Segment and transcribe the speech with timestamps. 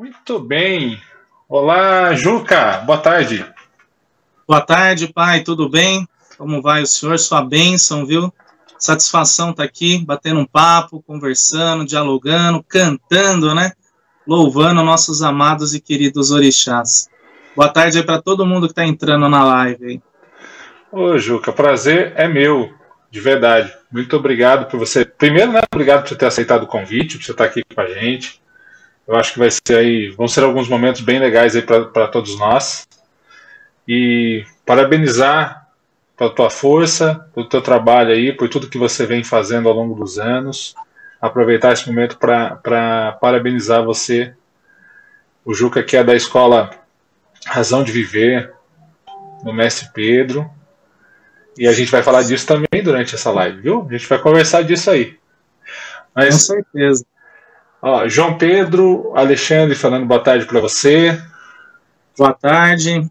[0.00, 0.98] Muito bem.
[1.46, 2.78] Olá, Juca.
[2.86, 3.44] Boa tarde.
[4.48, 5.42] Boa tarde, pai.
[5.42, 6.08] Tudo bem?
[6.38, 7.18] Como vai o senhor?
[7.18, 8.32] Sua bênção, viu?
[8.78, 13.72] Satisfação estar tá aqui, batendo um papo, conversando, dialogando, cantando, né?
[14.26, 17.10] Louvando nossos amados e queridos orixás.
[17.54, 20.02] Boa tarde aí para todo mundo que está entrando na live aí.
[20.90, 22.72] Ô, Juca, prazer é meu,
[23.10, 23.70] de verdade.
[23.92, 25.04] Muito obrigado por você.
[25.04, 27.86] Primeiro, né, obrigado por você ter aceitado o convite, por você estar aqui com a
[27.86, 28.39] gente.
[29.10, 32.38] Eu acho que vai ser aí, vão ser alguns momentos bem legais aí para todos
[32.38, 32.86] nós.
[33.86, 35.66] E parabenizar
[36.16, 39.96] pela tua força, pelo teu trabalho aí, por tudo que você vem fazendo ao longo
[39.96, 40.76] dos anos.
[41.20, 44.32] Aproveitar esse momento para parabenizar você,
[45.44, 46.70] o Juca, que é da escola
[47.44, 48.54] Razão de Viver,
[49.42, 50.48] no Mestre Pedro.
[51.58, 53.88] E a gente vai falar disso também durante essa live, viu?
[53.90, 55.18] A gente vai conversar disso aí.
[56.14, 57.04] Mas, Com certeza.
[57.82, 61.20] Ó, João Pedro, Alexandre falando boa tarde para você.
[62.16, 63.10] Boa tarde.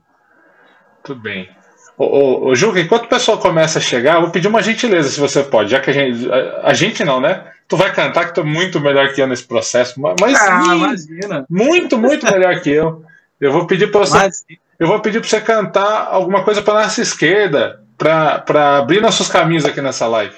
[1.04, 1.50] Tudo bem.
[1.98, 5.10] Ô, ô, ô, Juca, enquanto o pessoal começa a chegar, eu vou pedir uma gentileza,
[5.10, 6.32] se você pode, já que a gente.
[6.32, 7.46] A, a gente não, né?
[7.68, 10.00] Tu vai cantar que tu é muito melhor que eu nesse processo.
[10.00, 11.46] Mas ah, imagina.
[11.50, 13.04] muito, muito melhor que eu.
[13.40, 14.18] Eu vou pedir para você.
[14.18, 14.46] Mas...
[14.80, 19.66] Eu vou pedir para você cantar alguma coisa para nossa esquerda, para abrir nossos caminhos
[19.66, 20.36] aqui nessa live.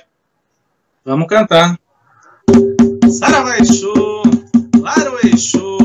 [1.06, 1.78] Vamos cantar.
[3.08, 3.94] Saravá Exu,
[5.24, 5.78] Exu.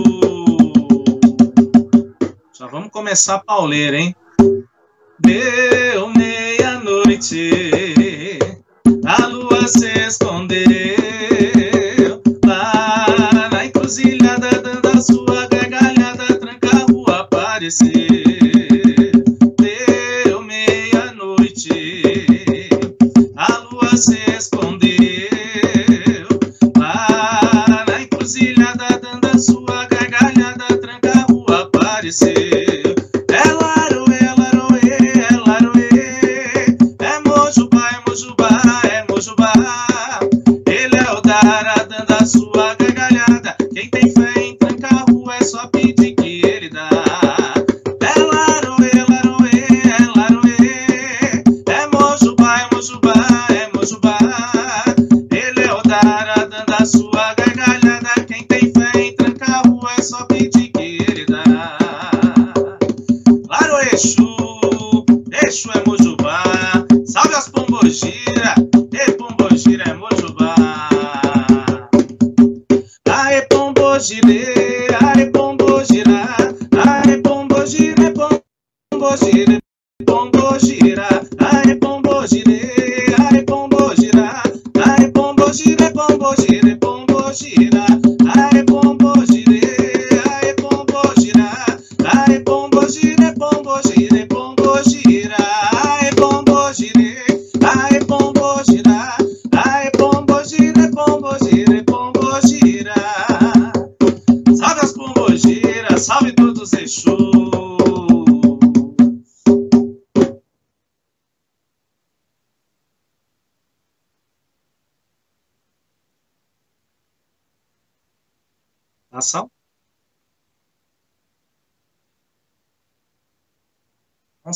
[2.59, 4.15] Já vamos começar a pauleira, hein?
[5.21, 7.51] Deu meia-noite,
[9.05, 10.63] a lua se escondeu
[12.47, 13.07] lá
[13.51, 18.06] na encruzilhada, dando a sua gargalhada, tranca a rua, aparecer.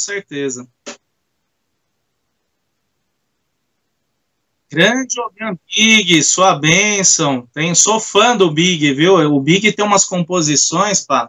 [0.00, 0.68] Certeza.
[4.70, 7.48] Grande Ogan Big, sua bênção.
[7.52, 9.14] Tem, sou fã do Big, viu?
[9.16, 11.28] O Big tem umas composições, pá,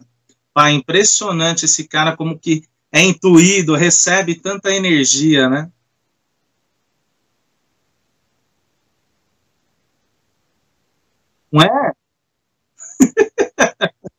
[0.54, 5.72] pá, impressionante esse cara, como que é intuído, recebe tanta energia, né?
[11.52, 11.92] Não é?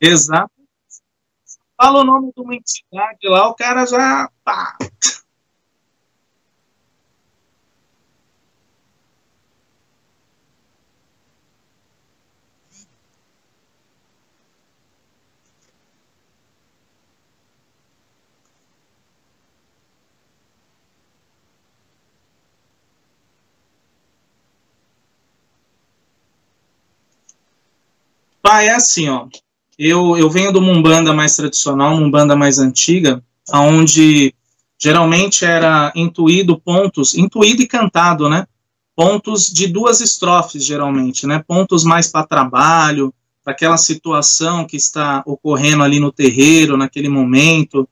[0.00, 0.61] Exato.
[1.82, 4.30] Fala o nome de uma entidade lá, o cara já.
[4.44, 4.78] Pá.
[28.40, 29.26] Pai, é assim, ó.
[29.84, 33.20] Eu, eu venho do Mumbanda mais tradicional, Mumbanda mais antiga,
[33.52, 34.32] onde
[34.80, 38.46] geralmente era intuído pontos, intuído e cantado, né?
[38.94, 41.42] Pontos de duas estrofes, geralmente, né?
[41.44, 43.12] Pontos mais para trabalho,
[43.42, 47.88] para aquela situação que está ocorrendo ali no terreiro, naquele momento.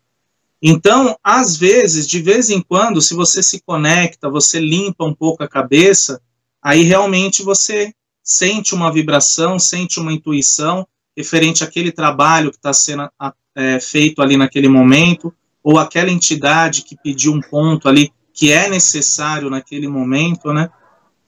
[0.63, 5.43] Então, às vezes, de vez em quando, se você se conecta, você limpa um pouco
[5.43, 6.23] a cabeça,
[6.63, 10.87] aí realmente você sente uma vibração, sente uma intuição
[11.17, 13.09] referente àquele trabalho que está sendo
[13.55, 18.69] é, feito ali naquele momento, ou aquela entidade que pediu um ponto ali que é
[18.69, 20.71] necessário naquele momento, né?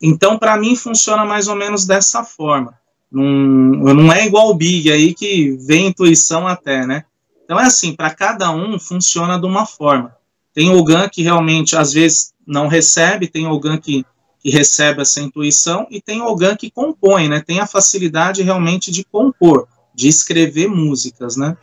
[0.00, 2.74] Então, para mim, funciona mais ou menos dessa forma.
[3.10, 3.22] Não,
[3.94, 7.04] não é igual o Big aí que vem intuição até, né?
[7.44, 10.16] Então é assim, para cada um funciona de uma forma.
[10.54, 14.06] Tem o GAN que realmente às vezes não recebe, tem o GAN que,
[14.42, 17.42] que recebe essa intuição e tem o GAN que compõe, né?
[17.46, 21.56] Tem a facilidade realmente de compor, de escrever músicas, né?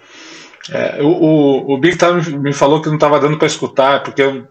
[0.71, 4.47] É, o, o, Big tá, me falou que não estava dando para escutar, porque eu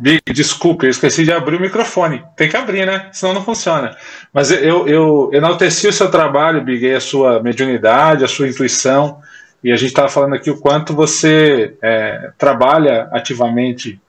[0.00, 2.22] Big, desculpe, eu esqueci de abrir o microfone.
[2.36, 3.08] Tem que abrir, né?
[3.12, 3.96] Senão não funciona.
[4.32, 9.20] Mas eu, eu enalteci o seu trabalho, Big, a sua mediunidade, a sua intuição.
[9.62, 14.00] E a gente estava falando aqui o quanto você é, trabalha ativamente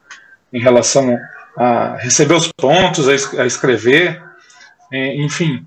[0.52, 1.18] em relação
[1.60, 4.22] a receber os pontos, a, a escrever.
[4.92, 5.66] É, enfim,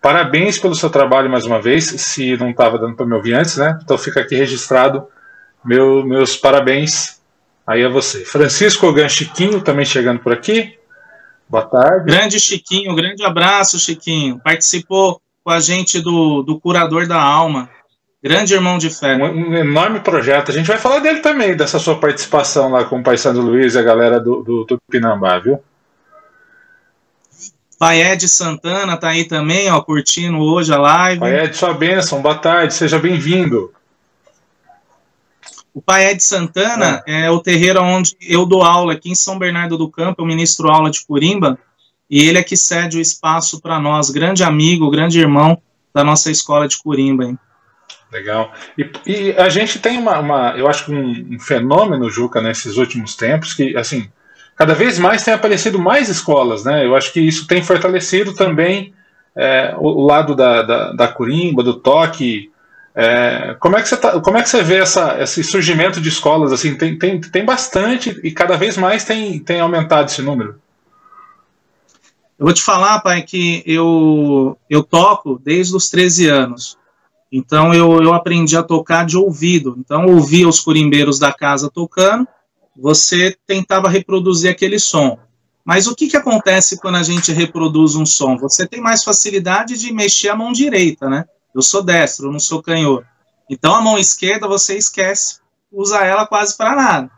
[0.00, 1.84] parabéns pelo seu trabalho mais uma vez.
[1.84, 3.78] Se não estava dando para me ouvir antes, né?
[3.82, 5.06] Então fica aqui registrado
[5.64, 7.22] meu, meus parabéns
[7.66, 8.24] Aí é você.
[8.24, 10.76] Francisco Ogan Chiquinho também chegando por aqui.
[11.48, 12.06] Boa tarde.
[12.06, 14.40] Grande Chiquinho, grande abraço, Chiquinho.
[14.40, 17.70] Participou com a gente do, do Curador da Alma.
[18.22, 19.16] Grande irmão de fé.
[19.16, 20.50] Um, um, enorme projeto.
[20.50, 23.74] A gente vai falar dele também, dessa sua participação lá com o Pai Santo Luiz
[23.74, 25.60] e a galera do, do Tupinambá, viu?
[27.76, 31.18] Pai Ed Santana tá aí também, ó, curtindo hoje a live.
[31.18, 33.72] Pai Ed, sua bênção, boa tarde, seja bem-vindo.
[35.74, 37.22] O Pai Ed Santana é.
[37.22, 37.30] é.
[37.32, 40.92] o terreiro onde eu dou aula aqui em São Bernardo do Campo, eu ministro aula
[40.92, 41.58] de Curimba,
[42.08, 45.60] e ele é que cede o espaço para nós, grande amigo, grande irmão
[45.92, 47.24] da nossa escola de Curimba.
[47.24, 47.38] Hein?
[48.12, 48.52] Legal.
[48.76, 53.16] E, e, a gente tem uma, uma eu acho um, um, fenômeno, Juca, nesses últimos
[53.16, 54.10] tempos, que, assim,
[54.54, 56.84] cada vez mais tem aparecido mais escolas, né?
[56.84, 58.92] Eu acho que isso tem fortalecido também
[59.34, 62.52] é, o, o, lado da, da, da Curimba, do toque,
[62.94, 66.10] é, como, é que você tá, como é que você vê essa, esse surgimento de
[66.10, 66.52] escolas?
[66.52, 70.60] Assim, tem, tem, tem bastante e cada vez mais tem, tem aumentado esse número.
[72.38, 76.81] Eu vou te falar, pai, que eu, eu toco desde os 13 anos.
[77.32, 79.74] Então eu, eu aprendi a tocar de ouvido.
[79.78, 82.28] Então ouvia os curimbeiros da casa tocando,
[82.76, 85.18] você tentava reproduzir aquele som.
[85.64, 88.36] Mas o que, que acontece quando a gente reproduz um som?
[88.36, 91.24] Você tem mais facilidade de mexer a mão direita, né?
[91.54, 93.06] Eu sou destro, eu não sou canhoto.
[93.48, 95.38] Então a mão esquerda você esquece,
[95.70, 97.10] usa ela quase para nada.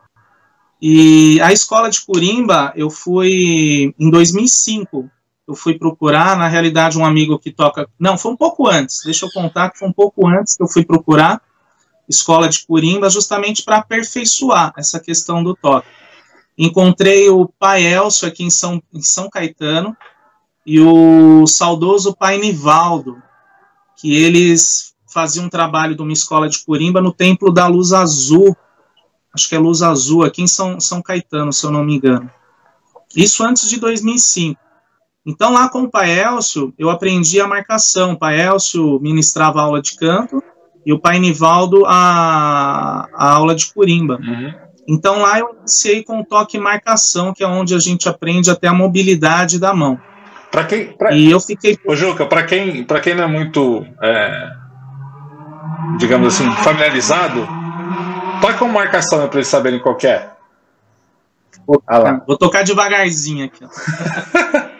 [0.80, 5.10] E a escola de Curimba, eu fui em 2005.
[5.46, 7.88] Eu fui procurar, na realidade, um amigo que toca.
[7.98, 10.68] Não, foi um pouco antes, deixa eu contar que foi um pouco antes que eu
[10.68, 11.40] fui procurar
[12.08, 15.88] escola de Curimba, justamente para aperfeiçoar essa questão do toque.
[16.56, 19.96] Encontrei o pai Elcio aqui em São, em São Caetano
[20.64, 23.20] e o saudoso pai Nivaldo,
[23.96, 28.56] que eles faziam um trabalho de uma escola de Curimba no Templo da Luz Azul,
[29.32, 32.30] acho que é Luz Azul, aqui em São, São Caetano, se eu não me engano.
[33.14, 34.60] Isso antes de 2005.
[35.26, 38.12] Então, lá com o Pai Elcio, eu aprendi a marcação.
[38.12, 40.42] O Pai Elcio ministrava aula de canto
[40.84, 44.18] e o Pai Nivaldo a, a aula de Curimba.
[44.22, 44.52] Uhum.
[44.86, 48.68] Então, lá eu iniciei com o toque marcação, que é onde a gente aprende até
[48.68, 49.98] a mobilidade da mão.
[50.50, 51.12] Para quem, pra...
[51.12, 51.78] E eu fiquei.
[51.86, 54.50] Ô, Juca, para quem, quem não é muito, é,
[55.98, 57.48] digamos assim, familiarizado,
[58.42, 60.28] toca uma marcação para eles saberem qual é.
[61.66, 63.64] Vou, ah vou tocar devagarzinho aqui.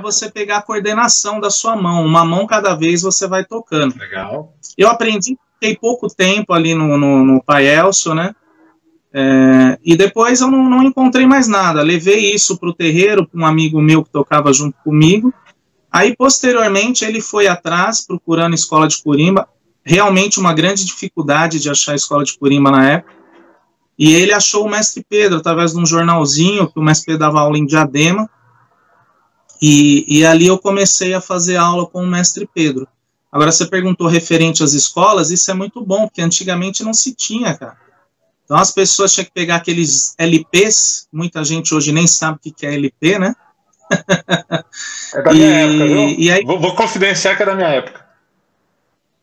[0.00, 2.04] para você pegar a coordenação da sua mão.
[2.04, 3.96] Uma mão cada vez você vai tocando.
[3.98, 4.54] Legal.
[4.76, 8.34] Eu aprendi, fiquei pouco tempo ali no, no, no Pai Elcio, né?
[9.12, 11.82] É, e depois eu não, não, encontrei mais nada.
[11.82, 15.32] Levei isso para o terreiro, para um amigo meu que tocava junto comigo.
[15.90, 19.48] Aí, posteriormente, ele foi atrás, procurando escola de Curimba.
[19.82, 23.14] Realmente uma grande dificuldade de achar escola de Curimba na época.
[23.98, 27.40] E ele achou o mestre Pedro, através de um jornalzinho que o mestre Pedro dava
[27.40, 28.30] aula em Diadema.
[29.60, 32.86] E, e ali eu comecei a fazer aula com o mestre Pedro.
[33.30, 37.56] Agora, você perguntou referente às escolas, isso é muito bom, porque antigamente não se tinha,
[37.56, 37.76] cara.
[38.44, 42.64] Então as pessoas tinham que pegar aqueles LPs, muita gente hoje nem sabe o que
[42.64, 43.34] é LP, né?
[45.14, 46.08] É da minha e, época, viu?
[46.18, 46.44] E aí...
[46.44, 48.06] vou, vou confidenciar que é da minha época.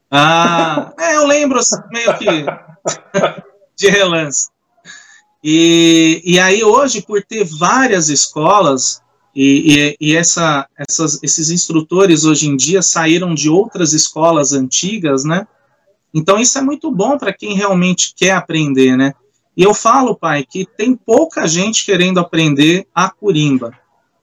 [0.09, 2.25] Ah, é, eu lembro assim, meio que
[3.77, 4.49] de relance.
[5.43, 9.01] E, e aí hoje, por ter várias escolas,
[9.35, 15.25] E, e, e essa, essas, esses instrutores hoje em dia saíram de outras escolas antigas,
[15.25, 15.45] né?
[16.13, 19.13] Então isso é muito bom para quem realmente quer aprender, né?
[19.57, 23.73] E eu falo, pai, que tem pouca gente querendo aprender a curimba.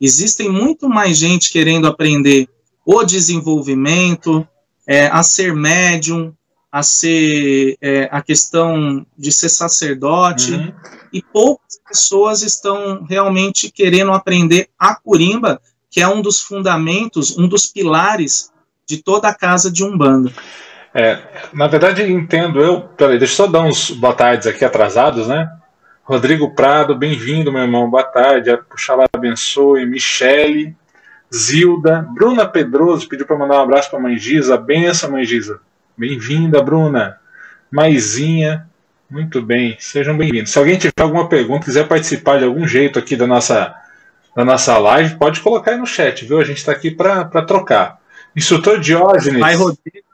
[0.00, 2.48] Existem muito mais gente querendo aprender
[2.84, 4.46] o desenvolvimento,
[4.86, 6.34] é, a ser médium,
[6.72, 10.72] a ser é, a questão de ser sacerdote, uhum.
[11.12, 15.60] e poucas pessoas estão realmente querendo aprender a curimba,
[15.90, 18.50] que é um dos fundamentos, um dos pilares
[18.86, 20.32] de toda a casa de Umbanda.
[20.94, 21.18] É,
[21.52, 22.80] na verdade, entendo eu.
[22.80, 25.50] Peraí, deixa eu só dar uns boa tardes aqui atrasados, né?
[26.02, 28.54] Rodrigo Prado, bem-vindo, meu irmão, boa tarde.
[28.68, 29.86] Puxalá abençoe.
[29.86, 30.74] Michele,
[31.34, 34.56] Zilda, Bruna Pedroso pediu para mandar um abraço para a mãe Giza.
[34.56, 35.60] Benção, mãe Giza.
[36.02, 37.16] Bem-vinda, Bruna.
[37.70, 38.68] Maisinha,
[39.08, 40.50] muito bem, sejam bem-vindos.
[40.50, 43.72] Se alguém tiver alguma pergunta, quiser participar de algum jeito aqui da nossa,
[44.34, 46.40] da nossa live, pode colocar aí no chat, viu?
[46.40, 48.00] A gente está aqui para trocar.
[48.34, 49.38] Instrutor Diógenes.
[49.38, 50.06] Pai Rodrigo.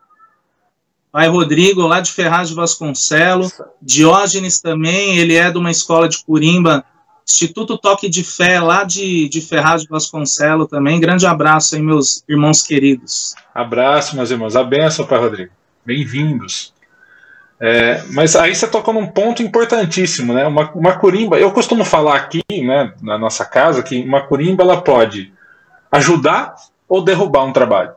[1.11, 3.59] Pai Rodrigo, lá de Ferraz de Vasconcelos.
[3.81, 6.85] Diógenes também, ele é de uma escola de Curimba,
[7.27, 11.01] Instituto Toque de Fé, lá de, de Ferraz de Vasconcelos também.
[11.01, 13.35] Grande abraço aí, meus irmãos queridos.
[13.55, 14.55] Abraço, meus irmãos.
[14.55, 15.58] A benção, Pai Rodrigo
[15.89, 16.75] bem-vindos.
[17.59, 20.47] É, mas aí você tocou num ponto importantíssimo, né?
[20.47, 24.83] Uma, uma curimba, eu costumo falar aqui, né, na nossa casa, que uma curimba ela
[24.83, 25.33] pode
[25.91, 26.55] ajudar
[26.87, 27.93] ou derrubar um trabalho.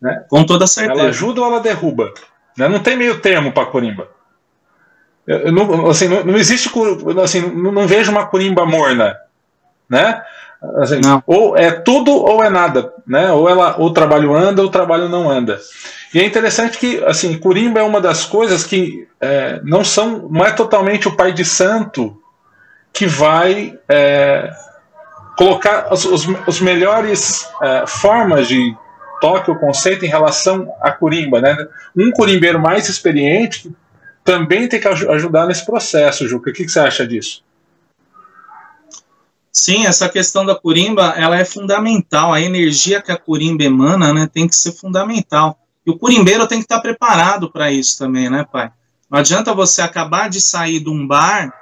[0.00, 0.24] Né?
[0.30, 0.98] Com toda certeza.
[0.98, 2.12] Ela ajuda ou ela derruba.
[2.56, 2.66] Né?
[2.68, 4.08] Não tem meio termo para curimba.
[5.26, 6.70] Eu não, assim, não, não existe,
[7.22, 9.16] assim, não, não vejo uma curimba morna,
[9.88, 10.20] né?
[10.76, 13.32] Assim, ou é tudo ou é nada, né?
[13.32, 15.58] Ou ela, ou o trabalho anda ou o trabalho não anda.
[16.14, 20.44] E é interessante que, assim, Curimba é uma das coisas que é, não são, não
[20.44, 22.16] é totalmente o pai de santo
[22.92, 24.52] que vai é,
[25.36, 28.76] colocar os, os, os melhores é, formas de
[29.20, 31.56] toque o conceito em relação a Curimba, né?
[31.96, 33.70] Um curimbeiro mais experiente
[34.24, 36.50] também tem que ajudar nesse processo, Juca.
[36.50, 37.42] O que, que você acha disso?
[39.52, 42.32] Sim, essa questão da curimba, ela é fundamental.
[42.32, 45.58] A energia que a curimba emana, né, tem que ser fundamental.
[45.86, 48.72] E o curimbeiro tem que estar preparado para isso também, né, pai?
[49.10, 51.52] Não adianta você acabar de sair de um bar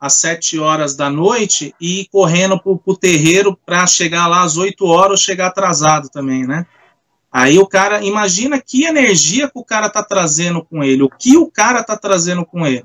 [0.00, 4.56] às sete horas da noite e ir correndo para o terreiro para chegar lá às
[4.56, 6.64] oito horas ou chegar atrasado também, né?
[7.30, 11.36] Aí o cara, imagina que energia que o cara tá trazendo com ele, o que
[11.36, 12.82] o cara tá trazendo com ele.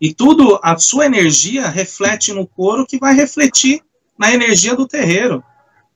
[0.00, 3.80] E tudo, a sua energia reflete no couro que vai refletir
[4.18, 5.42] na energia do terreiro.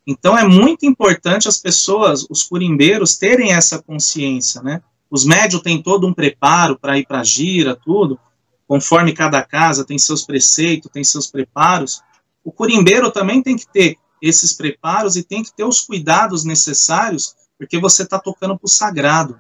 [0.06, 4.80] Então é muito importante as pessoas, os curimbeiros, terem essa consciência, né?
[5.10, 8.18] Os médios têm todo um preparo para ir para a gira, tudo,
[8.66, 12.02] conforme cada casa tem seus preceitos, tem seus preparos.
[12.44, 17.34] O curimbeiro também tem que ter esses preparos e tem que ter os cuidados necessários,
[17.58, 19.38] porque você está tocando para o sagrado.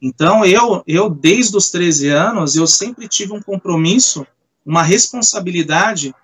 [0.00, 4.26] Então, eu, eu, desde os 13 anos, eu sempre tive um compromisso,
[4.64, 6.14] uma responsabilidade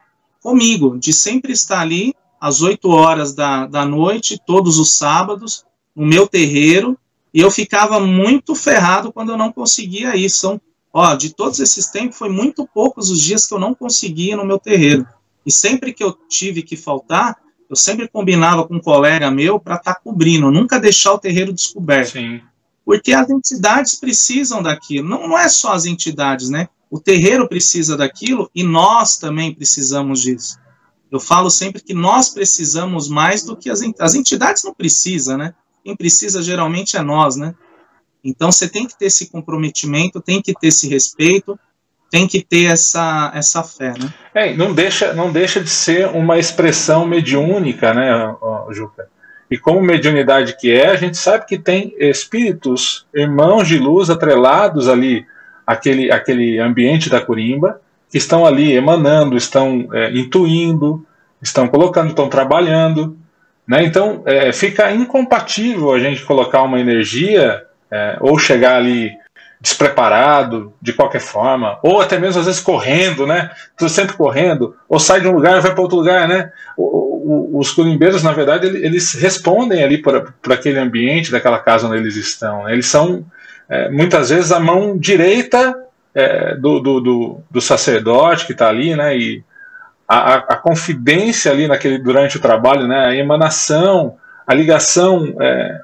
[0.42, 5.64] comigo, de sempre estar ali às 8 horas da, da noite, todos os sábados,
[5.94, 6.96] no meu terreiro,
[7.32, 10.30] e eu ficava muito ferrado quando eu não conseguia ir.
[10.30, 10.60] São,
[10.92, 14.46] ó, de todos esses tempos, foi muito poucos os dias que eu não conseguia no
[14.46, 15.06] meu terreiro.
[15.44, 17.36] E sempre que eu tive que faltar,
[17.68, 21.52] eu sempre combinava com um colega meu para estar tá cobrindo, nunca deixar o terreiro
[21.52, 22.12] descoberto.
[22.12, 22.40] Sim.
[22.84, 25.08] Porque as entidades precisam daquilo.
[25.08, 26.68] Não, não é só as entidades, né?
[26.90, 30.58] O terreiro precisa daquilo e nós também precisamos disso.
[31.10, 35.54] Eu falo sempre que nós precisamos mais do que as, as entidades não precisam, né?
[35.84, 37.54] Quem precisa geralmente é nós, né?
[38.22, 41.58] Então você tem que ter esse comprometimento, tem que ter esse respeito,
[42.10, 44.12] tem que ter essa, essa fé, né?
[44.34, 48.34] É, não deixa, não deixa de ser uma expressão mediúnica, né,
[48.70, 49.08] Juca?
[49.50, 54.88] E como mediunidade que é, a gente sabe que tem espíritos, irmãos de luz atrelados
[54.88, 55.26] ali
[55.68, 57.78] aquele, aquele ambiente da curimba,
[58.10, 61.04] que estão ali emanando, estão é, intuindo,
[61.42, 63.18] estão colocando, estão trabalhando.
[63.66, 63.84] Né?
[63.84, 69.12] Então, é, fica incompatível a gente colocar uma energia é, ou chegar ali
[69.60, 73.50] despreparado, de qualquer forma, ou até mesmo às vezes correndo, né?
[73.88, 76.52] Sempre correndo, ou sai de um lugar e vai para outro lugar, né?
[76.76, 81.96] O, o, os curimbeiros, na verdade, eles respondem ali por aquele ambiente daquela casa onde
[81.96, 82.64] eles estão.
[82.64, 82.72] Né?
[82.72, 83.26] Eles são
[83.68, 85.76] é, muitas vezes a mão direita
[86.14, 89.16] é, do, do, do, do, sacerdote que está ali, né?
[89.16, 89.44] E
[90.06, 93.06] a, a, confidência ali naquele durante o trabalho, né?
[93.06, 95.80] A emanação, a ligação é,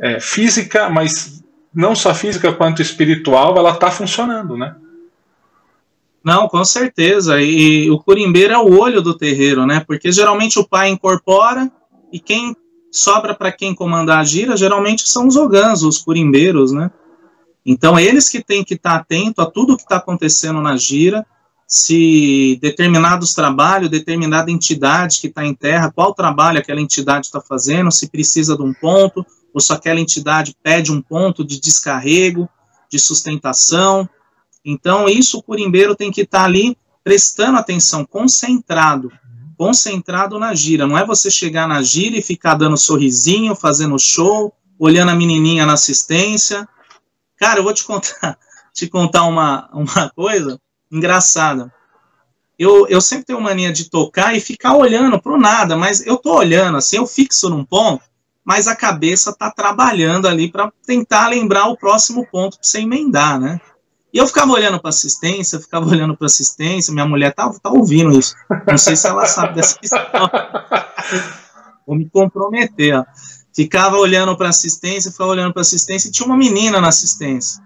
[0.00, 1.44] é física, mas
[1.74, 4.74] não só física quanto espiritual, ela está funcionando, né?
[6.24, 7.42] Não, com certeza.
[7.42, 9.84] E o curimbeiro é o olho do terreiro, né?
[9.86, 11.70] Porque geralmente o pai incorpora
[12.10, 12.56] e quem
[12.94, 16.90] sobra para quem comandar a gira geralmente são os ogãs, os curimbeiros, né?
[17.64, 21.26] Então eles que têm que estar tá atento a tudo que está acontecendo na gira,
[21.66, 27.90] se determinados trabalhos, determinada entidade que está em terra, qual trabalho aquela entidade está fazendo,
[27.90, 32.48] se precisa de um ponto, ou se aquela entidade pede um ponto de descarrego,
[32.90, 34.08] de sustentação,
[34.64, 39.12] então, isso o curimbeiro tem que estar tá ali prestando atenção, concentrado,
[39.56, 40.86] concentrado na gira.
[40.86, 45.66] Não é você chegar na gira e ficar dando sorrisinho, fazendo show, olhando a menininha
[45.66, 46.68] na assistência.
[47.36, 48.38] Cara, eu vou te contar,
[48.72, 51.72] te contar uma, uma coisa engraçada.
[52.58, 56.16] Eu, eu sempre tenho mania de tocar e ficar olhando para o nada, mas eu
[56.16, 58.04] tô olhando assim, eu fixo num ponto,
[58.44, 63.40] mas a cabeça tá trabalhando ali para tentar lembrar o próximo ponto para você emendar,
[63.40, 63.60] né?
[64.14, 68.16] E eu ficava olhando para assistência, ficava olhando para assistência, minha mulher tá, tá ouvindo
[68.16, 68.36] isso.
[68.64, 70.30] Não sei se ela sabe dessa história.
[71.84, 73.04] Vou me comprometer, ó.
[73.52, 77.60] Ficava olhando para assistência, ficava olhando para assistência e tinha uma menina na assistência.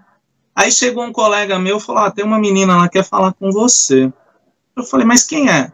[0.55, 3.31] Aí chegou um colega meu e falou: ah, tem uma menina lá que quer falar
[3.33, 4.11] com você.
[4.75, 5.71] Eu falei, mas quem é?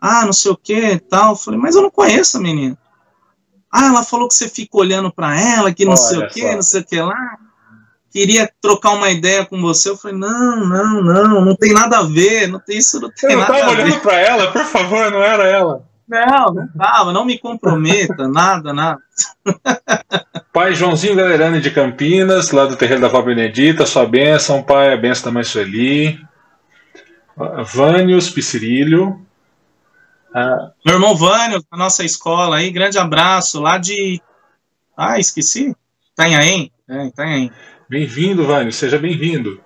[0.00, 1.32] Ah, não sei o que tal.
[1.32, 2.78] Eu falei, mas eu não conheço a menina.
[3.70, 6.54] Ah, ela falou que você fica olhando para ela, que não Olha sei o que,
[6.54, 7.38] não sei o que lá
[8.10, 9.90] queria trocar uma ideia com você.
[9.90, 13.32] Eu falei, não, não, não, não tem nada a ver, não tem isso, não tem
[13.32, 13.62] eu nada a ver.
[13.62, 15.84] Eu tava olhando para ela, por favor, não era ela.
[16.08, 19.00] Não, não tava, não me comprometa, nada, nada.
[20.52, 24.96] Pai Joãozinho Galerani de Campinas, lá do terreiro da Vó Benedita, sua bênção, pai, a
[24.96, 26.18] bênção da mãe Sueli.
[27.74, 29.20] Vânios Piscirilho.
[30.34, 30.70] Ah.
[30.84, 34.20] Meu irmão Vânio, da nossa escola aí, grande abraço, lá de.
[34.96, 35.74] Ah, esqueci?
[36.12, 36.72] Itanhaém?
[36.88, 37.50] É, Itanhaém.
[37.88, 39.60] Bem-vindo, Vânio, seja bem-vindo.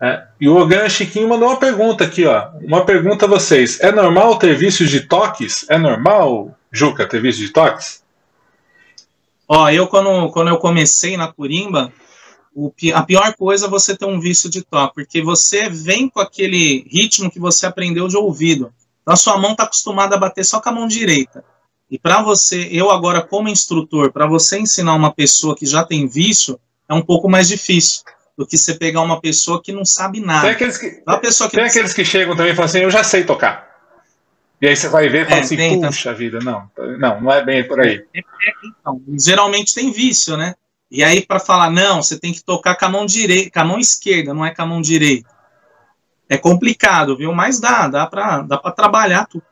[0.00, 2.50] É, e o Ogan Chiquinho mandou uma pergunta aqui, ó.
[2.62, 3.80] Uma pergunta a vocês.
[3.80, 5.66] É normal ter vícios de toques?
[5.68, 8.04] É normal, Juca, ter vícios de toques?
[9.48, 11.92] Ó, eu quando, quando eu comecei na Curimba,
[12.54, 16.20] o, a pior coisa é você ter um vício de toque, porque você vem com
[16.20, 18.72] aquele ritmo que você aprendeu de ouvido.
[19.02, 21.42] Então a sua mão está acostumada a bater só com a mão direita.
[21.90, 26.06] E para você, eu agora como instrutor, para você ensinar uma pessoa que já tem
[26.06, 28.02] vício, é um pouco mais difícil
[28.36, 30.42] do que você pegar uma pessoa que não sabe nada.
[30.42, 32.90] Tem aqueles que, uma pessoa que tem aqueles que chegam também e falam assim, eu
[32.90, 33.68] já sei tocar.
[34.60, 37.32] E aí você vai ver e fala é, assim, tem, puxa vida, não, não, não
[37.32, 38.04] é bem por aí.
[38.14, 38.22] É, é,
[38.64, 40.54] então, geralmente tem vício, né?
[40.90, 43.64] E aí para falar, não, você tem que tocar com a mão direita, com a
[43.64, 45.28] mão esquerda, não é com a mão direita.
[46.28, 47.32] É complicado, viu?
[47.32, 49.44] Mas dá, dá para dá trabalhar tudo.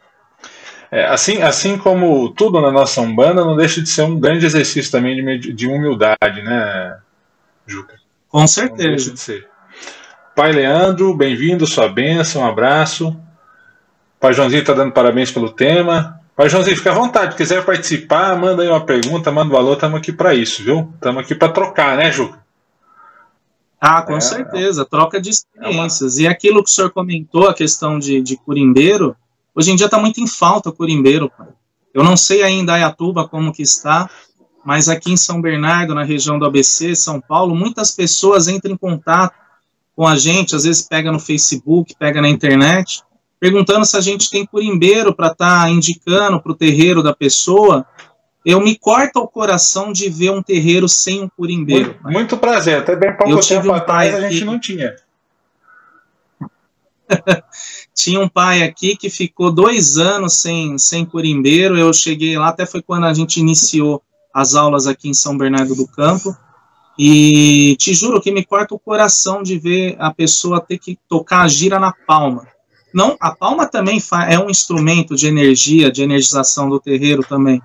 [0.90, 4.90] É, assim, assim como tudo na nossa Umbanda, não deixa de ser um grande exercício
[4.90, 6.99] também de, de humildade, né,
[7.67, 7.97] Juca.
[8.29, 9.11] Com certeza.
[9.11, 9.49] de ser.
[10.35, 13.17] Pai Leandro, bem-vindo, sua bênção, um abraço.
[14.21, 16.21] Pai Joãozinho está dando parabéns pelo tema.
[16.37, 19.75] Pai Joãozinho, fica à vontade, se quiser participar, manda aí uma pergunta, manda um valor,
[19.75, 20.93] estamos aqui para isso, viu?
[20.95, 22.45] Estamos aqui para trocar, né, Juca?
[23.81, 26.19] Ah, com é, certeza, troca de experiências.
[26.19, 26.29] É uma...
[26.29, 29.17] E aquilo que o senhor comentou, a questão de, de curimbeiro,
[29.55, 31.49] hoje em dia está muito em falta o curimbeiro, pai.
[31.95, 34.11] Eu não sei ainda a Ayatuba como que está,
[34.67, 38.77] mas aqui em São Bernardo, na região do ABC, São Paulo, muitas pessoas entram em
[38.77, 39.33] contato
[39.95, 43.01] com a gente, às vezes pega no Facebook, pega na internet,
[43.39, 47.87] perguntando se a gente tem curimbeiro para estar tá indicando para o terreiro da pessoa.
[48.45, 51.95] Eu me corta o coração de ver um terreiro sem um curimbeiro.
[52.03, 54.97] Muito, muito prazer, até bem pouco eu tempo um atrás a gente não tinha.
[57.95, 61.79] tinha um pai aqui que ficou dois anos sem, sem curimbeiro.
[61.79, 64.03] Eu cheguei lá, até foi quando a gente iniciou
[64.37, 66.37] as aulas aqui em São Bernardo do Campo.
[66.99, 71.40] E te juro que me corta o coração de ver a pessoa ter que tocar
[71.40, 72.46] a gira na palma.
[72.92, 77.62] Não, a palma também é um instrumento de energia, de energização do terreiro também.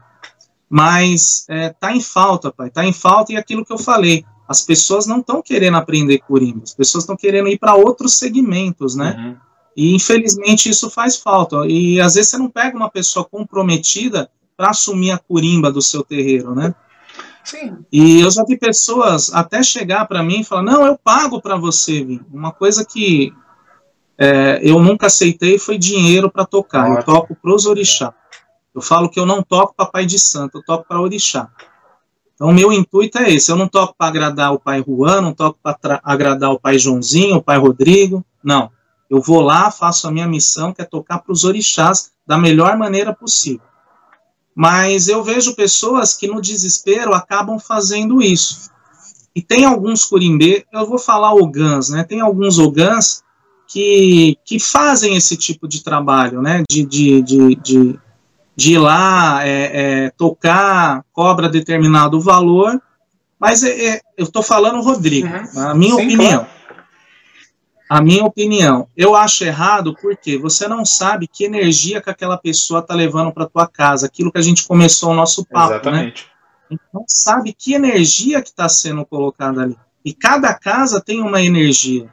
[0.70, 4.62] Mas é, tá em falta, pai, tá em falta e aquilo que eu falei, as
[4.62, 9.16] pessoas não estão querendo aprender curimba, as pessoas estão querendo ir para outros segmentos, né?
[9.18, 9.36] Uhum.
[9.76, 11.66] E infelizmente isso faz falta.
[11.68, 14.30] E às vezes você não pega uma pessoa comprometida
[14.62, 16.76] para assumir a curimba do seu terreiro, né?
[17.44, 17.78] Sim.
[17.92, 21.58] E eu já vi pessoas até chegar para mim e falar: não, eu pago para
[21.58, 22.22] você vir.
[22.32, 23.34] Uma coisa que
[24.20, 26.84] é, eu nunca aceitei foi dinheiro para tocar.
[26.84, 27.00] Ótimo.
[27.00, 28.14] Eu toco para os orixá.
[28.76, 31.50] Eu falo que eu não toco para pai de santo, eu toco para orixá.
[32.36, 33.52] Então, o meu intuito é esse.
[33.52, 37.38] Eu não toco para agradar o pai Juan, não toco para agradar o pai Joãozinho,
[37.38, 38.24] o pai Rodrigo.
[38.44, 38.70] Não.
[39.10, 42.78] Eu vou lá, faço a minha missão, que é tocar para os orixás da melhor
[42.78, 43.71] maneira possível.
[44.62, 48.70] Mas eu vejo pessoas que no desespero acabam fazendo isso.
[49.36, 52.04] E tem alguns curimbê, eu vou falar ogãs, né?
[52.04, 53.24] Tem alguns ogãs
[53.68, 56.64] que, que fazem esse tipo de trabalho, né?
[56.70, 58.00] De, de, de, de,
[58.56, 62.80] de ir lá, é, é, tocar, cobra determinado valor,
[63.40, 65.60] mas é, é eu estou falando, Rodrigo, uhum.
[65.60, 66.46] a minha Sim, opinião.
[66.46, 66.61] Claro.
[67.92, 72.80] A minha opinião, eu acho errado porque você não sabe que energia que aquela pessoa
[72.80, 75.76] está levando para tua casa, aquilo que a gente começou o nosso papo, né?
[75.76, 76.26] Exatamente.
[76.70, 76.78] né?
[76.94, 79.76] Não sabe que energia que está sendo colocada ali.
[80.06, 82.08] E cada casa tem uma energia.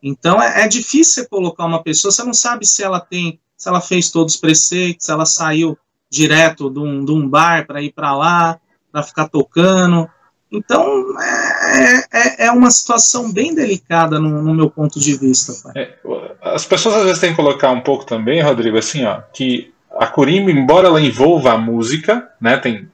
[0.00, 3.68] Então é, é difícil você colocar uma pessoa, você não sabe se ela tem, se
[3.68, 5.76] ela fez todos os preceitos, se ela saiu
[6.08, 8.60] direto de um, de um bar para ir para lá,
[8.92, 10.08] para ficar tocando.
[10.50, 15.52] Então é, é, é, uma situação bem delicada no, no meu ponto de vista.
[15.76, 15.94] É,
[16.40, 20.06] as pessoas às vezes têm que colocar um pouco também, Rodrigo, assim, ó, que a
[20.06, 22.88] Corimba, embora ela envolva a música, né, tem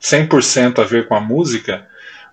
[0.00, 1.86] 100% a ver com a música,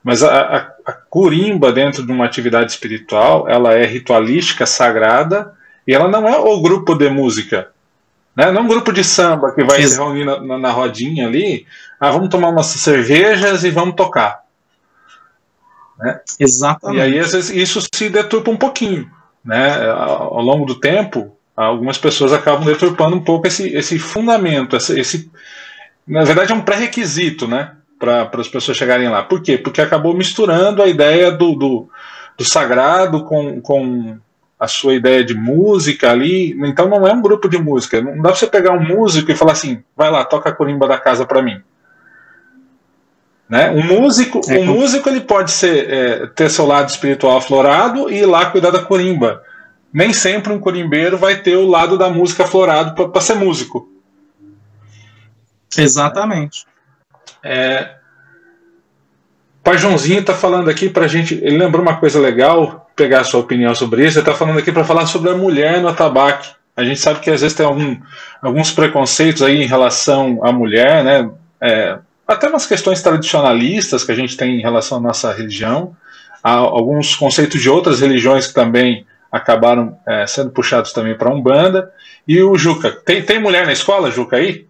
[0.03, 5.53] mas a, a, a curimba dentro de uma atividade espiritual, ela é ritualística, sagrada,
[5.85, 7.69] e ela não é o grupo de música.
[8.35, 8.51] Né?
[8.51, 11.65] Não é um grupo de samba que vai se reunir na, na, na, rodinha ali,
[11.99, 14.43] ah, vamos tomar umas cervejas e vamos tocar.
[15.99, 16.19] Né?
[16.39, 16.99] Exatamente.
[16.99, 19.09] E aí, às vezes, isso se deturpa um pouquinho.
[19.43, 19.89] Né?
[19.89, 25.31] Ao longo do tempo, algumas pessoas acabam deturpando um pouco esse, esse fundamento, esse, esse
[26.05, 27.71] na verdade é um pré-requisito, né?
[27.99, 29.23] para as pessoas chegarem lá.
[29.23, 29.57] Por quê?
[29.57, 31.89] Porque acabou misturando a ideia do, do,
[32.37, 34.17] do, sagrado com, com
[34.59, 36.55] a sua ideia de música ali.
[36.65, 38.01] Então não é um grupo de música.
[38.01, 40.87] Não dá para você pegar um músico e falar assim, vai lá, toca a corimba
[40.87, 41.61] da casa para mim.
[43.49, 43.69] Né?
[43.71, 48.19] Um músico, é, um músico ele pode ser, é, ter seu lado espiritual aflorado e
[48.19, 49.41] ir lá cuidar da corimba.
[49.93, 53.89] Nem sempre um corimbeiro vai ter o lado da música aflorado para ser músico.
[55.77, 56.65] Exatamente.
[57.43, 57.95] É,
[59.63, 61.35] Pai Joãozinho está falando aqui para a gente.
[61.35, 64.17] Ele lembrou uma coisa legal, pegar a sua opinião sobre isso.
[64.17, 66.49] Ele está falando aqui para falar sobre a mulher no atabaque.
[66.75, 67.97] A gente sabe que às vezes tem algum,
[68.41, 71.29] alguns preconceitos aí em relação à mulher, né?
[71.59, 75.95] É, até umas questões tradicionalistas que a gente tem em relação à nossa religião.
[76.43, 81.33] Há alguns conceitos de outras religiões que também acabaram é, sendo puxados também para a
[81.33, 81.91] Umbanda.
[82.27, 84.67] E o Juca, tem, tem mulher na escola, Juca, aí?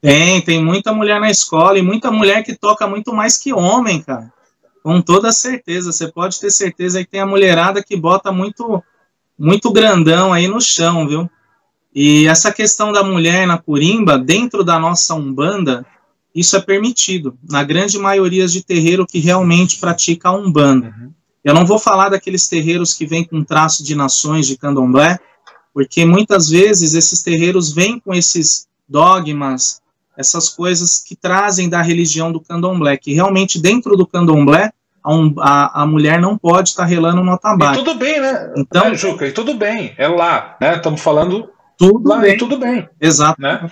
[0.00, 4.00] Tem, tem muita mulher na escola e muita mulher que toca muito mais que homem,
[4.00, 4.32] cara.
[4.82, 8.82] Com toda certeza, você pode ter certeza que tem a mulherada que bota muito
[9.38, 11.30] muito grandão aí no chão, viu?
[11.94, 15.86] E essa questão da mulher na curimba, dentro da nossa Umbanda,
[16.38, 20.94] isso é permitido, na grande maioria de terreiro que realmente pratica a Umbanda.
[20.96, 21.12] Uhum.
[21.42, 25.18] Eu não vou falar daqueles terreiros que vêm com traço de nações de candomblé,
[25.74, 29.80] porque muitas vezes esses terreiros vêm com esses dogmas,
[30.16, 34.72] essas coisas que trazem da religião do candomblé, que realmente dentro do candomblé
[35.02, 37.80] a, um, a, a mulher não pode estar tá relando no atabaque.
[37.80, 38.52] E tudo bem, né?
[38.56, 40.76] Então, é, Juca, e tudo bem, é lá, né?
[40.76, 42.36] Estamos falando tudo lá, bem.
[42.36, 42.88] tudo bem.
[43.00, 43.40] Exato.
[43.40, 43.70] Né?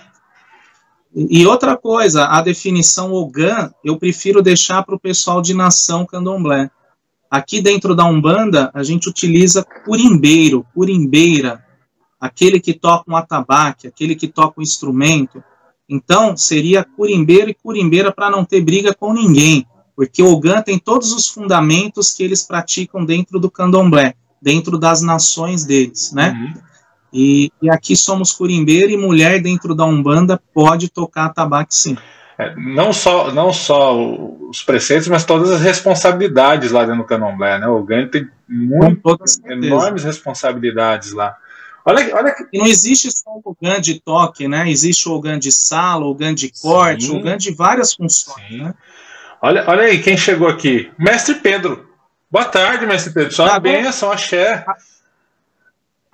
[1.13, 6.69] E outra coisa, a definição Ogã, eu prefiro deixar para o pessoal de nação candomblé.
[7.29, 11.63] Aqui dentro da Umbanda, a gente utiliza curimbeiro, curimbeira,
[12.19, 15.43] aquele que toca um atabaque, aquele que toca um instrumento,
[15.89, 19.65] então, seria curimbeiro e curimbeira para não ter briga com ninguém,
[19.95, 25.01] porque o Ogã tem todos os fundamentos que eles praticam dentro do candomblé, dentro das
[25.01, 26.31] nações deles, né?
[26.31, 26.61] Uhum.
[27.11, 31.97] E, e, aqui somos curimbeiro e mulher dentro da Umbanda pode tocar tabaco sim.
[32.37, 33.97] É, não só não só
[34.49, 37.67] os preceitos, mas todas as responsabilidades lá dentro do candomblé, né?
[37.67, 39.17] O Ogã tem muito,
[39.47, 41.35] enormes responsabilidades lá.
[41.83, 42.45] Olha, olha que...
[42.51, 44.69] E não existe só o GAN de toque, né?
[44.69, 47.17] Existe o GAN de sala, o GAN de corte, Sim.
[47.17, 48.51] o GAN de várias funções.
[48.51, 48.73] Né?
[49.41, 50.91] Olha, olha aí quem chegou aqui.
[50.99, 51.87] Mestre Pedro.
[52.29, 53.33] Boa tarde, mestre Pedro.
[53.33, 54.65] Só tá benção, axé.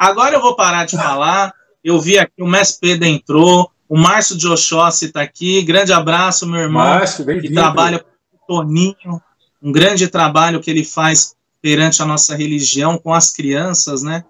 [0.03, 1.53] Agora eu vou parar de falar.
[1.81, 5.61] Eu vi aqui, o mestre Pedro entrou, o Márcio de Oxóssi está aqui.
[5.61, 6.83] Grande abraço, meu irmão.
[6.83, 9.21] Márcio, que trabalha com o Toninho.
[9.61, 14.25] Um grande trabalho que ele faz perante a nossa religião com as crianças, né?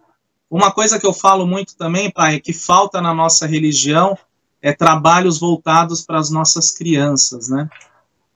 [0.48, 4.16] Uma coisa que eu falo muito também, pai, é que falta na nossa religião
[4.62, 7.68] é trabalhos voltados para as nossas crianças, né?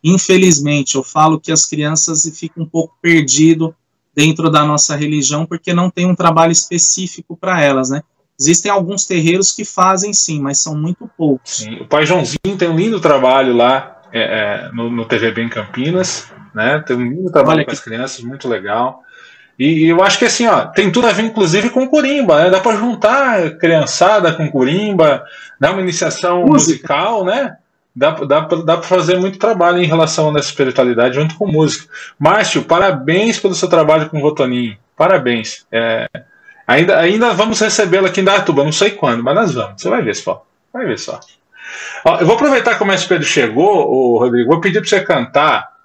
[0.03, 3.75] Infelizmente, eu falo que as crianças ficam um pouco perdido
[4.17, 8.01] dentro da nossa religião porque não tem um trabalho específico para elas, né?
[8.39, 11.57] Existem alguns terreiros que fazem sim, mas são muito poucos.
[11.57, 11.75] Sim.
[11.81, 16.31] O pai Joãozinho tem um lindo trabalho lá é, é, no, no TVB em Campinas,
[16.53, 16.83] né?
[16.85, 19.03] Tem um lindo trabalho com as crianças, muito legal.
[19.57, 22.49] E, eu acho que assim, ó, tem tudo a ver, inclusive, com Corimba, né?
[22.49, 25.23] Dá para juntar criançada com Corimba,
[25.59, 26.53] dar uma iniciação música.
[26.53, 27.55] musical, né?
[27.97, 31.91] Dá, dá, dá para fazer muito trabalho em relação a essa espiritualidade junto com música.
[32.19, 34.77] Márcio, parabéns pelo seu trabalho com o Votoninho.
[34.95, 35.65] Parabéns.
[35.71, 36.07] É,
[36.67, 39.81] Ainda, ainda vamos recebê-la aqui em Datuba, não sei quando, mas nós vamos.
[39.81, 40.45] Você vai ver só.
[40.73, 41.17] Vai ver só.
[42.03, 45.01] Ó, eu vou aproveitar que o Mestre Pedro chegou, o Rodrigo, vou pedir para você
[45.01, 45.77] cantar,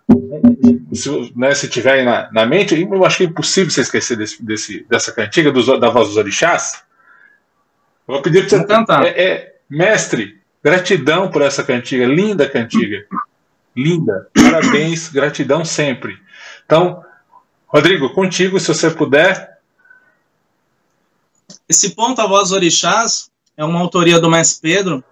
[0.93, 4.17] se, né, se tiver aí na, na, mente, eu acho que é impossível você esquecer
[4.17, 6.83] desse, desse, dessa cantiga dos, da voz dos orixás.
[8.05, 9.07] Vou pedir para você vou cantar.
[9.07, 13.07] É, é, mestre, gratidão por essa cantiga, linda cantiga.
[13.77, 14.29] Linda.
[14.35, 16.19] Parabéns, gratidão sempre.
[16.65, 17.03] Então,
[17.67, 19.59] Rodrigo, contigo, se você puder.
[21.69, 25.05] Esse ponto a voz orixás é uma autoria do Mestre Pedro.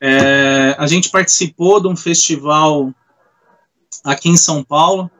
[0.00, 2.92] É, a gente participou de um festival
[4.04, 5.10] aqui em São Paulo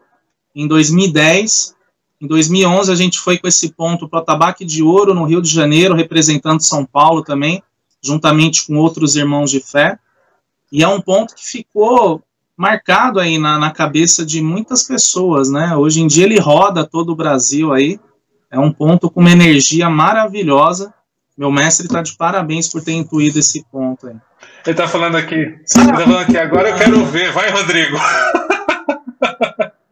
[0.55, 1.75] em 2010.
[2.21, 5.43] Em 2011 a gente foi com esse ponto para o Tabaque de Ouro no Rio
[5.43, 7.63] de Janeiro, representando São Paulo também,
[8.03, 9.99] juntamente com outros irmãos de fé.
[10.71, 12.23] E é um ponto que ficou
[12.57, 15.77] marcado aí na, na cabeça de muitas pessoas, né?
[15.77, 18.01] Hoje em dia ele roda todo o Brasil aí.
[18.51, 20.93] É um ponto com uma energia maravilhosa.
[21.37, 24.17] Meu mestre está de parabéns por ter intuído esse ponto aí.
[24.67, 25.35] Ele está falando aqui.
[25.35, 27.33] Ele tá falando aqui agora, eu quero ver.
[27.33, 27.97] Vai, Rodrigo.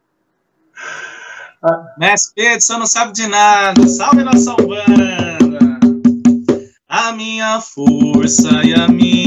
[1.97, 3.87] Mestre Pedro, você não sabe de nada.
[3.87, 4.90] Salve nossa Umbanda.
[7.61, 9.20] Força e a minha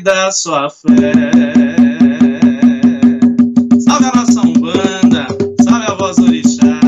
[0.00, 1.12] da sua fé.
[3.80, 5.26] Salve a nossa Umbanda,
[5.62, 6.80] salve a voz do Orixá.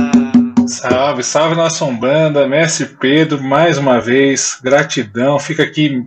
[0.66, 5.38] Salve, salve nossa Umbanda, Mestre Pedro, mais uma vez, gratidão.
[5.38, 6.06] Fica aqui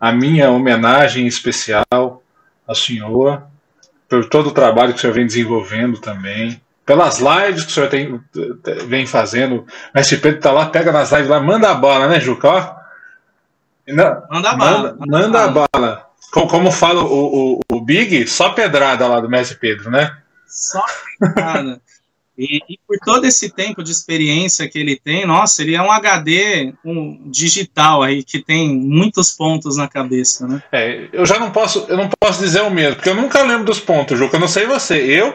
[0.00, 2.22] a minha homenagem especial
[2.66, 3.42] ao senhor,
[4.08, 7.90] por todo o trabalho que o senhor vem desenvolvendo também pelas lives que o senhor
[7.90, 8.18] tem,
[8.86, 9.66] vem fazendo.
[9.94, 12.48] Mestre Pedro tá lá, pega nas lives lá, manda a bola, né, Juca?
[12.48, 12.78] Ó.
[13.88, 14.96] Não, manda a bala.
[14.98, 16.07] Manda, manda a bala.
[16.30, 20.16] Como, fala o, o, o, Big, só pedrada lá do Mestre Pedro, né?
[20.46, 20.84] Só
[21.18, 21.80] pedrada.
[22.36, 25.90] E, e, por todo esse tempo de experiência que ele tem, nossa, ele é um
[25.90, 30.62] HD um digital aí que tem muitos pontos na cabeça, né?
[30.70, 33.64] É, eu já não posso, eu não posso dizer o mesmo, porque eu nunca lembro
[33.64, 34.36] dos pontos, Juca.
[34.36, 34.98] Eu não sei você.
[34.98, 35.34] Eu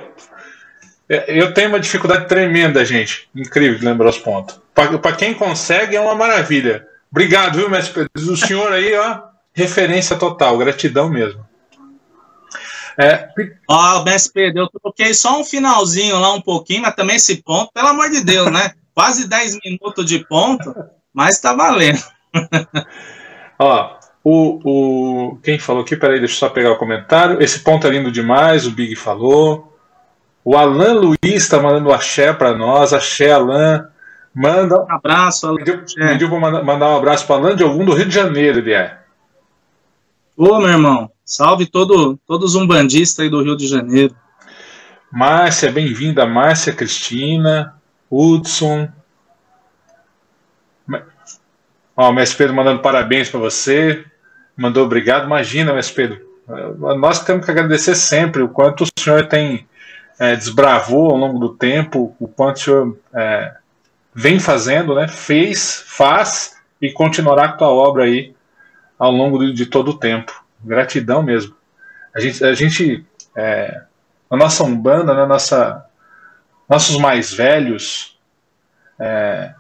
[1.10, 3.29] é, eu tenho uma dificuldade tremenda, gente.
[3.36, 4.60] Incrível de lembrar os pontos.
[4.73, 6.88] Para quem consegue, é uma maravilha.
[7.12, 8.34] Obrigado, viu, mestre Pedro?
[8.34, 9.19] O senhor aí, ó,
[9.54, 11.46] referência total, gratidão mesmo.
[12.98, 13.28] É...
[13.68, 17.72] Ó, mestre Pedro, eu troquei só um finalzinho lá um pouquinho, mas também esse ponto,
[17.74, 18.72] pelo amor de Deus, né?
[18.94, 20.74] Quase 10 minutos de ponto,
[21.12, 22.04] mas tá valendo.
[23.58, 27.42] ó, o, o, quem falou aqui, peraí, deixa eu só pegar o comentário.
[27.42, 29.76] Esse ponto é lindo demais, o Big falou.
[30.46, 32.94] O Alan Luiz está mandando axé para nós.
[32.94, 33.89] Axé, Alan.
[34.34, 34.84] Manda.
[34.84, 35.58] Um abraço, Alan.
[35.58, 38.74] Pediu, pediu para mandar um abraço para Alan de algum do Rio de Janeiro, ele
[38.74, 39.03] é.
[40.36, 41.12] Ô, meu irmão.
[41.24, 44.15] Salve todo, todos um bandista aí do Rio de Janeiro.
[45.12, 46.26] Márcia, bem-vinda.
[46.26, 47.76] Márcia Cristina.
[48.10, 48.89] Hudson.
[51.96, 54.04] Ó, o Mestre Pedro mandando parabéns para você.
[54.58, 55.26] Mandou obrigado.
[55.26, 56.34] Imagina, Mestre Pedro.
[56.98, 59.67] Nós temos que agradecer sempre o quanto o senhor tem
[60.19, 63.54] é, desbravou ao longo do tempo, o quanto o senhor é,
[64.13, 68.34] vem fazendo, né, fez, faz e continuará com a obra aí
[69.04, 70.44] ao longo de, todo o tempo.
[70.63, 71.56] Gratidão mesmo.
[72.16, 73.82] A gente, a gente é,
[74.30, 75.86] a nossa Umbanda, né, nossa,
[76.70, 78.18] nossos mais velhos
[79.00, 79.54] é,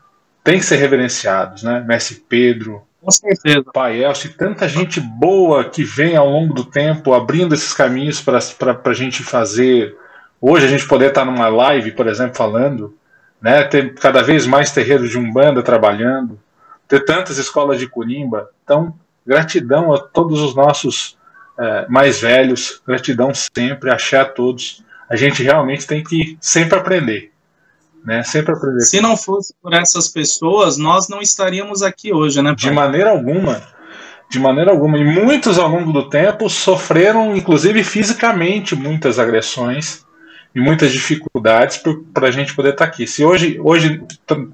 [0.43, 1.83] têm que ser reverenciados, né?
[1.85, 3.65] Mestre Pedro, com certeza.
[3.73, 8.37] Pai Elcio, tanta gente boa que vem ao longo do tempo abrindo esses caminhos para
[8.37, 9.97] a gente fazer
[10.45, 12.93] Hoje a gente poder estar numa live, por exemplo, falando,
[13.41, 16.37] né, ter cada vez mais terreiros de umbanda trabalhando,
[16.85, 18.49] ter tantas escolas de curimba.
[18.61, 18.93] Então,
[19.25, 21.17] gratidão a todos os nossos
[21.59, 24.83] é, mais velhos, gratidão sempre, axé a todos.
[25.09, 27.31] A gente realmente tem que sempre aprender.
[28.03, 28.23] Né?
[28.23, 28.81] Sempre aprender.
[28.81, 32.49] Se não fosse por essas pessoas, nós não estaríamos aqui hoje, né?
[32.49, 32.55] Pai?
[32.55, 33.61] De maneira alguma.
[34.29, 34.97] De maneira alguma.
[34.97, 40.03] E muitos ao longo do tempo sofreram, inclusive fisicamente, muitas agressões
[40.55, 41.81] e muitas dificuldades
[42.13, 43.07] para a gente poder estar tá aqui.
[43.07, 44.01] Se hoje, hoje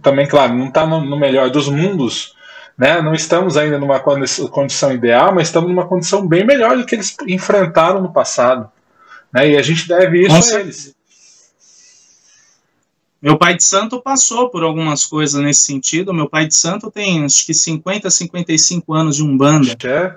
[0.02, 2.36] também, claro, não está no, no, melhor dos mundos,
[2.80, 3.02] né?
[3.02, 7.14] não estamos ainda numa condição ideal, mas estamos numa condição bem melhor do que eles
[7.28, 8.72] enfrentaram no passado.
[9.34, 9.52] Né?
[9.52, 10.58] E a gente deve isso Nossa.
[10.58, 10.96] a eles.
[13.22, 16.14] Meu pai de santo passou por algumas coisas nesse sentido.
[16.14, 20.16] Meu pai de santo tem acho que 50, 55 anos de umbanda, é.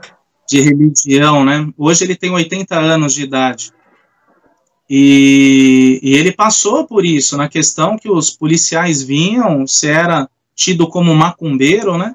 [0.49, 1.69] de religião, né?
[1.77, 3.73] Hoje ele tem 80 anos de idade.
[4.89, 10.87] E, e, ele passou por isso, na questão que os policiais vinham, se era tido
[10.87, 12.15] como macumbeiro, né?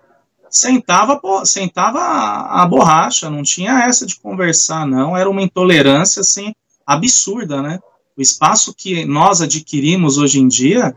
[0.49, 5.15] Sentava, sentava a, a borracha, não tinha essa de conversar, não.
[5.15, 6.53] Era uma intolerância, assim,
[6.85, 7.79] absurda, né?
[8.15, 10.95] O espaço que nós adquirimos hoje em dia,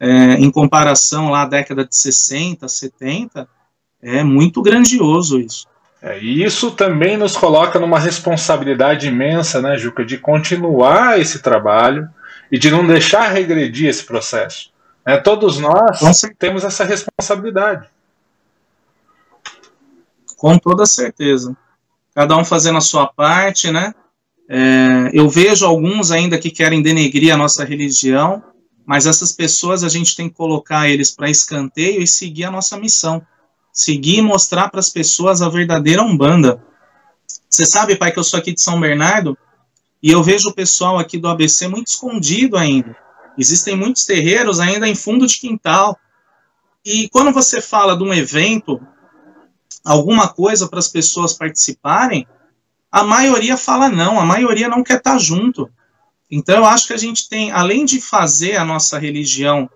[0.00, 3.48] é, em comparação lá à década de 60, 70,
[4.02, 5.66] é muito grandioso isso.
[6.00, 12.08] É, e isso também nos coloca numa responsabilidade imensa, né, Juca, de continuar esse trabalho
[12.50, 14.72] e de não deixar regredir esse processo.
[15.06, 16.00] É, todos nós
[16.38, 17.86] temos essa responsabilidade.
[20.42, 21.56] Com toda certeza.
[22.14, 23.94] Cada um fazendo a sua parte, né?
[24.48, 28.42] É, eu vejo alguns ainda que querem denegrir a nossa religião,
[28.84, 32.76] mas essas pessoas a gente tem que colocar eles para escanteio e seguir a nossa
[32.76, 33.24] missão
[33.72, 36.62] seguir e mostrar para as pessoas a verdadeira Umbanda.
[37.48, 39.36] Você sabe, pai, que eu sou aqui de São Bernardo
[40.02, 42.94] e eu vejo o pessoal aqui do ABC muito escondido ainda.
[43.38, 45.98] Existem muitos terreiros ainda em fundo de quintal.
[46.84, 48.80] E quando você fala de um evento,
[49.84, 52.26] alguma coisa para as pessoas participarem,
[52.90, 55.70] a maioria fala não, a maioria não quer estar junto.
[56.30, 59.68] Então eu acho que a gente tem, além de fazer a nossa religião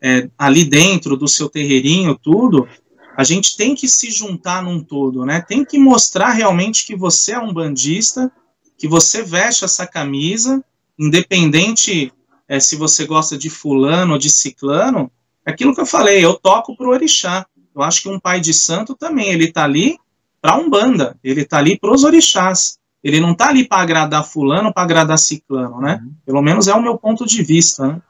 [0.00, 2.68] é, ali dentro do seu terreirinho, tudo,
[3.16, 5.40] a gente tem que se juntar num todo, né?
[5.46, 8.32] Tem que mostrar realmente que você é um bandista,
[8.76, 10.64] que você veste essa camisa,
[10.98, 12.12] independente
[12.48, 15.10] é, se você gosta de fulano ou de ciclano,
[15.44, 17.46] é aquilo que eu falei, eu toco pro orixá.
[17.74, 19.98] Eu acho que um pai de santo também, ele tá ali
[20.40, 22.78] para Umbanda, ele está ali para os orixás.
[23.02, 26.00] Ele não está ali para agradar fulano, para agradar ciclano, né?
[26.02, 26.14] Uhum.
[26.24, 28.00] Pelo menos é o meu ponto de vista, né?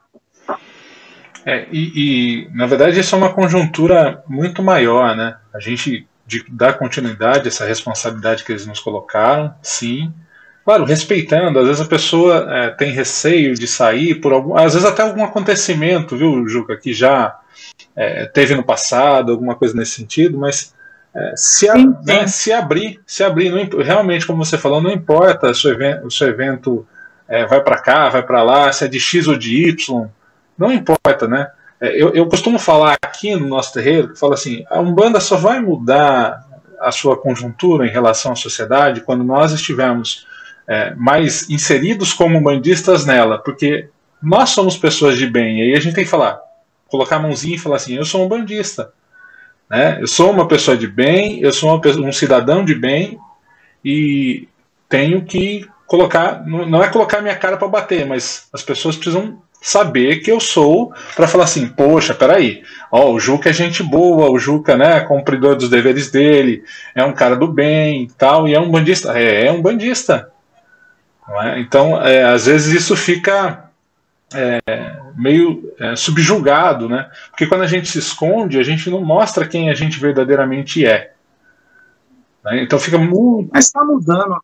[1.45, 5.35] É, e, e, na verdade isso é uma conjuntura muito maior, né?
[5.53, 10.11] A gente de dar continuidade a essa responsabilidade que eles nos colocaram, sim.
[10.63, 14.55] Claro, respeitando, às vezes a pessoa é, tem receio de sair por algum.
[14.55, 17.37] Às vezes até algum acontecimento, viu, Juca, que já
[17.95, 20.73] é, teve no passado, alguma coisa nesse sentido, mas
[21.15, 24.91] é, se, a, sim, né, se abrir, se abrir, não, realmente, como você falou, não
[24.91, 26.87] importa se o evento, o seu evento
[27.27, 30.07] é, vai para cá, vai para lá, se é de X ou de Y,
[30.57, 31.49] não importa, né?
[31.79, 35.37] É, eu, eu costumo falar aqui no nosso terreiro, que fala assim, a Umbanda só
[35.37, 36.43] vai mudar
[36.79, 40.25] a sua conjuntura em relação à sociedade quando nós estivermos
[40.67, 43.89] é, mais inseridos como umbandistas nela, porque
[44.21, 46.39] nós somos pessoas de bem, e aí a gente tem que falar,
[46.93, 48.93] colocar a mãozinha e falar assim, eu sou um bandista,
[49.67, 49.97] né?
[49.99, 53.17] eu sou uma pessoa de bem, eu sou um cidadão de bem,
[53.83, 54.47] e
[54.87, 60.17] tenho que colocar, não é colocar minha cara para bater, mas as pessoas precisam saber
[60.17, 64.37] que eu sou para falar assim, poxa, peraí, ó, o Juca é gente boa, o
[64.37, 66.63] Juca, né, é cumpridor dos deveres dele,
[66.93, 70.29] é um cara do bem, tal, e é um bandista, é, é um bandista.
[71.41, 71.59] É?
[71.59, 73.71] Então, é, às vezes isso fica
[74.33, 77.09] é, meio é, subjugado, né?
[77.29, 81.13] Porque quando a gente se esconde, a gente não mostra quem a gente verdadeiramente é.
[82.43, 82.63] Né?
[82.63, 83.49] Então fica muito.
[83.53, 84.37] Mas está mudando,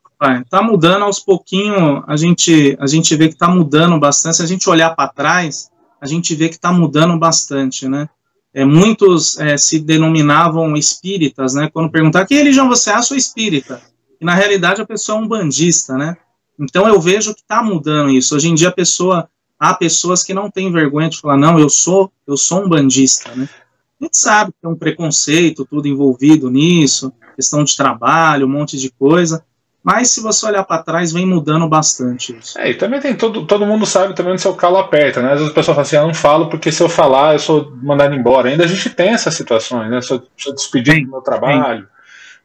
[0.43, 2.03] está mudando aos pouquinhos.
[2.07, 4.37] A gente, a gente vê que está mudando bastante.
[4.37, 5.69] Se a gente olhar para trás,
[5.99, 8.09] a gente vê que está mudando bastante, né?
[8.53, 11.69] É, muitos é, se denominavam espíritas, né?
[11.71, 13.81] Quando perguntar que religião você é, eu sou espírita.
[14.19, 16.17] E na realidade a pessoa é um bandista, né?
[16.59, 18.35] Então eu vejo que está mudando isso.
[18.35, 19.29] Hoje em dia a pessoa
[19.59, 23.33] há pessoas que não têm vergonha de falar não, eu sou eu sou um bandista,
[23.35, 23.49] né?
[24.01, 28.77] A gente sabe que tem um preconceito tudo envolvido nisso questão de trabalho, um monte
[28.77, 29.43] de coisa.
[29.81, 32.59] Mas se você olhar para trás, vem mudando bastante isso.
[32.59, 35.31] É, e também tem todo, todo mundo sabe também onde seu calo aperta, né?
[35.31, 37.73] Às vezes a pessoa fala assim, eu não falo porque se eu falar eu sou
[37.81, 38.49] mandado embora.
[38.49, 40.01] Ainda a gente tem essas situações, né?
[40.01, 41.87] Sou, sou despedido do meu trabalho,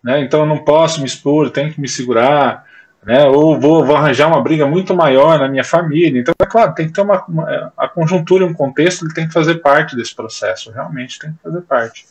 [0.03, 0.21] né?
[0.21, 2.65] Então eu não posso me expor, tenho que me segurar,
[3.05, 3.25] né?
[3.25, 6.21] Ou vou, vou arranjar uma briga muito maior na minha família.
[6.21, 9.33] Então, é claro, tem que ter uma, uma a conjuntura, um contexto, ele tem que
[9.33, 12.07] fazer parte desse processo, realmente tem que fazer parte.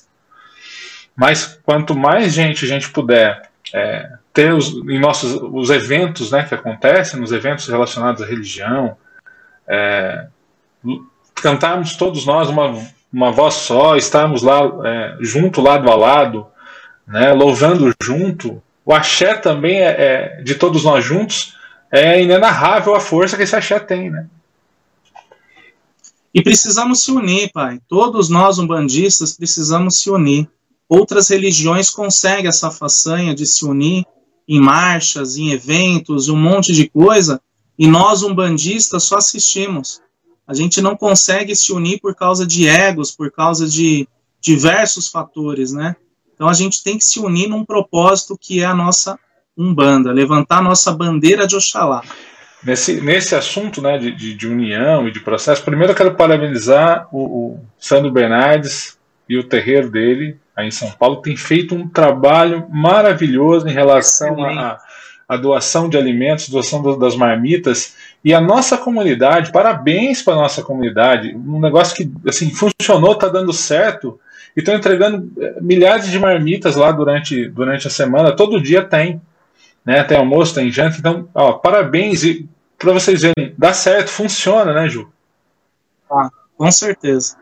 [1.15, 6.43] Mas quanto mais gente a gente puder é, ter os, em nossos os eventos né,
[6.43, 8.97] que acontecem, nos eventos relacionados à religião,
[9.67, 10.27] é,
[11.35, 12.77] cantarmos todos nós uma,
[13.11, 16.47] uma voz só, estarmos lá é, junto, lado a lado,
[17.07, 18.61] né, louvando junto.
[18.85, 21.55] O axé também é, é, de todos nós juntos
[21.91, 24.27] é inenarrável a força que esse axé tem, né?
[26.33, 27.79] E precisamos se unir, pai.
[27.87, 30.49] Todos nós umbandistas precisamos se unir.
[30.89, 34.05] Outras religiões conseguem essa façanha de se unir
[34.47, 37.39] em marchas, em eventos, um monte de coisa,
[37.77, 40.01] e nós, umbandistas, só assistimos.
[40.47, 44.07] A gente não consegue se unir por causa de egos, por causa de
[44.41, 45.95] diversos fatores, né?
[46.33, 49.17] Então a gente tem que se unir num propósito que é a nossa
[49.57, 52.01] Umbanda, levantar a nossa bandeira de Oxalá.
[52.63, 57.07] Nesse, nesse assunto né, de, de, de união e de processo, primeiro eu quero parabenizar
[57.11, 58.97] o, o Sandro Bernardes
[59.29, 64.43] e o terreiro dele aí em São Paulo, tem feito um trabalho maravilhoso em relação
[64.45, 64.79] à,
[65.27, 67.95] à doação de alimentos, doação das marmitas.
[68.23, 73.27] E a nossa comunidade, parabéns para a nossa comunidade, um negócio que assim funcionou, está
[73.27, 74.19] dando certo,
[74.55, 79.21] e estão entregando eh, milhares de marmitas lá durante, durante a semana, todo dia tem.
[79.85, 82.47] Né, tem almoço, tem janta, então, ó, parabéns, e
[82.77, 85.11] para vocês verem, dá certo, funciona, né, Ju?
[86.09, 87.35] Ah, com certeza.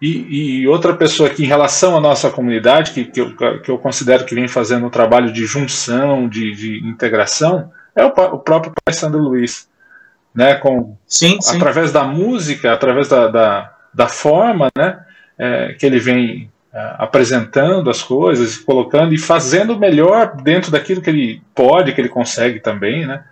[0.00, 3.78] E, e, outra pessoa aqui em relação à nossa comunidade, que, que, eu, que eu
[3.78, 8.74] considero que vem fazendo um trabalho de junção, de, de integração, é o, o, próprio
[8.84, 9.68] Pai Sandro Luiz.
[10.34, 11.56] Né, com, sim, sim.
[11.56, 15.02] Através da música, através da, da, da forma né,
[15.38, 16.50] é, que ele vem
[16.98, 22.08] apresentando as coisas, colocando e fazendo o melhor dentro daquilo que ele pode, que ele
[22.08, 23.06] consegue também.
[23.06, 23.22] Né,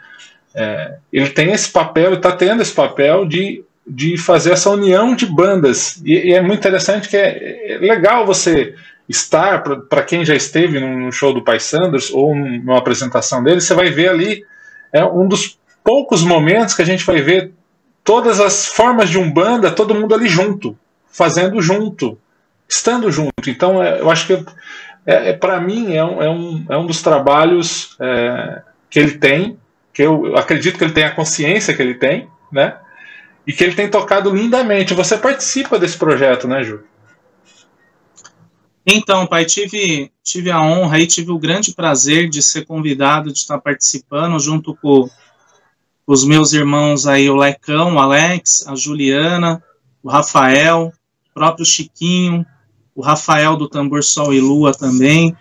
[0.55, 5.27] é, ele tem esse papel, está tendo esse papel de de fazer essa união de
[5.27, 6.01] bandas.
[6.05, 8.75] E, e é muito interessante que é, é legal você
[9.09, 13.75] estar, para quem já esteve no show do Pai Sanders ou numa apresentação dele, você
[13.75, 14.43] vai ver ali
[14.93, 17.53] é um dos poucos momentos que a gente vai ver
[18.03, 20.79] todas as formas de umbanda, todo mundo ali junto,
[21.11, 22.17] fazendo junto,
[22.69, 23.49] estando junto.
[23.49, 24.33] Então, é, eu acho que
[25.07, 29.19] é, é para mim é um, é, um, é um dos trabalhos é, que ele
[29.19, 29.59] tem,
[29.93, 32.77] que eu acredito que ele tem a consciência que ele tem, né?
[33.47, 34.95] e que ele tem tocado lindamente.
[34.95, 36.81] Você participa desse projeto, né, Ju?
[38.87, 43.39] Então, pai, tive, tive a honra e tive o grande prazer de ser convidado, de
[43.39, 45.09] estar participando junto com
[46.07, 49.63] os meus irmãos aí, o Lecão, o Alex, a Juliana,
[50.03, 50.93] o Rafael,
[51.31, 52.45] o próprio Chiquinho,
[52.95, 55.37] o Rafael do Tambor Sol e Lua também.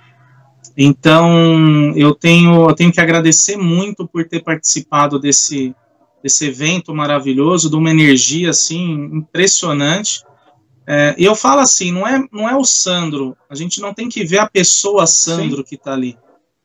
[0.75, 5.75] Então, eu tenho, eu tenho que agradecer muito por ter participado desse,
[6.23, 10.23] desse evento maravilhoso, de uma energia assim impressionante.
[10.87, 14.09] É, e eu falo assim, não é, não é o Sandro, a gente não tem
[14.09, 15.63] que ver a pessoa Sandro sim.
[15.63, 16.17] que está ali,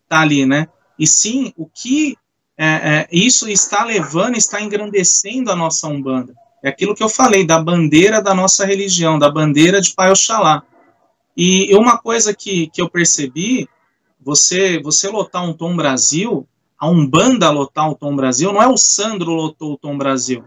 [0.09, 0.67] tá ali, né?
[0.99, 2.17] E sim o que
[2.57, 6.35] é, é, isso está levando, está engrandecendo a nossa Umbanda.
[6.63, 10.65] É aquilo que eu falei, da bandeira da nossa religião, da bandeira de Pai Oxalá.
[11.41, 13.69] E uma coisa que, que eu percebi,
[14.21, 16.45] você, você lotar um Tom Brasil,
[16.77, 20.43] a Umbanda lotar o Tom Brasil, não é o Sandro lotou o Tom Brasil,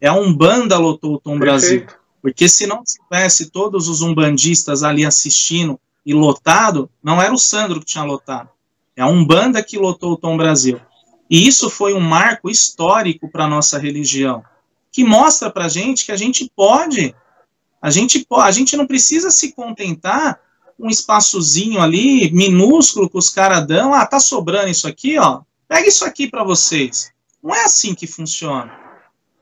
[0.00, 1.84] é a Umbanda lotou o Tom Perfeito.
[1.84, 2.02] Brasil.
[2.20, 7.78] Porque se não tivesse todos os umbandistas ali assistindo e lotado, não era o Sandro
[7.78, 8.48] que tinha lotado.
[8.96, 10.80] É a Umbanda que lotou o Tom Brasil.
[11.30, 14.42] E isso foi um marco histórico para a nossa religião,
[14.90, 17.14] que mostra para a gente que a gente pode,
[17.82, 20.40] a gente, a gente não precisa se contentar
[20.78, 25.88] um espaçozinho ali, minúsculo, que os caras dão, ah, tá sobrando isso aqui, ó, pega
[25.88, 27.10] isso aqui para vocês.
[27.42, 28.72] Não é assim que funciona.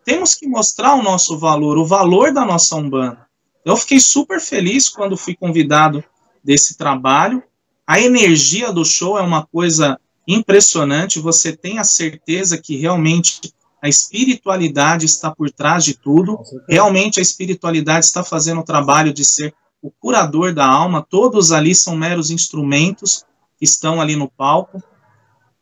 [0.05, 3.27] Temos que mostrar o nosso valor, o valor da nossa Umbanda.
[3.63, 6.03] Eu fiquei super feliz quando fui convidado
[6.43, 7.43] desse trabalho.
[7.87, 13.89] A energia do show é uma coisa impressionante, você tem a certeza que realmente a
[13.89, 19.55] espiritualidade está por trás de tudo, realmente a espiritualidade está fazendo o trabalho de ser
[19.83, 23.25] o curador da alma, todos ali são meros instrumentos
[23.59, 24.83] que estão ali no palco.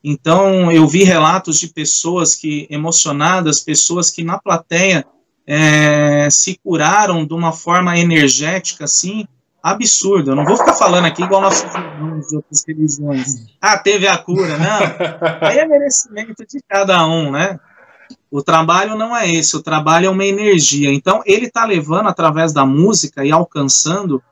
[0.03, 5.07] Então, eu vi relatos de pessoas que, emocionadas, pessoas que na plateia
[5.47, 9.27] é, se curaram de uma forma energética, assim,
[9.63, 10.31] absurdo.
[10.31, 13.47] Eu não vou ficar falando aqui igual nossos irmãos de outras religiões.
[13.61, 14.57] Ah, teve a cura.
[14.57, 14.81] Não.
[15.49, 17.59] Aí é merecimento de cada um, né?
[18.31, 20.93] O trabalho não é esse, o trabalho é uma energia.
[20.93, 24.23] Então, ele está levando através da música e alcançando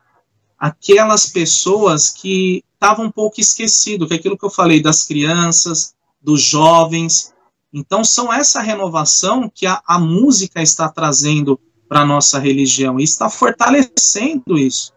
[0.59, 5.95] aquelas pessoas que estavam um pouco esquecidas, que é aquilo que eu falei das crianças,
[6.21, 7.33] dos jovens.
[7.73, 11.59] Então, são essa renovação que a, a música está trazendo
[11.89, 14.93] para a nossa religião e está fortalecendo isso.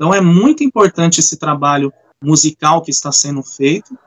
[0.00, 1.92] Então é muito importante esse trabalho
[2.22, 3.98] musical que está sendo feito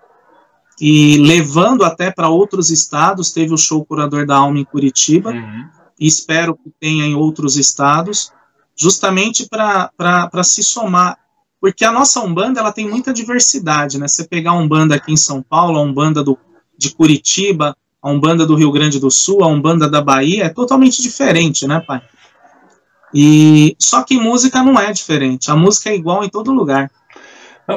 [0.80, 3.32] e levando até para outros estados.
[3.32, 5.66] Teve o show Curador da Alma em Curitiba uhum.
[6.00, 8.32] e espero que tenha em outros estados,
[8.76, 11.18] justamente para se somar.
[11.60, 14.08] Porque a nossa Umbanda ela tem muita diversidade, né?
[14.08, 16.38] Você pegar a Umbanda aqui em São Paulo, a Umbanda do,
[16.78, 21.02] de Curitiba, a Umbanda do Rio Grande do Sul, a Umbanda da Bahia, é totalmente
[21.02, 22.02] diferente, né, pai?
[23.14, 25.52] E só que música não é diferente.
[25.52, 26.92] A música é igual em todo lugar.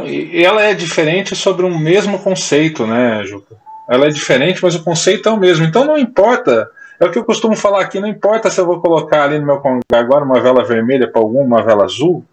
[0.06, 3.54] E ela é diferente sobre um mesmo conceito, né, Juca?
[3.88, 5.64] Ela é diferente, mas o conceito é o mesmo.
[5.64, 6.68] Então não importa.
[6.98, 9.46] É o que eu costumo falar aqui, não importa se eu vou colocar ali no
[9.46, 12.24] meu congresso agora uma vela vermelha para algum, uma vela azul,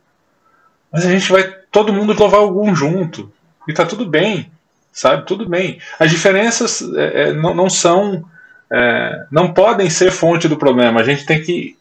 [0.89, 3.31] mas a gente vai todo mundo louvar algum junto.
[3.67, 4.49] E tá tudo bem,
[4.91, 5.25] sabe?
[5.25, 5.79] Tudo bem.
[5.99, 8.23] As diferenças é, é, não, não são.
[8.71, 11.01] É, não podem ser fonte do problema.
[11.01, 11.77] A gente tem que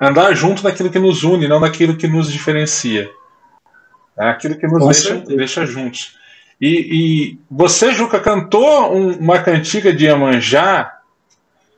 [0.00, 3.08] andar junto naquilo que nos une, não naquilo que nos diferencia.
[4.18, 6.16] É aquilo que nos deixa, deixa, juntos.
[6.60, 10.98] E, e, você, Juca, cantou um, uma cantiga de Iemanjá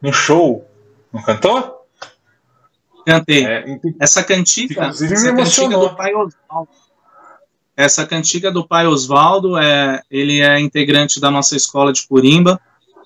[0.00, 0.66] no show,
[1.12, 1.86] não cantou?
[3.06, 3.44] Cantei.
[3.44, 3.64] É,
[3.98, 6.68] essa cantiga, essa cantiga do pai Oswaldo.
[7.76, 12.60] Essa cantiga do pai Oswaldo, é, ele é integrante da nossa escola de Curimba.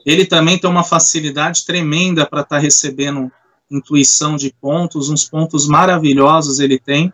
[0.04, 3.30] Ele também tem uma facilidade tremenda para estar tá recebendo
[3.70, 7.12] intuição de pontos, uns pontos maravilhosos ele tem,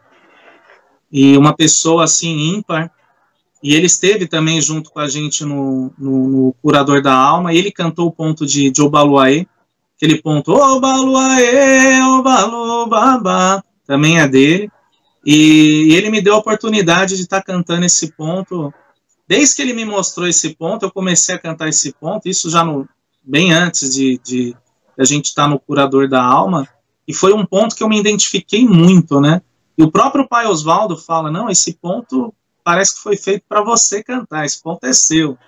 [1.11, 2.91] e uma pessoa assim ímpar,
[3.63, 7.59] e ele esteve também junto com a gente no, no, no Curador da Alma, e
[7.59, 9.47] ele cantou o ponto de, de Obaluaê,
[9.97, 14.71] aquele ponto, Obaluaê, Obalubaba, também é dele,
[15.25, 18.73] e, e, ele me deu a oportunidade de estar tá cantando esse ponto,
[19.29, 22.65] desde que ele me mostrou esse ponto, eu comecei a cantar esse ponto, isso já
[22.65, 22.89] no,
[23.23, 24.57] bem antes de, de
[24.99, 26.67] a gente estar tá no curador da alma,
[27.07, 29.43] e foi um ponto que eu me identifiquei muito, né?
[29.81, 34.03] E o próprio pai Oswaldo fala: não, esse ponto parece que foi feito para você
[34.03, 35.39] cantar, esse ponto é seu.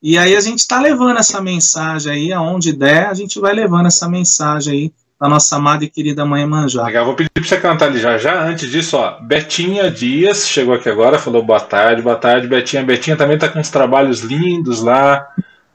[0.00, 3.86] E aí a gente está levando essa mensagem aí, aonde der, a gente vai levando
[3.86, 6.84] essa mensagem aí da nossa amada e querida mãe Manjá.
[6.84, 8.46] Legal, vou pedir para você cantar ali já já.
[8.46, 12.84] Antes disso, ó, Betinha Dias chegou aqui agora, falou boa tarde, boa tarde, Betinha.
[12.84, 15.26] Betinha também está com uns trabalhos lindos lá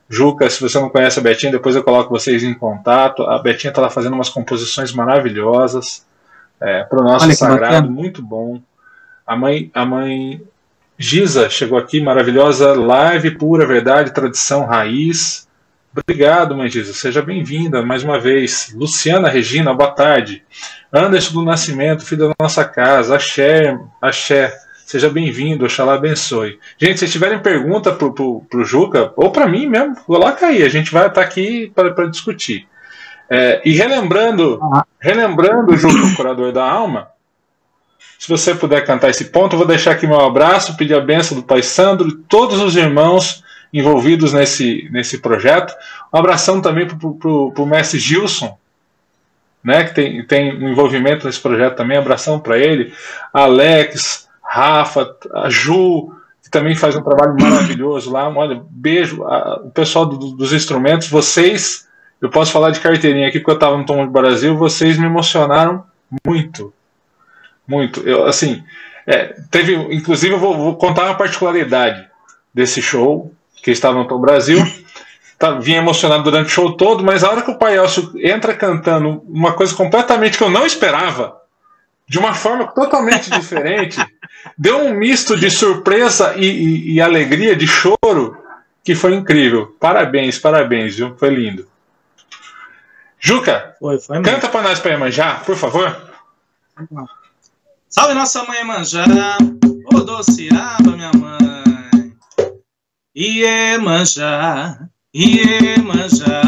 [0.09, 3.23] Juca, se você não conhece a Betinha, depois eu coloco vocês em contato.
[3.23, 6.05] A Betinha está lá fazendo umas composições maravilhosas
[6.63, 8.61] é, para o nosso Olha, sagrado, muito bom.
[9.27, 10.41] A mãe, a mãe
[10.97, 15.45] Giza chegou aqui, maravilhosa live, pura verdade, tradição, raiz.
[15.95, 18.73] Obrigado, mãe Giza, seja bem-vinda mais uma vez.
[18.73, 20.41] Luciana Regina, boa tarde.
[20.91, 23.17] Anderson do Nascimento, filho da nossa casa.
[23.17, 24.57] Axé, axé.
[24.85, 26.59] Seja bem-vindo, Oxalá abençoe.
[26.77, 30.69] Gente, se tiverem pergunta pro, pro, pro Juca, ou para mim mesmo, coloca aí, a
[30.69, 32.67] gente vai estar aqui para discutir.
[33.35, 34.59] É, e relembrando,
[34.99, 37.07] relembrando, Juca, o curador da alma,
[38.19, 41.43] se você puder cantar esse ponto, vou deixar aqui meu abraço, pedir a benção do
[41.43, 45.73] Pai Sandro e todos os irmãos envolvidos nesse, nesse projeto.
[46.13, 48.55] Um abração também para o mestre Gilson,
[49.63, 51.97] né, que tem, tem um envolvimento nesse projeto também.
[51.97, 52.93] Abração para ele.
[53.33, 56.13] Alex, Rafa, a Ju,
[56.43, 58.29] que também faz um trabalho maravilhoso lá.
[58.29, 59.23] Olha, beijo.
[59.23, 61.87] A, o pessoal do, dos instrumentos, vocês,
[62.23, 65.83] eu posso falar de carteirinha aqui porque eu estava no Tom Brasil, vocês me emocionaram
[66.25, 66.73] muito
[67.67, 68.01] muito.
[68.07, 68.63] Eu, assim,
[69.07, 72.07] é, teve, inclusive, eu vou, vou, contar uma particularidade
[72.53, 74.59] desse show, que estava no Tom Brasil.
[75.39, 78.53] Tá, vinha emocionado durante o show todo, mas a hora que o Pai Elcio entra
[78.53, 81.35] cantando uma coisa completamente que eu não esperava,
[82.07, 83.97] de uma forma totalmente diferente,
[84.57, 88.37] deu um misto de surpresa e, e, e, alegria, de choro,
[88.83, 89.75] que foi incrível.
[89.79, 91.15] Parabéns, parabéns, viu?
[91.17, 91.67] Foi lindo.
[93.25, 95.95] Juca, foi, foi canta para nós para Iemanjá, por favor.
[97.87, 99.05] Salve nossa mãe Manjá,
[99.93, 102.13] ô Dociaba, minha mãe.
[103.15, 104.77] Iemanjá,
[105.15, 106.41] Iemanjá,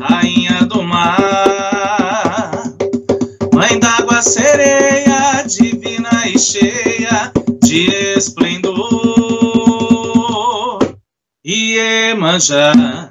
[0.00, 2.50] rainha do mar.
[3.52, 7.30] Mãe d'água sereia, divina e cheia
[7.62, 8.78] de esplendor.
[11.44, 13.09] Iemanjá, Iemanjá,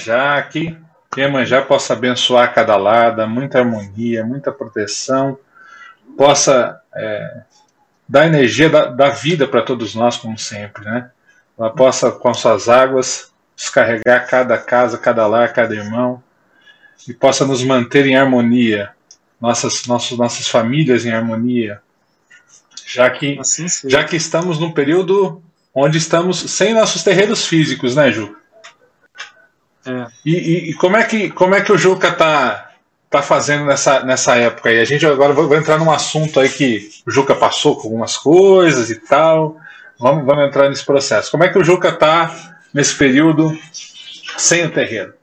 [0.00, 0.76] Iemanjá, que
[1.16, 5.38] Iemanjá possa abençoar cada lado, muita harmonia, muita proteção,
[6.16, 7.42] possa é,
[8.08, 11.10] dar energia da, da vida para todos nós, como sempre, né?
[11.58, 16.22] Ela possa, com suas águas, descarregar cada casa, cada lar, cada irmão,
[17.06, 18.90] e possa nos manter em harmonia,
[19.40, 21.80] nossas, nossos, nossas famílias em harmonia,
[22.86, 25.42] já que, assim já que estamos num período
[25.74, 28.39] onde estamos sem nossos terreiros físicos, né, Ju?
[29.86, 30.06] É.
[30.24, 32.70] E, e, e, como, é que, como é que o Juca tá,
[33.08, 34.80] tá fazendo nessa, nessa época aí?
[34.80, 38.90] A gente agora vai, entrar num assunto aí que o Juca passou com algumas coisas
[38.90, 39.56] e tal.
[39.98, 41.30] Vamos, vamos entrar nesse processo.
[41.30, 43.56] Como é que o Juca tá nesse período
[44.36, 45.14] sem o terreiro?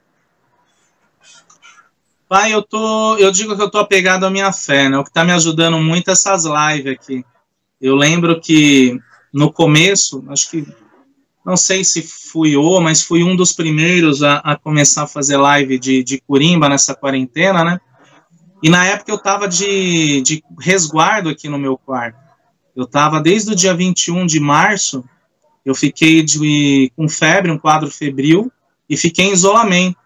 [2.28, 4.98] Pai, eu tô, eu digo que eu tô apegado à minha fé, né?
[4.98, 7.26] O que tá me ajudando muito é essas lives aqui.
[7.80, 9.00] Eu lembro que
[9.32, 10.68] no começo, acho que
[11.48, 15.38] não sei se fui eu, mas fui um dos primeiros a, a começar a fazer
[15.38, 17.80] live de, de Curimba nessa quarentena, né?
[18.62, 22.20] E na época eu estava de, de resguardo aqui no meu quarto.
[22.76, 25.06] Eu estava desde o dia 21 de março,
[25.66, 28.52] eu fiquei de, com febre, um quadro febril,
[28.90, 29.98] e fiquei em isolamento.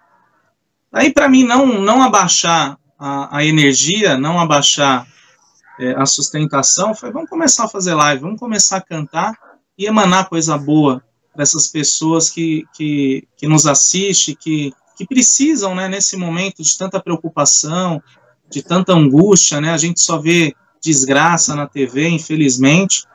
[0.94, 5.08] Aí, para mim, não, não abaixar a, a energia, não abaixar
[5.80, 9.36] é, a sustentação, foi vamos começar a fazer live, vamos começar a cantar
[9.76, 15.74] e emanar coisa boa para essas pessoas que, que, que nos assistem, que, que precisam,
[15.74, 18.02] né, nesse momento de tanta preocupação,
[18.50, 23.06] de tanta angústia, né, a gente só vê desgraça na TV, infelizmente,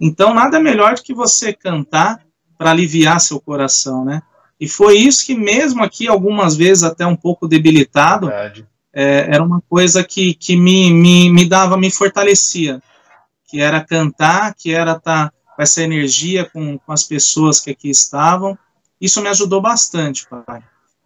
[0.00, 2.20] então nada melhor do que você cantar
[2.56, 4.22] para aliviar seu coração, né,
[4.60, 8.30] e foi isso que mesmo aqui, algumas vezes até um pouco debilitado,
[8.92, 12.80] é, era uma coisa que, que me, me, me dava, me fortalecia,
[13.48, 17.70] que era cantar, que era estar tá com essa energia com, com as pessoas que
[17.70, 18.58] aqui estavam.
[19.00, 20.62] Isso me ajudou bastante, pai.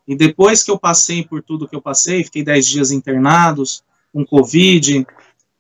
[0.07, 3.83] E depois que eu passei por tudo que eu passei, fiquei 10 dias internados,
[4.13, 5.07] com Covid,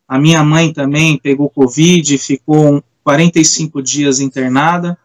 [0.06, 4.98] a minha mãe também pegou Covid, ficou 45 dias internada.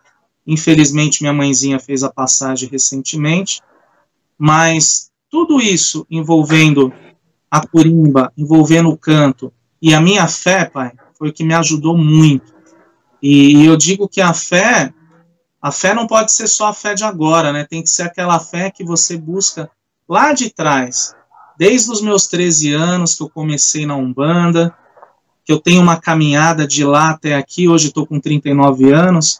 [0.47, 3.61] Infelizmente, minha mãezinha fez a passagem recentemente.
[4.38, 6.93] Mas tudo isso envolvendo
[7.51, 11.97] a curimba, envolvendo o canto e a minha fé, pai, foi o que me ajudou
[11.97, 12.52] muito.
[13.24, 14.93] E, eu digo que a fé,
[15.61, 17.63] a fé não pode ser só a fé de agora, né?
[17.63, 19.71] Tem que ser aquela fé que você busca
[20.09, 21.15] lá de trás.
[21.57, 24.76] Desde os meus 13 anos que eu comecei na Umbanda,
[25.45, 29.39] que eu tenho uma caminhada de lá até aqui, hoje estou com 39 anos.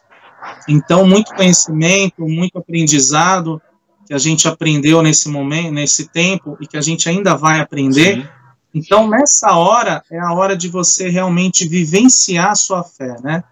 [0.66, 3.60] Então, muito conhecimento, muito aprendizado
[4.06, 8.22] que a gente aprendeu nesse momento, nesse tempo e que a gente ainda vai aprender.
[8.22, 8.28] Sim.
[8.74, 13.44] Então, nessa hora é a hora de você realmente vivenciar a sua fé, né?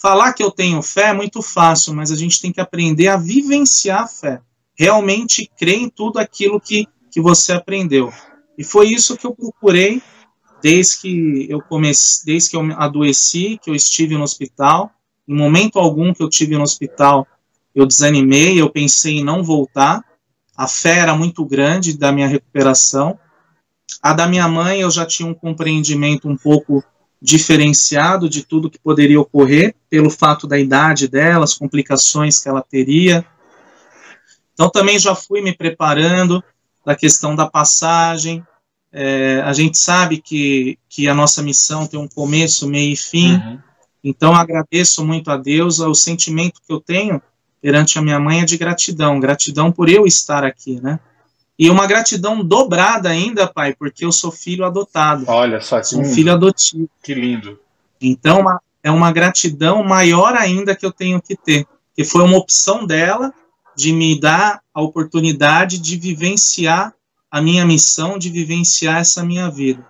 [0.00, 3.18] Falar que eu tenho fé é muito fácil, mas a gente tem que aprender a
[3.18, 4.40] vivenciar a fé.
[4.74, 8.10] Realmente crer em tudo aquilo que, que você aprendeu.
[8.56, 10.02] E foi isso que eu procurei
[10.62, 14.90] desde que eu comecei, desde que eu adoeci, que eu estive no hospital.
[15.28, 17.26] Em momento algum que eu tive no hospital,
[17.74, 20.02] eu desanimei, eu pensei em não voltar.
[20.56, 23.18] A fé era muito grande da minha recuperação.
[24.02, 26.82] A da minha mãe eu já tinha um compreendimento um pouco
[27.20, 32.62] diferenciado de tudo que poderia ocorrer, pelo fato da idade dela, as complicações que ela
[32.62, 33.24] teria.
[34.54, 36.42] Então, também já fui me preparando
[36.84, 38.42] da questão da passagem.
[38.92, 43.34] É, a gente sabe que, que a nossa missão tem um começo, meio e fim.
[43.34, 43.58] Uhum.
[44.02, 45.78] Então, agradeço muito a Deus.
[45.78, 47.22] O sentimento que eu tenho
[47.60, 50.98] perante a minha mãe é de gratidão gratidão por eu estar aqui, né?
[51.60, 55.26] E uma gratidão dobrada ainda, pai, porque eu sou filho adotado.
[55.28, 56.88] Olha só, que um filho adotivo.
[57.02, 57.60] Que lindo.
[58.00, 58.42] Então,
[58.82, 63.30] é uma gratidão maior ainda que eu tenho que ter, que foi uma opção dela
[63.76, 66.94] de me dar a oportunidade de vivenciar
[67.30, 69.86] a minha missão, de vivenciar essa minha vida,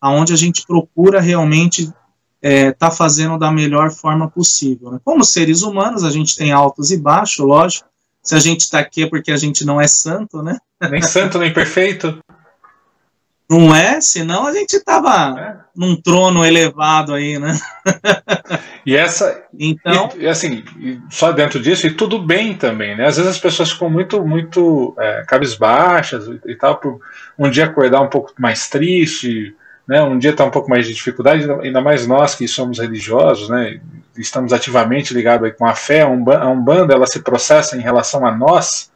[0.00, 1.96] aonde a gente procura realmente estar
[2.42, 4.92] é, tá fazendo da melhor forma possível.
[4.92, 5.00] Né?
[5.02, 7.88] Como seres humanos, a gente tem altos e baixos, lógico,
[8.22, 10.58] se a gente está aqui é porque a gente não é santo, né?
[10.90, 12.18] Nem santo, nem perfeito.
[13.50, 14.00] Não é?
[14.00, 15.56] Senão a gente tava é.
[15.74, 17.58] num trono elevado aí, né?
[18.84, 19.42] E essa.
[19.58, 20.08] Então.
[20.16, 20.64] E, assim,
[21.10, 23.06] só dentro disso, e tudo bem também, né?
[23.06, 27.00] Às vezes as pessoas ficam muito, muito é, cabisbaixas e tal, por
[27.38, 29.54] um dia acordar um pouco mais triste,
[29.88, 33.48] né, um dia está um pouco mais de dificuldade, ainda mais nós que somos religiosos,
[33.48, 33.80] né,
[34.18, 36.08] estamos ativamente ligados com a fé, a
[36.48, 38.90] Umbanda, ela se processa em relação a nós,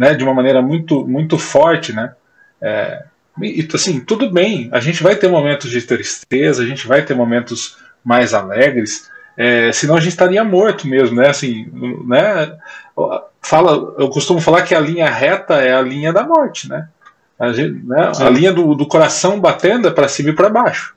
[0.00, 2.14] né, de uma maneira muito, muito forte, né,
[2.58, 3.04] é,
[3.38, 7.14] e assim, tudo bem, a gente vai ter momentos de tristeza, a gente vai ter
[7.14, 11.70] momentos mais alegres, é, senão a gente estaria morto mesmo, né, assim,
[12.06, 12.56] né,
[13.42, 16.88] fala, eu costumo falar que a linha reta é a linha da morte, né,
[17.38, 20.96] a, gente, né, a linha do, do coração batendo é para cima e para baixo.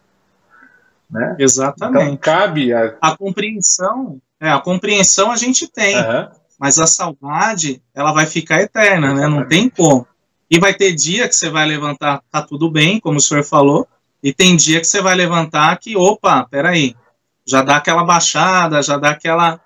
[1.11, 1.35] Né?
[1.37, 2.05] Exatamente.
[2.05, 2.95] Então, cabe a...
[2.99, 4.19] a compreensão.
[4.41, 6.27] É, a compreensão a gente tem, uhum.
[6.64, 9.28] Mas a saudade ela vai ficar eterna, né?
[9.28, 10.07] Não tem como.
[10.49, 13.86] E vai ter dia que você vai levantar, tá tudo bem, como o senhor falou,
[14.24, 16.95] e tem dia que você vai levantar que, opa, peraí,
[17.45, 19.59] já dá aquela baixada, já dá aquela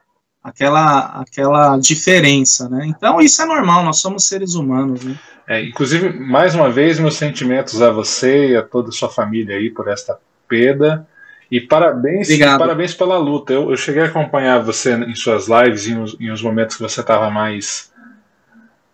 [0.44, 2.88] aquela aquela diferença, né?
[2.88, 5.16] Então isso é normal, nós somos seres humanos, né?
[5.48, 9.56] É, inclusive, mais uma vez, meus sentimentos a você e a toda a sua família
[9.56, 10.18] aí por esta
[10.48, 11.08] perda.
[11.50, 13.54] E parabéns, parabéns pela luta.
[13.54, 16.82] Eu, eu, cheguei a acompanhar você em suas lives em os, em os momentos que
[16.82, 17.92] você estava mais,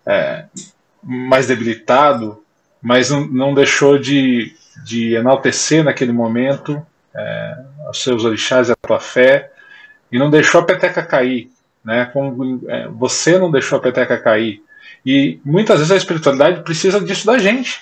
[0.05, 0.45] é,
[1.01, 2.43] mais debilitado,
[2.81, 6.85] mas não, não deixou de, de enaltecer naquele momento
[7.15, 7.57] é,
[7.89, 9.51] os seus orixás e a tua fé,
[10.11, 11.49] e não deixou a peteca cair.
[11.83, 12.05] Né?
[12.13, 14.61] Como, é, você não deixou a peteca cair.
[15.05, 17.81] E muitas vezes a espiritualidade precisa disso da gente.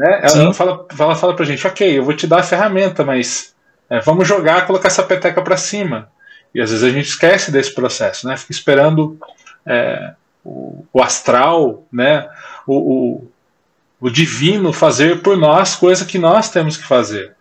[0.00, 0.20] Né?
[0.22, 3.54] Ela, fala, ela fala pra gente, ok, eu vou te dar a ferramenta, mas
[3.90, 6.08] é, vamos jogar, colocar essa peteca para cima.
[6.54, 8.34] E às vezes a gente esquece desse processo, né?
[8.34, 9.18] Fica esperando
[9.66, 12.26] é, o, o, astral, né?
[12.66, 13.30] O, o,
[14.00, 17.34] o, divino fazer por nós coisa que nós temos que fazer.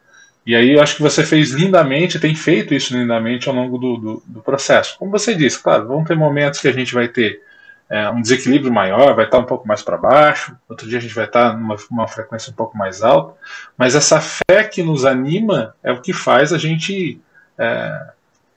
[0.46, 3.98] E aí eu acho que você fez lindamente, tem feito isso lindamente ao longo do,
[3.98, 4.98] do, do processo.
[5.00, 7.42] Como você disse, claro, vão ter momentos que a gente vai ter
[7.90, 11.16] é, um desequilíbrio maior, vai estar um pouco mais para baixo, outro dia a gente
[11.16, 13.36] vai estar numa uma frequência um pouco mais alta,
[13.76, 17.20] mas essa fé que nos anima é o que faz a gente
[17.58, 18.12] é,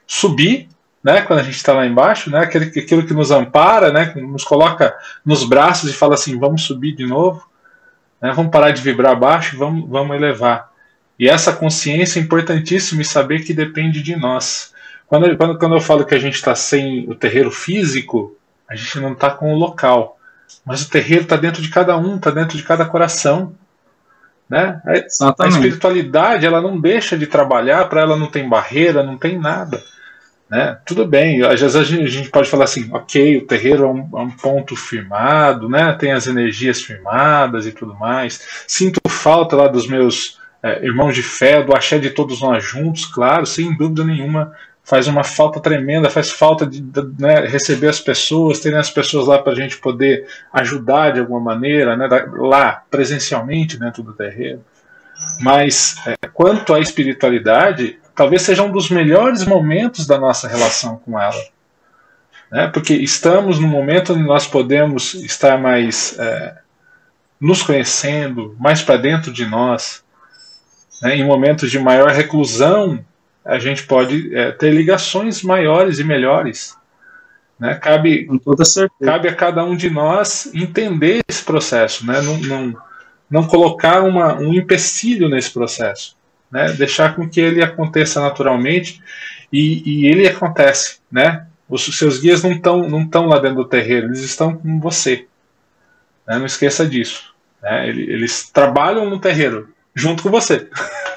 [0.07, 0.69] subir,
[1.03, 4.45] né, quando a gente está lá embaixo, né, aquele, aquilo que nos ampara, né, nos
[4.45, 7.49] coloca nos braços e fala assim, vamos subir de novo,
[8.21, 10.71] né, vamos parar de vibrar abaixo, vamos, vamos elevar.
[11.19, 14.73] E essa consciência é importantíssima e saber que depende de nós.
[15.07, 18.37] Quando, quando, quando eu falo que a gente está sem o terreiro físico,
[18.73, 20.19] a gente não está com o local.
[20.65, 23.55] Mas o terreiro está dentro de cada um, está dentro de cada coração.
[24.49, 24.81] Né?
[25.21, 29.39] A, a espiritualidade ela não deixa de trabalhar, para ela não tem barreira, não tem
[29.39, 29.83] nada.
[30.49, 30.79] Né?
[30.85, 33.89] Tudo bem, às vezes a gente, a gente pode falar assim, ok, o terreiro é
[33.89, 35.93] um, é um, ponto firmado, né?
[35.99, 38.65] tem as energias firmadas e tudo mais.
[38.67, 43.05] Sinto falta lá dos meus é, irmãos de fé, do axé de todos nós juntos,
[43.05, 44.55] claro, sem dúvida nenhuma,
[44.85, 49.27] faz uma falta tremenda, faz falta de, de né, receber as pessoas, ter as pessoas
[49.27, 54.65] lá para a gente poder ajudar de alguma maneira, né, lá presencialmente dentro do terreiro.
[55.41, 61.19] Mas é, quanto à espiritualidade, talvez seja um dos melhores momentos da nossa relação com
[61.19, 61.43] ela.
[62.51, 66.57] Né, porque estamos no momento onde nós podemos estar mais é,
[67.41, 70.03] nos conhecendo, mais para dentro de nós,
[71.01, 73.03] né, em momentos de maior reclusão,
[73.45, 76.77] a gente pode é, ter ligações maiores e melhores.
[77.59, 77.75] Né?
[77.75, 78.29] Cabe,
[79.05, 82.21] cabe a cada um de nós entender esse processo, né?
[82.21, 82.77] não, não,
[83.31, 86.17] não colocar uma, um empecilho nesse processo,
[86.51, 86.73] né?
[86.73, 89.03] deixar com que ele aconteça naturalmente
[89.53, 90.99] e, e ele acontece.
[91.11, 91.47] Né?
[91.69, 95.27] Os seus guias não estão não tão lá dentro do terreiro, eles estão com você.
[96.27, 96.39] Né?
[96.39, 97.33] Não esqueça disso.
[97.63, 97.89] Né?
[97.89, 100.69] Eles trabalham no terreiro, junto com você.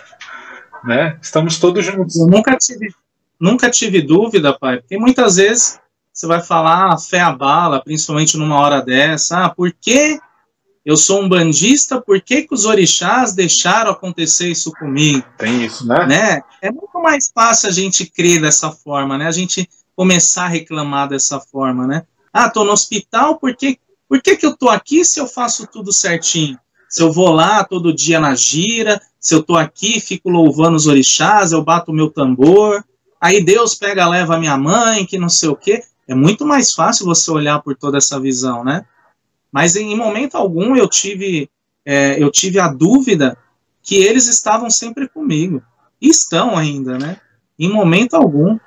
[0.85, 1.17] né?
[1.21, 2.15] Estamos todos juntos.
[2.15, 2.93] Eu nunca tive,
[3.39, 5.79] nunca tive dúvida, pai, porque muitas vezes
[6.13, 10.19] você vai falar a ah, fé abala, principalmente numa hora dessa, ah, por que
[10.85, 15.25] eu sou um bandista, por que, que os orixás deixaram acontecer isso comigo?
[15.37, 16.05] Tem isso, né?
[16.05, 16.41] né?
[16.61, 19.25] É muito mais fácil a gente crer dessa forma, né?
[19.25, 22.03] A gente começar a reclamar dessa forma, né?
[22.31, 25.65] Ah, tô no hospital, por que, por que, que eu tô aqui se eu faço
[25.65, 26.59] tudo certinho?
[26.87, 30.85] Se eu vou lá todo dia na gira, se eu estou aqui, fico louvando os
[30.85, 32.85] orixás, eu bato o meu tambor,
[33.19, 35.81] aí Deus pega, leva a minha mãe, que não sei o quê.
[36.07, 38.85] É muito mais fácil você olhar por toda essa visão, né?
[39.51, 41.49] Mas em momento algum eu tive,
[41.83, 43.35] é, eu tive a dúvida
[43.81, 45.59] que eles estavam sempre comigo.
[45.99, 47.17] E estão ainda, né?
[47.57, 48.59] Em momento algum.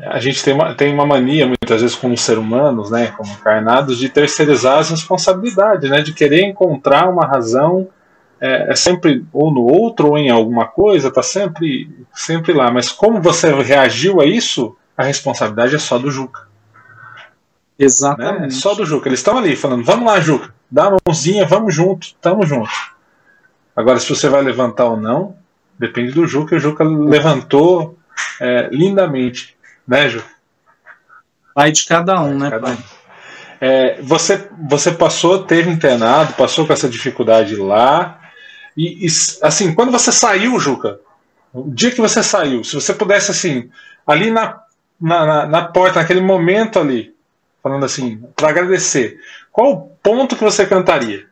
[0.00, 3.98] A gente tem uma, tem uma mania, muitas vezes, como seres humanos, né, como encarnados,
[3.98, 7.90] de terceirizar as responsabilidades, né, de querer encontrar uma razão
[8.40, 12.70] é, é, sempre ou no outro ou em alguma coisa, está sempre, sempre lá.
[12.70, 16.46] Mas como você reagiu a isso, a responsabilidade é só do Juca.
[17.78, 18.40] Exatamente.
[18.40, 18.46] Né?
[18.46, 19.08] É só do Juca.
[19.08, 22.92] Eles estão ali falando: vamos lá, Juca, dá a mãozinha, vamos junto, estamos juntos.
[23.74, 25.36] Agora, se você vai levantar ou não,
[25.78, 26.56] depende do Juca.
[26.56, 27.98] O Juca levantou
[28.40, 29.56] é, lindamente,
[29.86, 30.36] né, Juca?
[31.54, 32.74] Vai de cada um, né, cada pai?
[32.74, 32.96] Um.
[33.60, 38.20] É, você, você passou, teve internado, passou com essa dificuldade lá,
[38.76, 39.08] e, e,
[39.42, 41.00] assim, quando você saiu, Juca,
[41.52, 43.70] o dia que você saiu, se você pudesse, assim,
[44.06, 44.60] ali na,
[45.00, 47.14] na, na, porta, naquele momento ali,
[47.62, 49.18] falando assim, para agradecer,
[49.50, 51.26] qual o ponto que você cantaria?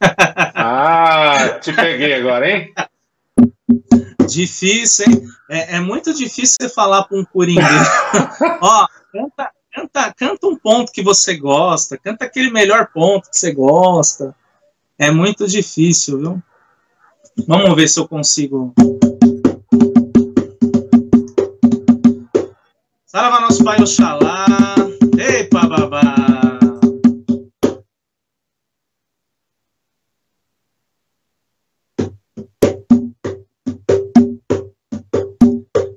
[0.54, 2.72] ah, te peguei agora, hein?
[4.28, 5.22] Difícil, hein?
[5.50, 7.66] É, é muito difícil você falar para um coringa.
[8.62, 13.52] Ó, canta, canta, canta um ponto que você gosta, canta aquele melhor ponto que você
[13.52, 14.34] gosta.
[15.02, 16.42] É muito difícil, viu?
[17.48, 18.74] Vamos ver se eu consigo.
[23.06, 24.44] Salva nosso Pai Oxalá.
[25.18, 26.60] Ei, babá.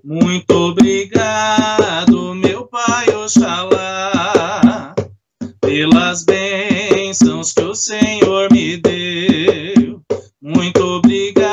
[0.02, 4.96] Muito obrigado, meu Pai Oxalá,
[5.60, 8.43] pelas bênçãos que o Senhor
[8.78, 10.02] deu.
[10.42, 11.53] Muito obrigado,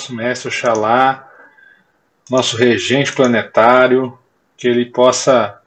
[0.00, 1.28] nosso mestre Oxalá,
[2.30, 4.18] nosso regente planetário,
[4.56, 5.58] que ele possa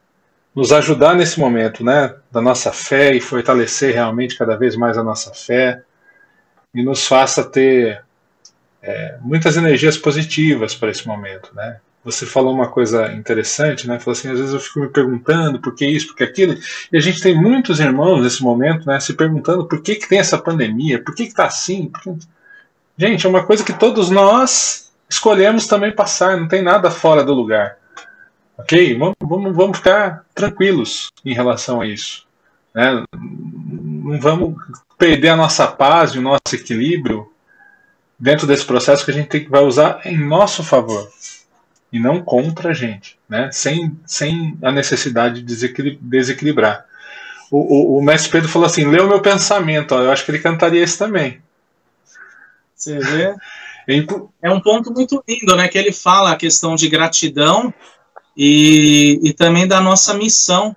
[0.56, 5.04] nos ajudar nesse momento, né, da nossa fé e fortalecer realmente cada vez mais a
[5.04, 5.82] nossa fé
[6.74, 8.04] e nos faça ter
[8.82, 11.80] é, muitas energias positivas para esse momento, né?
[12.04, 13.98] Você falou uma coisa interessante, né?
[13.98, 16.58] Falou assim, às vezes eu fico me perguntando por que isso, por que aquilo,
[16.92, 20.20] e a gente tem muitos irmãos nesse momento, né, se perguntando por que, que tem
[20.20, 22.28] essa pandemia, por que está assim, por que...
[22.98, 27.34] Gente, é uma coisa que todos nós escolhemos também passar, não tem nada fora do
[27.34, 27.78] lugar.
[28.58, 28.98] Ok?
[28.98, 32.26] Vamos, vamos, vamos ficar tranquilos em relação a isso.
[32.74, 33.04] Né?
[33.14, 34.56] Não vamos
[34.98, 37.32] perder a nossa paz e o nosso equilíbrio
[38.18, 41.10] dentro desse processo que a gente tem, vai usar em nosso favor
[41.92, 43.50] e não contra a gente, né?
[43.52, 46.86] sem, sem a necessidade de desequil- desequilibrar.
[47.52, 47.58] O,
[47.96, 49.94] o, o mestre Pedro falou assim: o meu pensamento.
[49.94, 51.40] Ó, eu acho que ele cantaria esse também.
[52.84, 53.36] Você vê?
[53.88, 54.06] É
[54.42, 55.68] É um ponto muito lindo, né?
[55.70, 57.74] Que ele fala a questão de gratidão
[58.36, 60.76] e, e também da nossa missão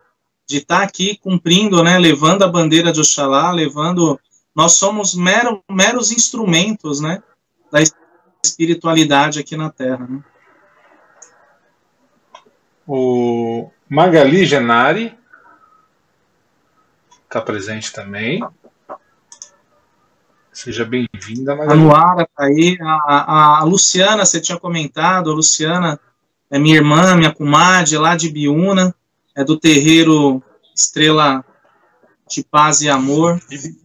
[0.49, 1.99] de estar aqui cumprindo, né?
[1.99, 4.21] Levando a bandeira de Oxalá, levando.
[4.55, 7.23] Nós somos mero, meros instrumentos, né?
[7.73, 7.81] Da
[8.45, 10.07] espiritualidade aqui na Terra.
[10.09, 10.23] Né?
[12.87, 15.19] O Magali Genari
[17.25, 18.41] está presente também.
[20.57, 21.81] Seja bem-vinda, A Magali.
[21.83, 26.01] Luara tá aí, a, a, a Luciana, você tinha comentado, a Luciana
[26.51, 28.95] é minha irmã, minha comadre, lá de Biúna,
[29.37, 30.43] é do terreiro
[30.75, 31.45] Estrela
[32.27, 33.39] de Paz e Amor,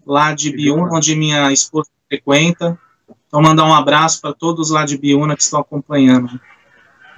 [0.07, 2.79] lá de Biúna, onde minha esposa frequenta.
[3.27, 6.39] Então, mandar um abraço para todos lá de Biúna que estão acompanhando.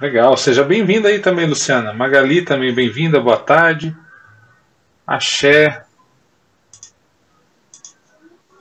[0.00, 1.92] Legal, seja bem-vinda aí também, Luciana.
[1.92, 3.96] Magali também bem-vinda, boa tarde.
[5.06, 5.84] Axé.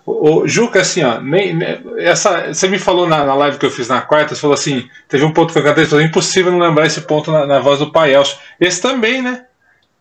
[0.05, 3.71] Ô, Juca, assim, ó, nem, nem- essa, você me falou na, na live que eu
[3.71, 6.59] fiz na quarta, você falou assim, teve um ponto que eu cantei, falou, impossível não
[6.59, 8.37] lembrar esse ponto na, na voz do Pai Elcio.
[8.59, 9.45] Esse também, né?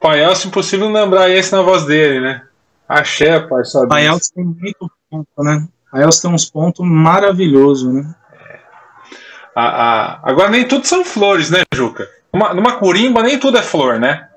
[0.01, 2.43] Pai Elcio, impossível não lembrar esse na voz dele, né?
[2.89, 3.89] Axé, Pai Sabe.
[3.89, 5.67] Paels tem muito ponto, né?
[5.93, 8.13] Paels tem uns pontos maravilhosos, né?
[9.55, 9.63] A-
[10.15, 12.09] a- agora nem tudo são flores, né, Juca?
[12.33, 14.29] Uma- numa curimba nem tudo é flor, né?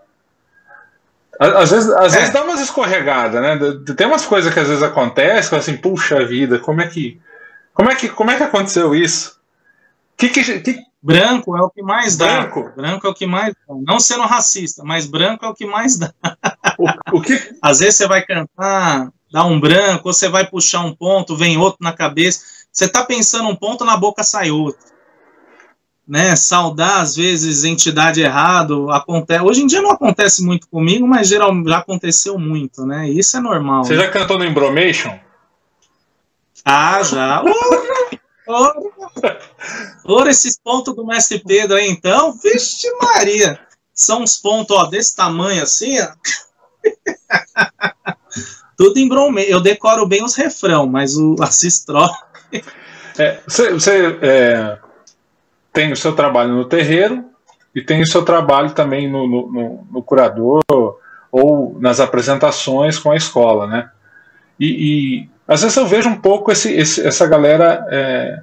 [1.39, 2.19] Às vezes, às É.
[2.19, 3.59] vezes dá umas escorregadas, né?
[3.95, 7.19] Tem umas coisas que às vezes acontecem, assim, puxa vida, como é que.
[7.73, 9.37] Como é que, como é que aconteceu isso?
[10.15, 12.25] Que, que, que Branco é o que mais dá.
[12.41, 12.71] branco?
[12.75, 13.75] Branco é o que mais dá.
[13.85, 16.11] Não sendo racista, mas branco é o que mais dá.
[16.79, 20.81] O, o que, Às vezes você vai cantar, dá um branco, ou você vai puxar
[20.81, 22.43] um ponto, vem outro na cabeça.
[22.71, 24.94] Você tá pensando um ponto, na boca sai outro.
[26.07, 26.35] Né?
[26.35, 28.91] Saudar, às vezes, entidade errado.
[28.91, 29.43] Acontece.
[29.43, 33.09] Hoje em dia não acontece muito comigo, mas geral, já aconteceu muito, né?
[33.09, 33.83] Isso é normal.
[33.83, 34.03] você né?
[34.03, 35.17] já cantou no Embromation?
[36.63, 37.43] Ah, já.
[40.05, 43.59] Ora, esses pontos do mestre Pedro aí, então, vixe Maria.
[43.93, 46.09] São uns pontos, ó, desse tamanho assim, ó.
[48.77, 49.45] Tudo em bromê.
[49.47, 52.09] Eu decoro bem os refrão, mas o assistró.
[53.17, 54.77] É, você você, é,
[55.75, 57.25] tem o seu trabalho no terreiro
[57.75, 60.63] e tem o seu trabalho também no, no- no- curador
[61.29, 63.89] ou nas apresentações com a escola, né?
[64.57, 64.67] E,
[65.25, 68.41] e, às vezes eu vejo um pouco esse, esse- essa galera é,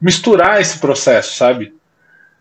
[0.00, 1.74] misturar esse processo, sabe?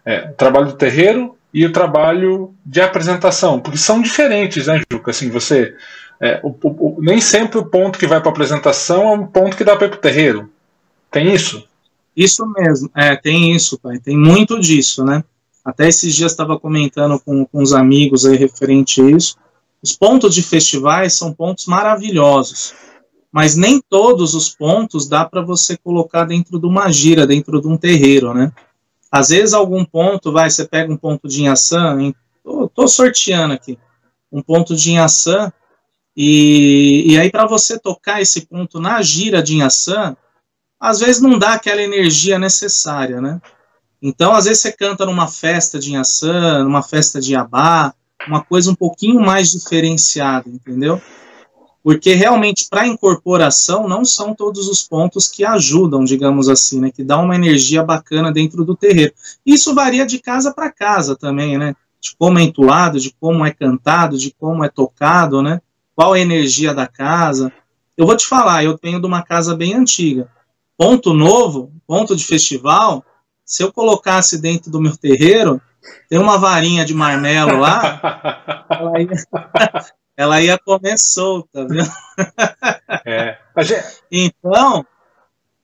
[0.05, 5.11] É, o trabalho do terreiro e o trabalho de apresentação, porque são diferentes, né, Juca?
[5.11, 5.73] Assim, você
[6.19, 9.63] é, o- o- nem sempre o ponto que vai para apresentação é um ponto que
[9.63, 10.49] dá para o terreiro.
[11.09, 11.66] Tem isso?
[12.17, 15.23] Isso mesmo, é, tem isso, pai, tem muito disso, né?
[15.63, 19.37] Até esses dias estava comentando com, com os amigos aí referente a isso.
[19.83, 22.73] Os pontos de festivais são pontos maravilhosos,
[23.31, 27.67] mas nem todos os pontos dá para você colocar dentro de uma gira, dentro de
[27.67, 28.51] um terreiro, né?
[29.11, 32.15] Às vezes algum ponto, vai, você pega um ponto de Inhaçã, hein?
[32.43, 33.77] tô, tô sorteando aqui,
[34.31, 35.53] um ponto de Inhaçã,
[36.15, 40.17] e, e aí para você tocar esse ponto na gira de Inhaçã,
[40.79, 43.41] às vezes não dá aquela energia necessária, né?
[44.01, 47.93] Então, às vezes você canta numa festa de Inhaçã, numa festa de Abá,
[48.27, 51.01] uma coisa um pouquinho mais diferenciada, entendeu?
[51.83, 57.03] Porque realmente para incorporação não são todos os pontos que ajudam, digamos assim, né, que
[57.03, 59.13] dá uma energia bacana dentro do terreiro.
[59.45, 61.75] Isso varia de casa para casa também, né?
[61.99, 65.61] De como é entoado, de como é cantado, de como é tocado, né?
[65.95, 67.51] Qual é a energia da casa.
[67.95, 70.29] Eu vou te falar, eu tenho de uma casa bem antiga.
[70.77, 73.03] Ponto novo, ponto de festival,
[73.43, 75.59] se eu colocasse dentro do meu terreiro,
[76.09, 79.07] tem uma varinha de marmelo lá, ela ia,
[80.15, 81.83] ela ia comer solta, viu?
[83.05, 83.37] É.
[84.11, 84.85] Então,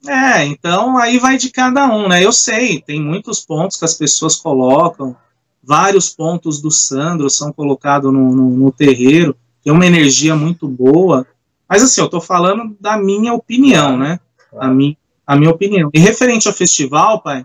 [0.06, 2.24] é, então aí vai de cada um, né?
[2.24, 5.16] Eu sei, tem muitos pontos que as pessoas colocam,
[5.62, 11.26] vários pontos do Sandro são colocados no, no, no terreiro, tem uma energia muito boa,
[11.68, 14.20] mas assim, eu tô falando da minha opinião, né?
[14.58, 14.96] A, mi,
[15.26, 15.90] a minha opinião.
[15.92, 17.44] E referente ao festival, pai,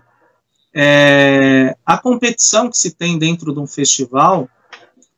[0.74, 4.48] é, a competição que se tem dentro de um festival,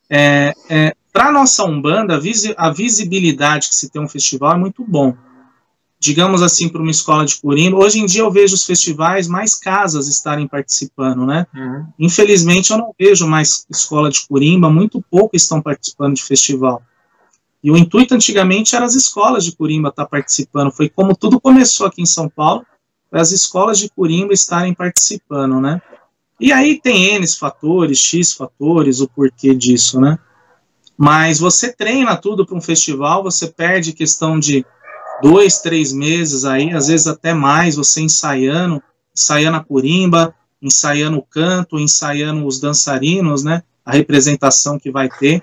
[0.09, 2.19] é, é para a nossa Umbanda,
[2.57, 5.15] a visibilidade que se tem um festival é muito bom.
[6.01, 9.55] Digamos assim, para uma escola de Corimba, hoje em dia eu vejo os festivais mais
[9.55, 11.47] casas estarem participando, né?
[11.55, 11.87] Uhum.
[11.99, 16.83] Infelizmente eu não vejo mais escola de Corimba, muito pouco estão participando de festival.
[17.63, 21.87] E o intuito antigamente era as escolas de Corimba estar participando, foi como tudo começou
[21.87, 22.67] aqui em São Paulo,
[23.11, 25.81] as escolas de Corimba estarem participando, né?
[26.41, 30.19] E aí tem N fatores, X fatores, o porquê disso, né?
[30.97, 34.65] Mas você treina tudo para um festival, você perde questão de
[35.23, 38.83] dois, três meses aí, às vezes até mais, você ensaiando,
[39.17, 43.63] ensaiando a Corimba, ensaiando o canto, ensaiando os dançarinos, né?
[43.85, 45.43] A representação que vai ter.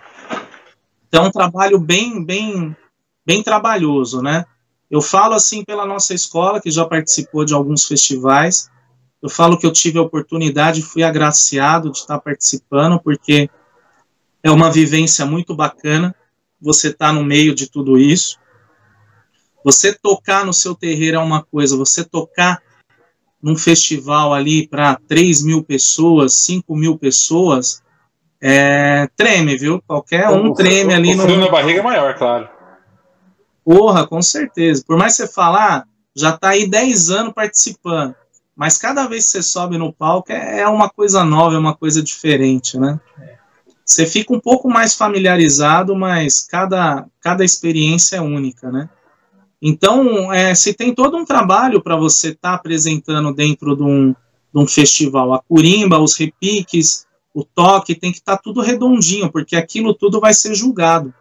[1.10, 2.76] Então, é um trabalho bem, bem,
[3.26, 4.46] bem trabalhoso, né?
[4.90, 8.70] Eu falo assim pela nossa escola, que já participou de alguns festivais.
[9.22, 13.50] Eu falo que eu tive a oportunidade, fui agraciado de estar participando, porque
[14.44, 16.16] é uma vivência muito bacana.
[16.62, 18.38] Você está no meio de tudo isso.
[19.66, 22.62] Você tocar no seu terreiro é uma coisa, você tocar
[23.42, 27.82] num festival ali para 3 mil pessoas, 5 mil pessoas,
[28.42, 29.82] é, treme, viu?
[29.86, 31.16] Qualquer um o, treme o, ali.
[31.16, 31.46] O frio no...
[31.46, 32.50] na barriga é maior, claro.
[33.64, 34.84] Porra, com certeza.
[34.86, 35.86] Por mais que você falar,
[36.16, 38.16] já está aí 10 anos participando.
[38.56, 41.76] Mas cada vez que você sobe no palco é, é uma coisa nova, é uma
[41.76, 43.00] coisa diferente, né?
[43.86, 48.90] Você fica um pouco mais familiarizado, mas cada, cada experiência é única, né?
[49.62, 54.12] Então, é, se tem todo um trabalho para você estar tá apresentando dentro de um,
[54.12, 54.16] de
[54.62, 59.56] um festival, a curimba, os repiques, o toque, tem que estar tá tudo redondinho, porque
[59.56, 61.14] aquilo tudo vai ser julgado.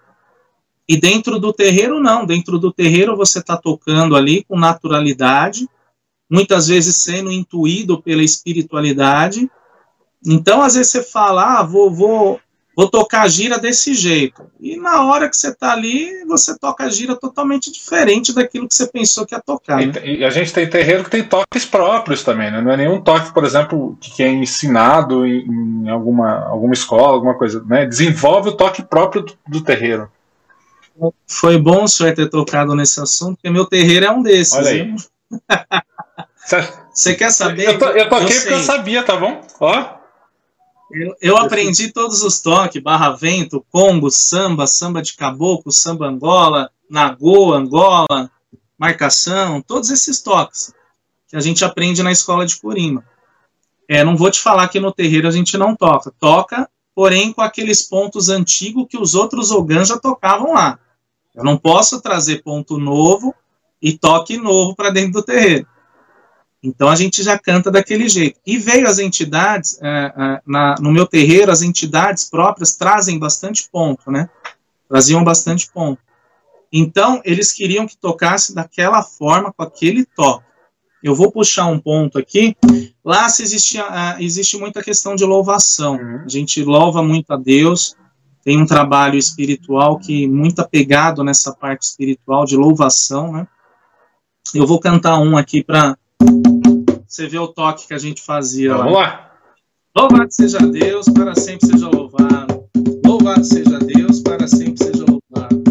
[0.89, 2.25] E dentro do terreiro, não.
[2.25, 5.69] Dentro do terreiro, você está tocando ali com naturalidade,
[6.31, 9.51] muitas vezes sendo intuído pela espiritualidade.
[10.25, 12.41] Então, às vezes você fala, ah, vou, vou,
[12.79, 14.41] vou tocar a gira desse jeito.
[14.61, 18.75] E na hora que você está ali, você toca a gira totalmente diferente daquilo que
[18.77, 19.85] você pensou que ia tocar.
[19.85, 19.93] Né?
[20.05, 22.61] E, a gente tem terreiro que tem toques próprios também, né?
[22.61, 25.45] Não é nenhum toque, por exemplo, que é ensinado em,
[25.87, 27.85] em alguma, alguma escola, alguma coisa, né?
[27.85, 30.09] Desenvolve o toque próprio do, do terreiro.
[31.27, 34.53] Foi bom o senhor ter tocado nesse assunto, porque meu terreiro é um desses.
[34.53, 34.95] Olha aí.
[36.95, 37.67] Você quer saber?
[37.67, 39.41] Eu, to, eu toquei eu porque eu sabia, tá bom?
[39.59, 39.98] Ó.
[40.91, 46.71] Eu, eu aprendi todos os toques, barra vento, congo, samba, samba de caboclo, samba angola,
[46.89, 48.31] nagô, angola,
[48.79, 50.73] marcação, todos esses toques
[51.29, 53.05] que a gente aprende na escola de Corimba.
[53.87, 56.11] É, não vou te falar que no terreiro a gente não toca.
[56.19, 60.79] Toca, porém com aqueles pontos antigos que os outros ogãs já tocavam lá.
[61.35, 63.35] Eu não posso trazer ponto novo
[63.81, 65.67] e toque novo para dentro do terreiro.
[66.63, 68.41] Então a gente já canta daquele jeito.
[68.47, 73.69] E veio as entidades, é, é, na, no meu terreiro, as entidades próprias trazem bastante
[73.71, 74.29] ponto, né?
[74.89, 76.01] Traziam bastante ponto.
[76.73, 80.47] Então eles queriam que tocasse daquela forma, com aquele toque.
[81.03, 82.57] Eu vou puxar um ponto aqui.
[83.05, 85.95] Lá se existe, uh, existe muita questão de louvação.
[85.95, 86.23] Uhum.
[86.25, 87.97] A gente louva muito a Deus
[88.49, 93.47] tem um trabalho espiritual que muito apegado nessa parte espiritual de louvação, né?
[94.55, 95.98] Eu vou cantar um aqui para
[97.09, 99.01] você ver o toque que a gente fazia Vamos lá.
[99.01, 99.33] lá.
[99.97, 102.69] Louvado seja Deus, para sempre seja louvado.
[103.05, 105.65] Louvado seja Deus, para sempre seja louvado.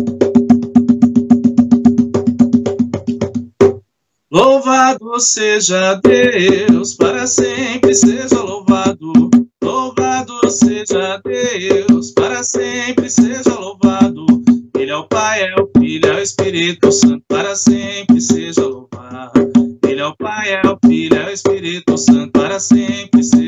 [4.31, 9.29] Louvado seja Deus, para sempre seja louvado.
[9.63, 14.25] Louvado seja Deus, para sempre seja louvado.
[14.77, 19.36] Ele é o Pai, é o Filho, é o Espírito Santo, para sempre seja louvado.
[20.07, 23.46] É o Pai, é o Filho, é o Espírito Santo, para sempre seja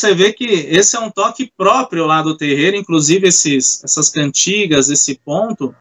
[0.00, 4.90] você vê que esse é um toque próprio lá do terreiro, inclusive esses, essas cantigas,
[4.90, 5.74] esse ponto,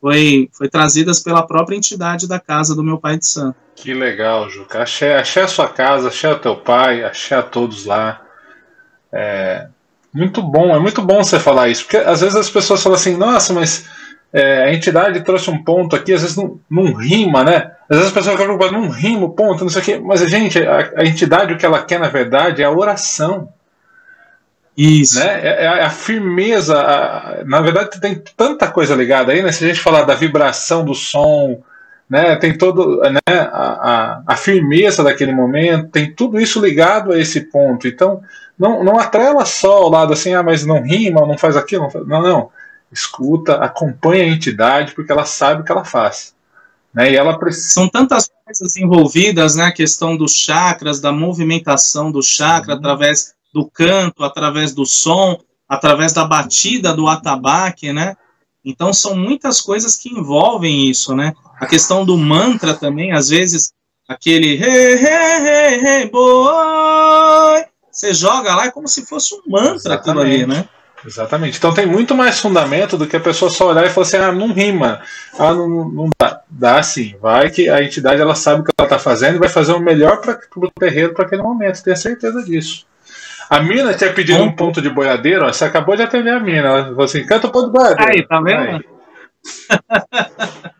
[0.00, 3.56] foi, foi trazidas pela própria entidade da casa do meu pai de santo.
[3.74, 4.82] Que legal, Juca.
[4.82, 8.22] Achei, achei a sua casa, achei o teu pai, achei a todos lá.
[9.12, 9.68] É,
[10.12, 13.16] muito bom, é muito bom você falar isso, porque às vezes as pessoas falam assim,
[13.16, 13.86] nossa, mas
[14.32, 17.72] é, a entidade trouxe um ponto aqui, às vezes não, não rima, né?
[17.88, 19.98] Às vezes as pessoas falam, não rima o ponto, não sei o quê.
[19.98, 23.48] Mas, gente, a, a entidade, o que ela quer, na verdade, é a oração.
[24.76, 25.18] Isso.
[25.18, 25.40] Né?
[25.42, 26.78] É, é a firmeza.
[26.80, 29.50] a- na verdade, tem tanta coisa ligada aí, né?
[29.52, 31.62] Se a gente falar da vibração do som,
[32.08, 32.36] né?
[32.36, 33.20] Tem todo, né?
[33.28, 37.88] A, a, a firmeza daquele momento, tem tudo isso ligado a esse ponto.
[37.88, 38.20] Então,
[38.58, 41.90] não, não atrela só ao lado assim, ah, mas não rima, não faz aquilo, não,
[41.90, 42.06] faz...
[42.06, 42.50] não, não.
[42.92, 46.34] Escuta, acompanha a entidade, porque ela sabe o que ela faz.
[46.94, 47.12] Né?
[47.12, 47.68] E ela precisa.
[47.70, 49.64] São tantas coisas envolvidas, né?
[49.64, 52.78] A questão dos chakras, da movimentação do chakra Uhum.
[52.78, 58.14] através do canto, através do som, através da batida do atabaque, né?
[58.62, 61.32] Então são muitas coisas que envolvem isso, né?
[61.58, 63.72] A questão do mantra também, às vezes,
[64.06, 69.94] aquele hey, hey, hey, hey, boy, você joga lá é como se fosse um mantra
[69.94, 70.60] aquilo ali, Exatamente.
[70.60, 70.68] né?
[71.06, 71.56] Exatamente.
[71.56, 74.32] Então tem muito mais fundamento do que a pessoa só olhar e falar assim, ah,
[74.32, 75.00] não rima.
[75.38, 76.42] Ah, não, não dá.
[76.50, 77.14] Dá sim.
[77.22, 79.80] Vai que a entidade ela sabe o que ela está fazendo e vai fazer o
[79.80, 81.82] melhor para o terreiro para aquele momento.
[81.82, 82.84] Tenha certeza disso.
[83.48, 86.68] A mina tinha pedido um ponto de boiadeiro, ó, você acabou de atender a mina.
[86.68, 88.12] Ela falou assim, canta o ponto de boiadeiro.
[88.12, 88.60] Aí, tá vendo?
[88.60, 88.80] Aí.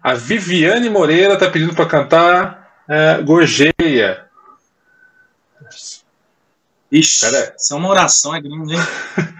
[0.02, 4.24] A Viviane Moreira está pedindo para cantar é, Gorjeia.
[6.90, 7.52] Ixi, Pera aí.
[7.58, 8.80] isso é uma oração, é grande, hein?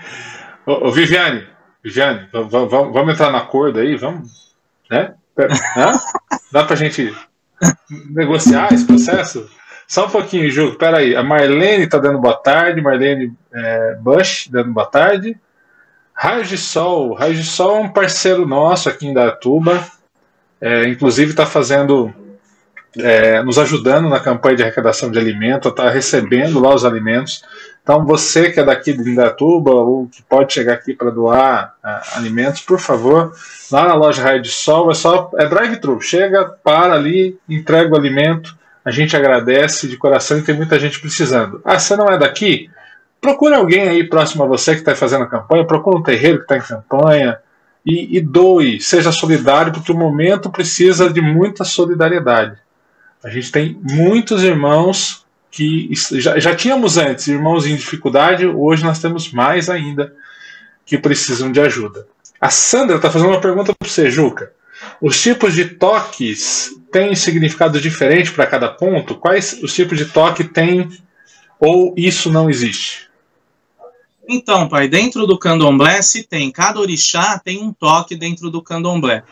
[0.67, 1.47] Ô, ô, Viviane,
[1.83, 4.55] Viviane, vamos entrar na acordo aí, vamos,
[4.91, 5.15] né?
[5.35, 5.93] Pera- Hã?
[6.51, 7.15] Dá pra gente
[8.11, 9.49] negociar esse processo?
[9.87, 11.15] Só um pouquinho, Ju, peraí.
[11.15, 15.39] A Marlene tá dando boa tarde, Marlene é, Bush dando boa tarde.
[16.13, 19.85] Raio de Sol, Raio de Sol é um parceiro nosso aqui em Datuba,
[20.59, 22.11] é, inclusive está fazendo,
[22.97, 27.45] é, nos ajudando na campanha de arrecadação de alimento, está recebendo lá os alimentos.
[27.83, 31.75] Então, você que é daqui de Indatuba ou que pode chegar aqui para doar
[32.15, 33.33] alimentos, por favor,
[33.71, 36.01] lá na loja Raio de Sol, é só é drive-thru.
[36.01, 38.57] Chega, para ali, entrega o alimento.
[38.87, 41.61] A gente agradece de coração e tem muita gente precisando.
[41.65, 42.71] Ah, você não é daqui?
[43.21, 46.57] Procure alguém aí próximo a você que está fazendo campanha, procure um terreiro que está
[46.57, 47.37] em campanha
[47.85, 52.59] e, e doe, seja solidário, porque o momento precisa de muita solidariedade.
[53.25, 59.01] A gente tem muitos irmãos que já, já tínhamos antes irmãos em dificuldade, hoje nós
[59.01, 60.15] temos mais ainda
[60.85, 62.07] que precisam de ajuda.
[62.41, 64.53] A Sandra está fazendo uma pergunta para você, Juca.
[65.01, 69.17] Os tipos de toques têm significado diferente para cada ponto?
[69.17, 70.89] Quais os tipos de toque têm
[71.61, 73.07] ou isso não existe?
[74.29, 79.23] Então, pai, dentro do candomblé se tem, cada orixá tem um toque dentro do candomblé.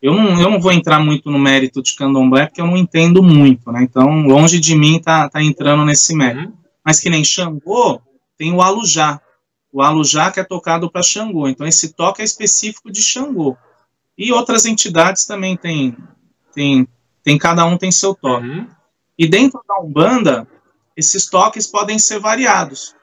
[0.00, 3.22] Eu não, eu não vou entrar muito no mérito de candomblé, porque eu não entendo
[3.22, 3.82] muito, né?
[3.82, 6.50] Então, longe de mim tá, tá entrando nesse mérito.
[6.50, 6.52] Uhum.
[6.84, 8.00] Mas que nem Xangô,
[8.38, 9.20] tem o alujá.
[9.72, 11.48] O alujá que é tocado para Xangô.
[11.48, 13.56] Então, esse toque é específico de Xangô.
[14.18, 15.96] E outras entidades também tem,
[16.52, 16.88] tem,
[17.22, 18.48] tem cada um tem seu toque.
[18.48, 18.66] Uhum.
[19.16, 20.46] E dentro da Umbanda,
[20.96, 22.96] esses toques podem ser variados.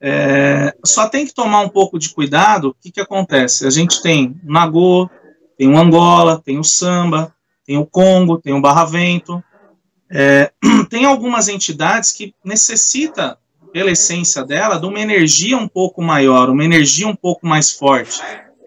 [0.00, 2.70] É, só tem que tomar um pouco de cuidado.
[2.70, 3.64] O que, que acontece?
[3.64, 5.08] A gente tem o Nagô,
[5.56, 7.32] tem o Angola, tem o Samba,
[7.64, 9.42] tem o Congo, tem o Barravento.
[10.10, 10.50] É,
[10.90, 13.38] tem algumas entidades que necessita,
[13.72, 18.20] pela essência dela, de uma energia um pouco maior, uma energia um pouco mais forte.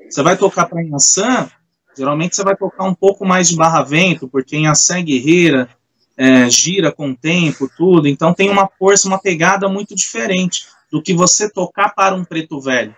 [0.09, 1.49] Você vai tocar para Inhaçã,
[1.97, 5.69] geralmente você vai tocar um pouco mais de Barravento, porque Inhaçã é guerreira,
[6.15, 8.07] é, gira com o tempo, tudo.
[8.07, 12.59] Então tem uma força, uma pegada muito diferente do que você tocar para um preto
[12.59, 12.95] velho.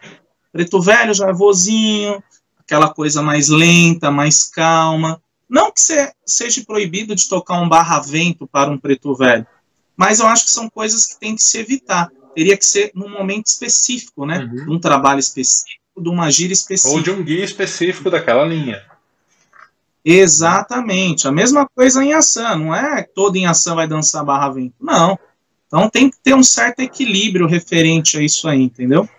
[0.51, 2.21] Preto velho já é vozinho,
[2.59, 5.21] aquela coisa mais lenta, mais calma.
[5.49, 5.79] Não que
[6.25, 9.45] seja proibido de tocar um barra-vento para um preto velho,
[9.95, 12.09] mas eu acho que são coisas que tem que se evitar.
[12.33, 14.39] Teria que ser num momento específico, né?
[14.39, 14.75] Uhum.
[14.75, 16.95] Um trabalho específico, de uma gira específica.
[16.95, 18.83] Ou de um guia específico daquela linha.
[20.03, 21.27] Exatamente.
[21.27, 22.59] A mesma coisa em ação.
[22.59, 24.75] Não é todo em ação vai dançar barra-vento.
[24.79, 25.17] Não.
[25.67, 29.09] Então tem que ter um certo equilíbrio referente a isso aí, entendeu?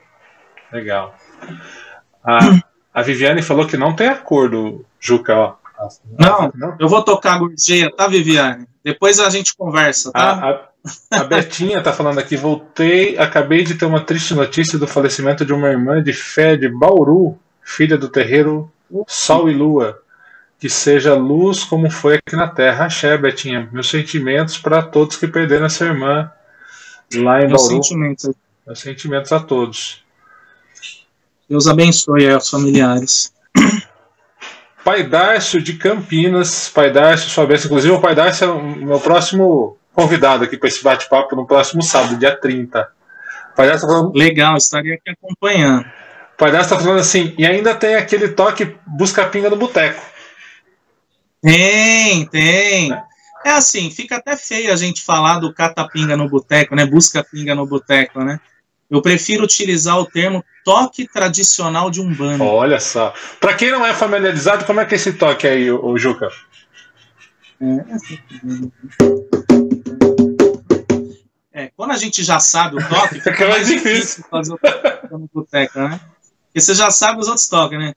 [0.72, 1.14] Legal.
[2.22, 2.38] A,
[2.94, 5.54] a Viviane falou que não tem acordo, Juca, ó.
[6.18, 8.66] Não, não, eu vou tocar gorjeia, tá, Viviane?
[8.82, 10.20] Depois a gente conversa, tá?
[10.20, 10.65] A, a,
[11.10, 15.52] a Betinha tá falando aqui, voltei, acabei de ter uma triste notícia do falecimento de
[15.52, 18.70] uma irmã de fé de Bauru, filha do terreiro
[19.06, 20.00] Sol e Lua.
[20.58, 22.86] Que seja luz como foi aqui na Terra.
[22.86, 23.68] Axé, Betinha.
[23.72, 26.30] Meus sentimentos para todos que perderam essa irmã
[27.14, 27.82] lá em Meus Bauru.
[27.82, 28.30] Sentimentos.
[28.66, 30.02] Meus sentimentos a todos.
[31.48, 33.32] Deus abençoe aos familiares.
[34.82, 36.68] Pai Darcio de Campinas.
[36.68, 37.66] Pai Darcio, sua bênção.
[37.66, 41.82] Inclusive, o Pai Darcio é o meu próximo convidado aqui para esse bate-papo no próximo
[41.82, 42.86] sábado, dia 30.
[43.56, 44.12] Pai Darcio tá falando...
[44.14, 45.80] Legal, estaria aqui acompanhando.
[45.80, 50.00] O Pai Darcio está falando assim, e ainda tem aquele toque busca-pinga no boteco.
[51.40, 52.92] Tem, tem.
[52.92, 53.02] É.
[53.46, 56.84] É assim, fica até feio a gente falar do catapinga no boteco, né?
[56.84, 58.40] Busca pinga no boteco, né?
[58.90, 62.42] Eu prefiro utilizar o termo toque tradicional de Umbanda.
[62.42, 63.14] Olha só.
[63.40, 66.28] Para quem não é familiarizado, como é que é esse toque aí, o, Juca?
[67.60, 67.84] É,
[71.76, 75.30] quando a gente já sabe o toque, fica é mais difícil fazer o toque no
[75.32, 76.00] boteco, né?
[76.46, 77.92] Porque você já sabe os outros toques, né?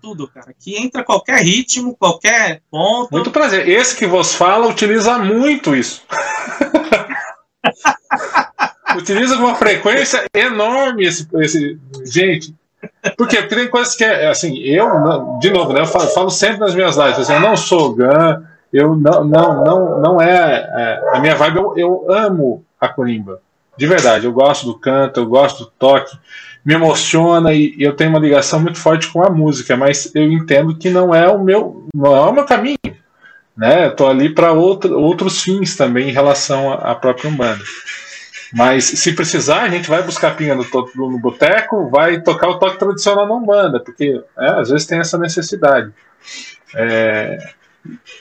[0.00, 0.50] tudo, cara.
[0.50, 3.12] Aqui entra qualquer ritmo, qualquer ponto.
[3.12, 3.68] Muito prazer.
[3.68, 6.02] Esse que vos fala utiliza muito isso.
[8.96, 12.54] utiliza com uma frequência enorme esse, esse gente.
[13.16, 13.38] Por quê?
[13.38, 16.74] Porque tem coisas que é assim, eu, de novo, né, eu falo, falo sempre nas
[16.74, 18.42] minhas lives, assim, eu não sou GAN,
[18.72, 23.40] eu não, não, não, não é, é a minha vibe, eu, eu amo a corimba.
[23.76, 26.16] De verdade, eu gosto do canto, eu gosto do toque
[26.68, 30.76] me emociona e, eu tenho uma ligação muito forte com a música, mas eu entendo
[30.76, 32.76] que não é o meu, não é o meu caminho,
[33.56, 33.86] né?
[33.86, 37.64] Eu tô ali para outros fins também em relação à própria Umbanda.
[38.52, 40.64] Mas se precisar, a gente vai buscar pinga no,
[40.94, 45.18] no, boteco, vai tocar o toque tradicional na Umbanda, porque é, às vezes tem essa
[45.18, 45.92] necessidade.
[46.74, 47.38] É,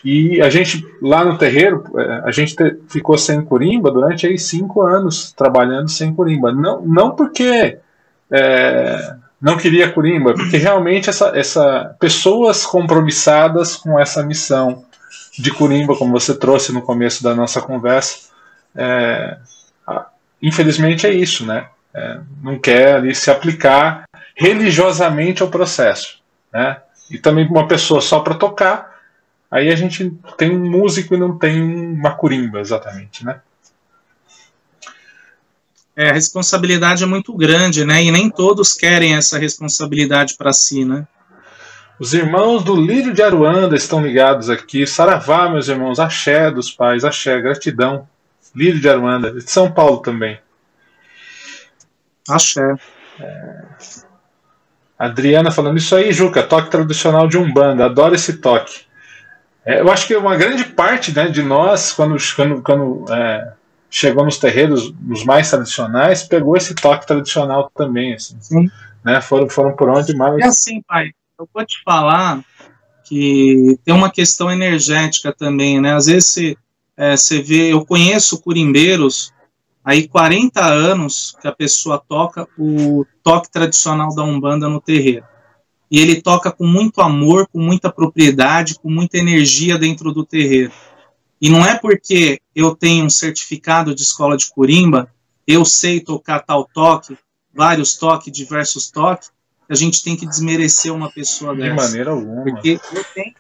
[0.04, 4.38] e a gente, lá no terreiro, é, a gente te, ficou sem curimba durante aí
[4.38, 6.52] cinco anos trabalhando sem curimba.
[6.52, 7.80] Não, não porque
[8.30, 14.84] é, não queria Corimba, porque realmente essa, essa pessoas compromissadas com essa missão
[15.38, 18.30] de Corimba, como você trouxe no começo da nossa conversa,
[18.76, 19.38] é,
[20.42, 21.68] infelizmente é isso, né?
[21.94, 24.04] É, não quer ali se aplicar
[24.36, 26.22] religiosamente ao processo,
[26.54, 26.82] né?
[27.10, 29.00] E também uma pessoa só para tocar,
[29.50, 33.42] aí a gente tem um músico e não tem uma curimba exatamente, né?
[35.98, 38.04] é, a responsabilidade é muito grande, né?
[38.04, 41.08] E nem todos querem essa responsabilidade para si, né?
[42.00, 44.86] Os irmãos do Lírio de Aruanda estão ligados aqui.
[44.86, 46.00] Saravá, meus irmãos.
[46.00, 47.04] Axé dos pais.
[47.04, 48.08] Axé, gratidão.
[48.58, 49.32] Lírio de Aruanda.
[49.32, 50.40] De São Paulo também.
[52.28, 52.74] Axé.
[53.20, 53.62] É...
[54.98, 56.42] Adriana falando isso aí, Juca.
[56.42, 57.86] Toque tradicional de Umbanda.
[57.86, 58.88] Adoro esse toque.
[59.64, 63.54] É, eu acho que uma grande parte né, de nós, quando, quando, quando é,
[63.92, 68.72] chegou nos terreiros, nos mais tradicionais, pegou esse toque tradicional também, assim, Sim.
[69.04, 69.22] né?
[69.22, 70.40] Foram, foram por onde mais.
[70.40, 71.12] É assim, pai.
[71.40, 72.42] Eu vou te falar
[73.04, 75.94] que tem uma questão energética também, né?
[75.94, 76.58] Às vezes você,
[76.98, 79.32] é, você vê, eu conheço curimbeiros
[79.86, 85.26] aí 40 anos que a pessoa toca o toque tradicional da Umbanda no terreiro.
[85.90, 90.74] E ele toca com muito amor, com muita propriedade, com muita energia dentro do terreiro.
[91.40, 95.10] E não é porque eu tenho um certificado de escola de Corimba
[95.48, 97.18] eu sei tocar tal toque,
[97.54, 99.32] vários toques, diversos toques,
[99.70, 101.76] a gente tem que desmerecer uma pessoa De dessa.
[101.76, 102.44] maneira alguma.
[102.44, 103.34] Porque eu tenho,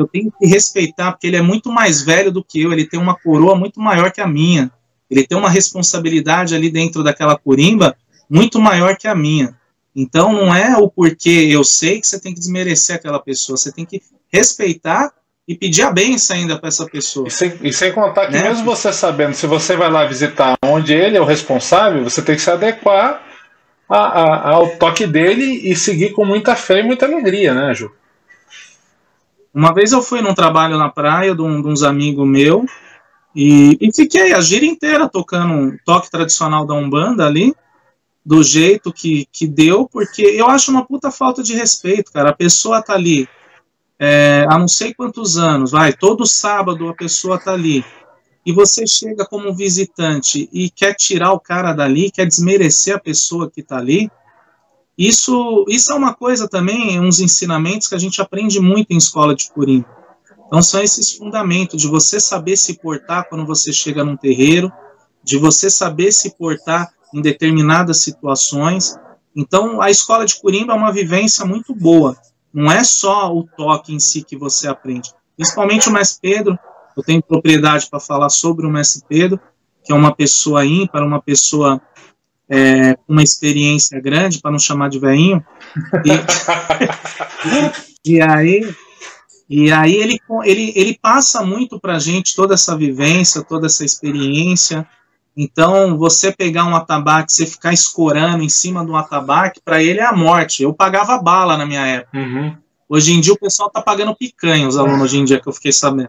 [0.00, 2.98] eu tenho que respeitar, porque ele é muito mais velho do que eu, ele tem
[3.00, 4.70] uma coroa muito maior que a minha.
[5.10, 7.96] Ele tem uma responsabilidade ali dentro daquela corimba
[8.28, 9.54] muito maior que a minha.
[9.96, 13.72] Então não é o porquê eu sei que você tem que desmerecer aquela pessoa, você
[13.72, 14.00] tem que
[14.32, 15.10] respeitar
[15.46, 17.26] e pedir a benção ainda para essa pessoa.
[17.26, 18.42] E sem, e sem contar que Né?
[18.42, 22.36] mesmo você sabendo, se você vai lá visitar onde ele é o responsável, você tem
[22.36, 23.22] que se adequar
[23.88, 27.90] a- a- ao toque dele e seguir com muita fé e muita alegria, né, Ju?
[29.58, 32.70] Uma vez eu fui num trabalho na praia de, um- de uns amigos meus
[33.34, 37.52] e, e fiquei a gira inteira tocando um toque tradicional da Umbanda ali,
[38.24, 42.30] do jeito que, que deu, porque eu acho uma puta falta de respeito, cara.
[42.30, 43.28] A pessoa tá ali
[43.98, 47.84] é, há não sei quantos anos, vai, todo sábado a pessoa tá ali.
[48.46, 53.50] E você chega como visitante e quer tirar o cara dali, quer desmerecer a pessoa
[53.50, 54.08] que tá ali.
[54.98, 59.32] Isso, isso é uma coisa também, uns ensinamentos que a gente aprende muito em escola
[59.32, 59.84] de Purim.
[60.48, 64.72] Então são esses fundamentos de você saber se portar quando você chega num terreiro,
[65.22, 68.96] de você saber se portar em determinadas situações.
[69.36, 72.16] Então a escola de Curimba é uma vivência muito boa.
[72.52, 75.12] Não é só o toque em si que você aprende.
[75.36, 76.58] Principalmente o mestre Pedro,
[76.96, 79.38] eu tenho propriedade para falar sobre o mestre Pedro,
[79.84, 81.80] que é uma pessoa ímpar, uma pessoa
[82.50, 85.44] é, uma experiência grande, para não chamar de veinho.
[86.04, 86.10] E,
[88.16, 88.74] e aí,
[89.48, 93.84] e aí ele, ele, ele passa muito para a gente toda essa vivência, toda essa
[93.84, 94.86] experiência.
[95.36, 100.00] Então, você pegar um atabaque, você ficar escorando em cima de um atabaque, para ele
[100.00, 100.62] é a morte.
[100.62, 102.18] Eu pagava bala na minha época.
[102.18, 102.56] Uhum.
[102.88, 105.52] Hoje em dia o pessoal está pagando picanha, os alunos hoje em dia que eu
[105.52, 106.08] fiquei sabendo.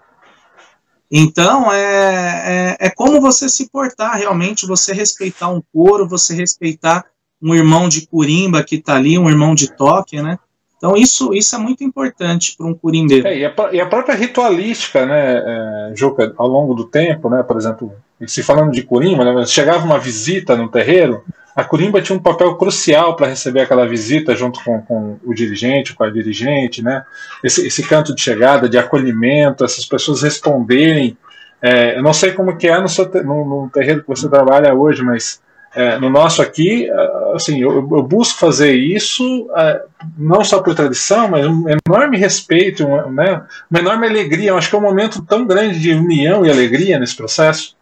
[1.12, 7.06] Então, é, é, é como você se portar realmente, você respeitar um coro, você respeitar
[7.42, 10.38] um irmão de curimba que está ali, um irmão de toque, né?
[10.78, 13.28] Então, isso, isso é muito importante para um curimbeiro.
[13.28, 17.44] É, e, a, e, a, própria ritualística, né, é, Juca, ao longo do tempo, né,
[17.44, 17.94] por exemplo,
[18.26, 21.22] se falando de curimba, né, chegava uma visita no terreiro,
[21.60, 25.94] a curimba tinha um papel crucial para receber aquela visita junto com, com, o dirigente,
[25.94, 27.04] com a dirigente, né,
[27.44, 31.18] esse, esse, canto de chegada, de acolhimento, essas pessoas responderem.
[31.62, 34.74] É, eu não sei como que é no, seu, no, no terreiro que você trabalha
[34.74, 35.42] hoje, mas
[35.76, 36.90] é, no nosso aqui,
[37.36, 39.84] assim, eu, eu busco fazer isso é,
[40.18, 44.52] não só por tradição, mas um enorme respeito, uma, né, uma enorme alegria.
[44.52, 47.78] Eu acho que é um momento tão grande de união e alegria nesse processo.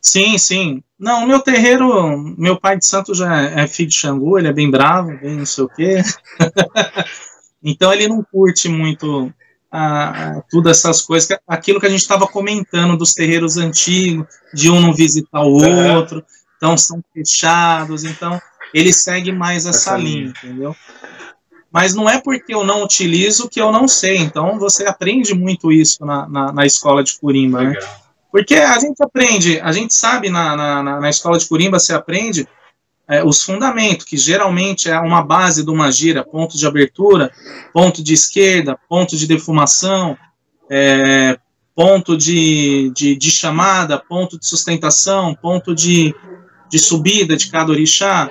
[0.00, 0.82] Sim, sim.
[0.98, 4.68] Não, meu terreiro, meu pai de santo já é filho de Xangu, ele é bem
[4.68, 6.02] bravo, bem não sei o quê.
[7.62, 9.32] então ele não curte muito
[9.70, 14.70] a, a, tudo essas coisas, aquilo que a gente estava comentando dos terreiros antigos, de
[14.70, 15.62] um não visitar o
[15.94, 16.24] outro,
[16.56, 18.40] então são fechados, então
[18.74, 20.76] ele segue mais essa, essa linha, linha, entendeu?
[21.70, 25.70] Mas não é porque eu não utilizo que eu não sei, então você aprende muito
[25.70, 27.78] isso na, na, na escola de Curimba, né?
[28.30, 32.46] Porque a gente aprende, a gente sabe na, na, na escola de Curimba, você aprende
[33.08, 37.32] é, os fundamentos, que geralmente é uma base de uma gira, ponto de abertura,
[37.72, 40.16] ponto de esquerda, ponto de defumação,
[40.70, 41.38] é,
[41.74, 46.14] ponto de, de, de, chamada, ponto de sustentação, ponto de,
[46.68, 48.28] de subida de cada orixá,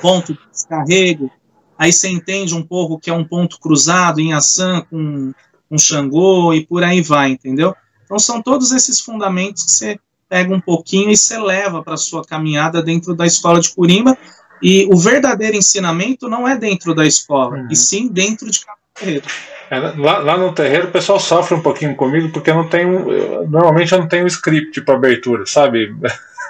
[0.00, 1.30] ponto de descarrego.
[1.76, 5.32] Aí você entende um pouco que é um ponto cruzado em ação com,
[5.68, 7.74] com Xangô e por aí vai, entendeu?
[8.10, 11.96] Então são todos esses fundamentos que você pega um pouquinho e você leva para a
[11.96, 14.18] sua caminhada dentro da escola de Curimba.
[14.60, 17.68] E o verdadeiro ensinamento não é dentro da escola, uhum.
[17.70, 19.24] e sim dentro de cada terreiro.
[19.70, 23.12] É, lá, lá, no terreiro o pessoal sofre um pouquinho comigo, porque eu não tenho.
[23.12, 25.94] Eu, normalmente eu não tenho script para abertura, sabe?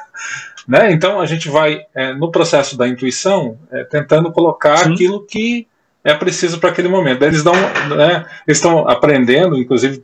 [0.67, 0.91] né?
[0.91, 4.95] Então a gente vai, é, no processo da intuição, é, tentando colocar sim.
[4.95, 5.69] aquilo que
[6.03, 7.23] é preciso para aquele momento.
[7.23, 10.03] Eles dão, né, eles estão aprendendo, inclusive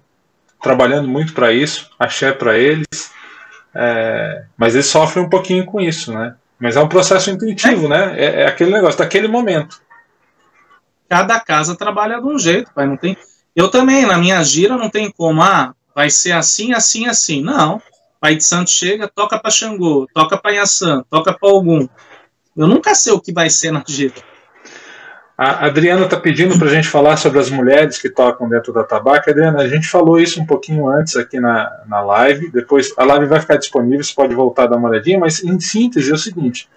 [0.67, 3.13] trabalhando muito para isso, axé para eles,
[3.75, 6.35] é, mas eles sofrem um pouquinho com isso, né?
[6.59, 7.89] Mas é um processo intuitivo, é.
[7.89, 8.15] né?
[8.21, 9.81] É, é, aquele negócio, daquele momento.
[11.09, 12.87] Cada casa trabalha de um jeito, pai.
[12.87, 13.17] Não tem.
[13.55, 17.43] Eu também, na minha gira, não tem como, ah, vai ser assim, assim, assim.
[17.43, 17.81] Não.
[18.21, 21.87] Pai de Santo chega, toca para Xangô, toca para Yassan, toca para algum.
[22.57, 24.15] Eu nunca sei o que vai ser na gira.
[25.39, 28.83] A Adriana está pedindo para a gente falar sobre as mulheres que tocam dentro da
[28.83, 29.31] tabaca.
[29.31, 32.51] Adriana, a gente falou isso um pouquinho antes aqui na, na live.
[32.51, 35.19] Depois a live vai ficar disponível, você pode voltar a dar uma olhadinha.
[35.19, 36.71] Mas em síntese é o seguinte: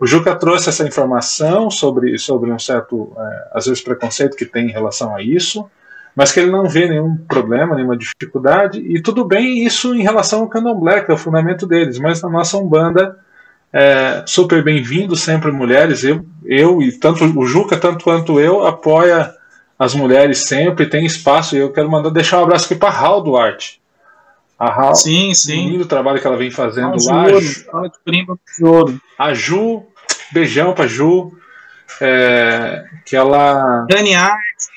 [0.00, 4.68] o Juca trouxe essa informação sobre, sobre um certo, é, às vezes, preconceito que tem
[4.68, 5.68] em relação a isso.
[6.16, 10.40] mas que ele não vê nenhum problema, nenhuma dificuldade, e tudo bem isso em relação
[10.40, 13.18] ao candomblé, que é o fundamento deles, mas na nossa Umbanda
[13.72, 16.04] é, super bem-vindo sempre mulheres.
[16.04, 19.34] Eu, eu e tanto o Juca, tanto quanto eu, apoia
[19.78, 21.54] as mulheres sempre, tem espaço.
[21.54, 23.80] E eu quero mandar deixar um abraço aqui para a Raul Duarte.
[24.58, 25.70] A Raul, sim, sim.
[25.70, 27.24] lindo trabalho que ela vem fazendo ah, lá.
[28.60, 29.00] Ouro.
[29.18, 29.84] A Ju,
[30.32, 31.32] beijão para Ju.
[32.00, 33.86] É, que ela.
[33.88, 34.68] Dani Arte,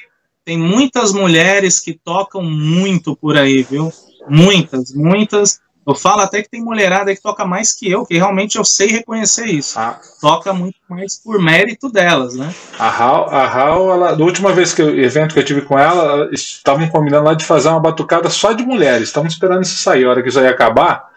[0.45, 3.91] tem muitas mulheres que tocam muito por aí, viu?
[4.27, 5.59] Muitas, muitas.
[5.85, 8.87] Eu falo até que tem mulherada que toca mais que eu, que realmente eu sei
[8.87, 9.79] reconhecer isso.
[9.79, 9.99] Ah.
[10.21, 12.53] Toca muito mais por mérito delas, né?
[12.77, 15.77] A Hal, a Hal ela, da última vez que eu, evento que eu tive com
[15.77, 19.07] ela, estavam combinando lá de fazer uma batucada só de mulheres.
[19.07, 20.05] Estamos esperando isso sair.
[20.05, 21.09] A hora que isso aí acabar,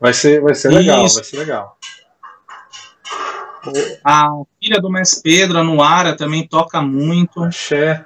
[0.00, 1.76] vai ser, vai ser legal, vai ser legal.
[4.04, 4.30] A
[4.62, 7.42] filha do Mestre Pedro, a Nuara, também toca muito.
[7.42, 8.04] Axé.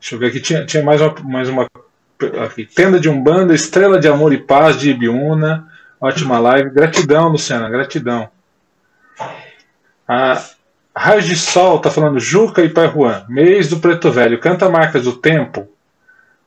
[0.00, 1.68] Deixa eu ver aqui, tinha, tinha mais, uma, mais uma
[2.42, 5.68] aqui, Tenda de Umbanda, Estrela de Amor e Paz de Ibiúna.
[6.00, 6.70] Ótima live.
[6.70, 8.28] Gratidão, Luciana, gratidão.
[10.06, 10.42] A
[10.94, 13.24] Raios de Sol tá falando Juca e Pai Juan.
[13.28, 14.38] Mês do Preto Velho.
[14.38, 15.68] Canta Marcas do Tempo.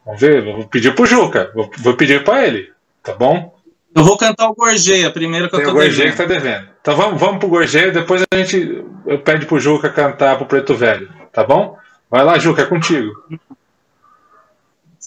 [0.06, 1.52] Vamos ver, vou pedir pro Juca.
[1.56, 2.70] Vou, vou pedir para ele,
[3.02, 3.56] tá bom?
[3.96, 6.12] Eu vou cantar o Gorjeia primeiro que Tem eu tô o Gorjeia devendo.
[6.12, 6.68] que tá devendo.
[6.82, 10.76] Então vamos, vamos pro Gorjeia, depois a gente eu pede pro Juca cantar pro Preto
[10.76, 11.78] Velho, tá bom?
[12.12, 13.12] Vai lá, Juca, é contigo.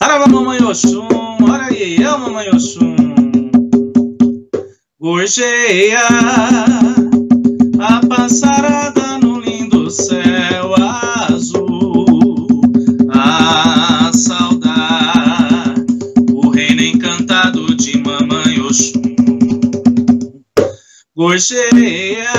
[0.00, 1.08] Saravá, mamãe Oxum,
[1.42, 2.94] olha aí, eu, mamãe Oxum.
[5.00, 5.98] Gorjeia,
[7.80, 10.72] a passarada no lindo céu
[11.28, 12.06] azul.
[13.12, 15.82] A saudade,
[16.32, 19.02] o reino encantado de mamãe Oxum.
[21.16, 22.30] Gorjeia,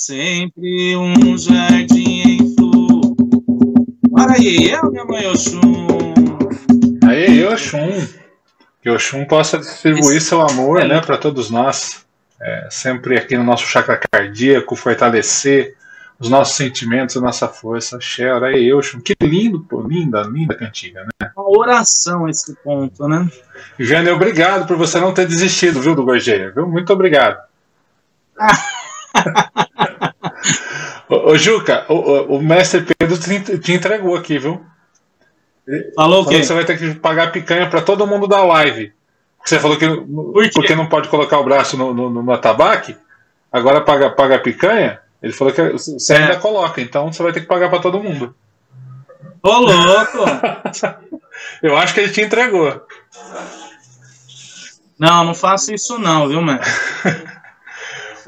[0.00, 3.16] Sempre um jardim em flor.
[4.12, 5.60] Ora aí, eu, minha mãe Oxum.
[7.04, 8.06] Aí, Oxum.
[8.80, 10.28] Que Oxum possa distribuir Esse...
[10.28, 10.86] seu amor é.
[10.86, 12.06] né, para todos nós.
[12.40, 15.74] É, sempre aqui no nosso chakra cardíaco, fortalecer
[16.16, 17.98] os nossos sentimentos, a nossa força.
[18.00, 19.00] Xé, aí, Oxum.
[19.00, 21.32] Que lindo, pô, linda, linda cantiga, né?
[21.36, 23.28] Uma oração é esse ponto, né?
[23.76, 26.68] Jânio, obrigado por você não ter desistido, viu, do Gorgeia, viu?
[26.68, 27.40] Muito obrigado.
[31.08, 34.64] ô, ô, Juca, o, o, mestre Pedro te, te entregou aqui, viu?
[35.94, 36.42] Falou o quê?
[36.42, 38.92] Você vai ter que pagar picanha para todo mundo da live.
[39.44, 42.96] Você falou que Por porque não pode colocar o braço no, no, no atabaque,
[43.52, 45.00] agora paga, paga picanha.
[45.22, 46.16] Ele falou que você é.
[46.18, 48.34] ainda coloca, então você vai ter que pagar para todo mundo.
[49.42, 50.18] Ô, louco!
[51.62, 52.84] Eu acho que ele te entregou.
[54.98, 56.60] Não, não faço isso não, viu, mano?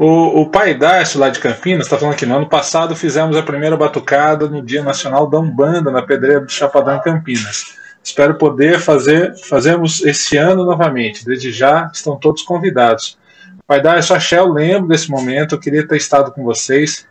[0.01, 3.43] O, o pai Dácio, lá de Campinas, está falando que no ano passado fizemos a
[3.43, 7.77] primeira batucada no Dia Nacional da Umbanda, na Pedreira do Chapadão, em Campinas.
[8.03, 11.23] Espero poder fazer, fazemos esse ano novamente.
[11.23, 13.19] Desde já estão todos convidados.
[13.67, 17.07] Pai Dácio, axé, eu lembro desse momento, eu queria ter estado com vocês.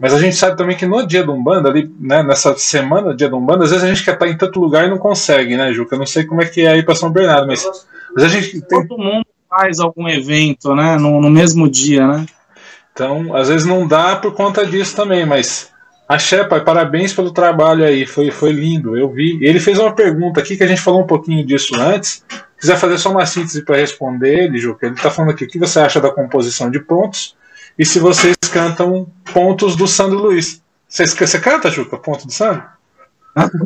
[0.00, 3.28] Mas a gente sabe também que no dia do Umbanda, ali, né, nessa semana dia
[3.28, 5.72] do Umbanda, às vezes a gente quer estar em tanto lugar e não consegue, né,
[5.72, 5.94] Juca?
[5.94, 7.64] Eu não sei como é que é aí para São Bernardo, mas,
[8.12, 8.88] mas a gente tem...
[9.56, 10.96] Faz algum evento, né?
[10.96, 12.26] No, no mesmo dia, né?
[12.92, 15.72] Então, às vezes não dá por conta disso também, mas
[16.06, 19.38] Axé, pai, parabéns pelo trabalho aí, foi, foi lindo, eu vi.
[19.40, 22.22] Ele fez uma pergunta aqui que a gente falou um pouquinho disso antes.
[22.28, 25.48] Se quiser fazer só uma síntese para responder ele, Juca, ele está falando aqui o
[25.48, 27.34] que você acha da composição de pontos
[27.78, 30.62] e se vocês cantam pontos do Sandro Luiz.
[30.86, 32.62] Você, você canta, Juca, ponto do Sandro?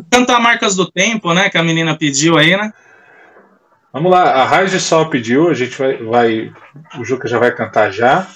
[0.09, 2.73] Cantar Marcas do Tempo, né, que a menina pediu aí, né?
[3.91, 6.53] Vamos lá, a Raiz de Sol pediu, a gente vai, vai.
[6.99, 8.27] O Juca já vai cantar já.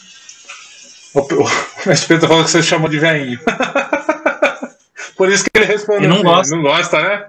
[1.13, 3.39] O, o, o Pedro falou que você chamou de veinho.
[5.15, 6.09] Por isso que ele respondeu.
[6.09, 6.55] Não gosta.
[6.55, 7.25] Não gosta, né?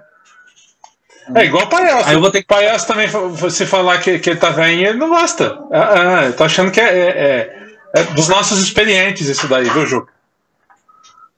[1.35, 2.09] É igual o Palhaço.
[2.09, 2.47] Aí eu vou ter que...
[2.47, 3.07] Palhaço também,
[3.49, 5.59] se falar que, que ele tá veinho, ele não gosta.
[5.71, 9.69] Ah, ah, eu tô achando que é, é, é, é, dos nossos experientes isso daí,
[9.69, 10.13] viu, Juca?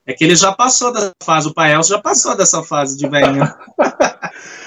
[0.05, 3.53] É que ele já passou dessa fase, o Paelso já passou dessa fase de velhinho.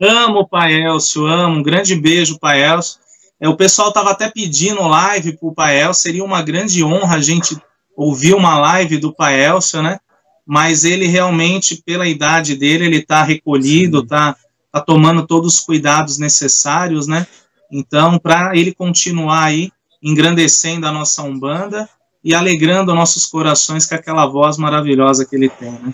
[0.00, 1.56] Amo o Paelcio, amo.
[1.58, 3.00] Um grande beijo, Paelcio.
[3.40, 6.02] É, o pessoal estava até pedindo live para o Paelcio.
[6.02, 7.56] Seria uma grande honra a gente
[7.96, 9.98] ouvir uma live do Paelcio, né?
[10.46, 14.36] Mas ele realmente, pela idade dele, ele está recolhido, está
[14.72, 17.26] tá tomando todos os cuidados necessários, né?
[17.70, 19.70] Então, para ele continuar aí
[20.02, 21.88] engrandecendo a nossa Umbanda
[22.22, 25.92] e alegrando nossos corações com aquela voz maravilhosa que ele tem, né?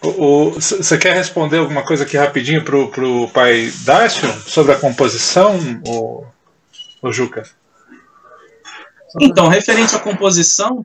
[0.00, 6.24] Você quer responder alguma coisa aqui rapidinho para o pai Dácio sobre a composição, o,
[7.02, 7.42] o Juca?
[9.20, 10.84] Então, referente à composição,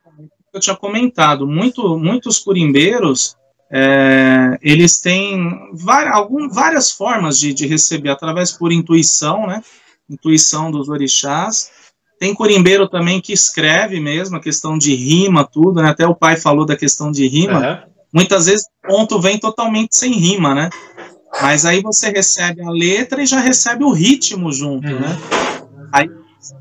[0.51, 3.35] eu tinha comentado, muito, muitos curimbeiros
[3.75, 9.63] é, eles têm várias, algum, várias formas de, de receber, através por intuição, né?
[10.07, 11.71] Intuição dos orixás.
[12.19, 15.89] Tem curimbeiro também que escreve mesmo, a questão de rima, tudo, né?
[15.89, 17.59] Até o pai falou da questão de rima.
[17.59, 17.92] Uhum.
[18.13, 20.69] Muitas vezes o ponto vem totalmente sem rima, né?
[21.41, 24.99] Mas aí você recebe a letra e já recebe o ritmo junto, uhum.
[24.99, 25.17] né?
[25.91, 26.09] Aí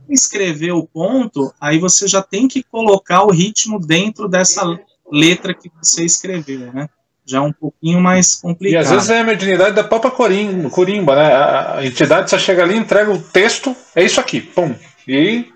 [0.09, 4.63] escrever o ponto, aí você já tem que colocar o ritmo dentro dessa
[5.11, 6.89] letra que você escreveu, né?
[7.25, 8.83] Já é um pouquinho mais complicado.
[8.83, 11.35] E às vezes é a mediunidade da própria corimba, né?
[11.35, 14.75] A entidade só chega ali, entrega o texto, é isso aqui, pum.
[15.07, 15.47] E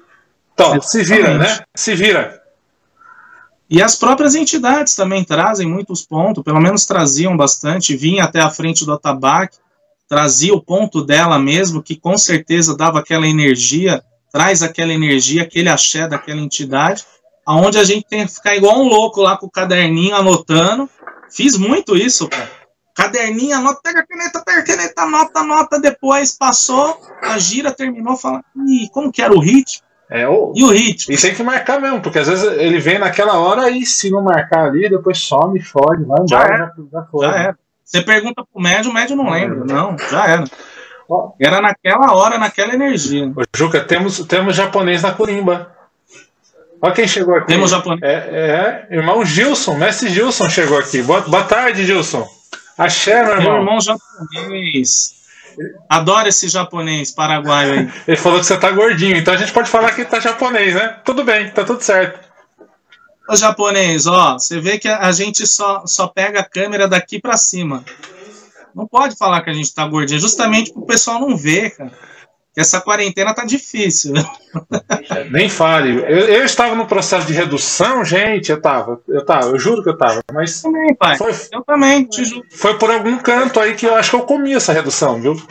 [0.53, 1.59] então, se vira, né?
[1.75, 2.41] Se vira.
[3.69, 8.51] E as próprias entidades também trazem muitos pontos, pelo menos traziam bastante, vinha até a
[8.51, 9.59] frente do atabaque,
[10.09, 15.69] trazia o ponto dela mesmo, que com certeza dava aquela energia, traz aquela energia, aquele
[15.69, 17.05] axé daquela entidade,
[17.45, 20.89] aonde a gente tem que ficar igual um louco lá com o caderninho anotando.
[21.31, 22.51] Fiz muito isso, cara.
[22.95, 28.17] Caderninho, anota, pega a caneta, pega a caneta, anota, anota, depois passou, a gira terminou,
[28.17, 29.86] fala, e como que era o ritmo?
[30.11, 30.53] É, o...
[30.55, 31.13] E o ritmo?
[31.13, 34.23] E tem que marcar mesmo, porque às vezes ele vem naquela hora e se não
[34.23, 37.09] marcar ali, depois some, fode, vai embora, já, já, já.
[37.21, 37.59] Já era.
[37.85, 39.65] Você pergunta pro médio, o médio não lembra.
[39.65, 40.45] Não, já era.
[41.41, 43.27] Era naquela hora, naquela energia.
[43.29, 45.73] Ô, Juca, temos, temos japonês na Corimba.
[46.83, 47.47] Olha quem chegou aqui.
[47.47, 48.03] Temos japonês.
[48.03, 51.03] É, é, irmão Gilson, mestre Gilson chegou aqui.
[51.03, 52.27] Boa, boa tarde, Gilson.
[52.77, 53.53] Axé, meu irmão.
[53.53, 55.15] Meu irmão japonês.
[55.89, 57.93] Adoro esse japonês paraguaio aí.
[58.09, 61.01] Ele falou que você tá gordinho, então a gente pode falar que tá japonês, né?
[61.05, 62.27] Tudo bem, tá tudo certo.
[63.29, 67.37] Ô japonês, ó, você vê que a gente só, só pega a câmera daqui para
[67.37, 67.85] cima.
[68.75, 71.93] Não pode falar que a gente tá gordinho, justamente pro pessoal não ver, cara.
[72.57, 74.15] Essa quarentena tá difícil.
[75.31, 76.01] Nem fale.
[76.01, 78.51] Eu, eu, estava no processo de redução, gente.
[78.51, 80.23] Eu tava, eu tava, eu juro que eu tava.
[80.33, 81.19] Mas eu também, pai.
[81.19, 82.43] Foi, eu também, te juro.
[82.51, 85.37] Foi por algum canto aí que eu acho que eu comi essa redução, viu?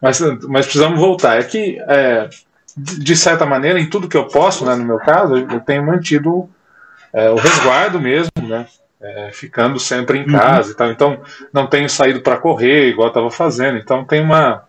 [0.00, 1.40] mas, mas precisamos voltar.
[1.40, 2.30] É que, é,
[2.76, 6.48] de certa maneira, em tudo que eu posso, né, no meu caso, eu tenho mantido
[7.12, 8.66] é, o resguardo mesmo, né?
[9.06, 10.32] É, ficando sempre em uhum.
[10.32, 10.72] casa uhum.
[10.72, 10.90] e tal.
[10.90, 11.20] Então,
[11.52, 13.76] não tenho saído para correr, igual estava fazendo.
[13.76, 14.64] Então, tem uma.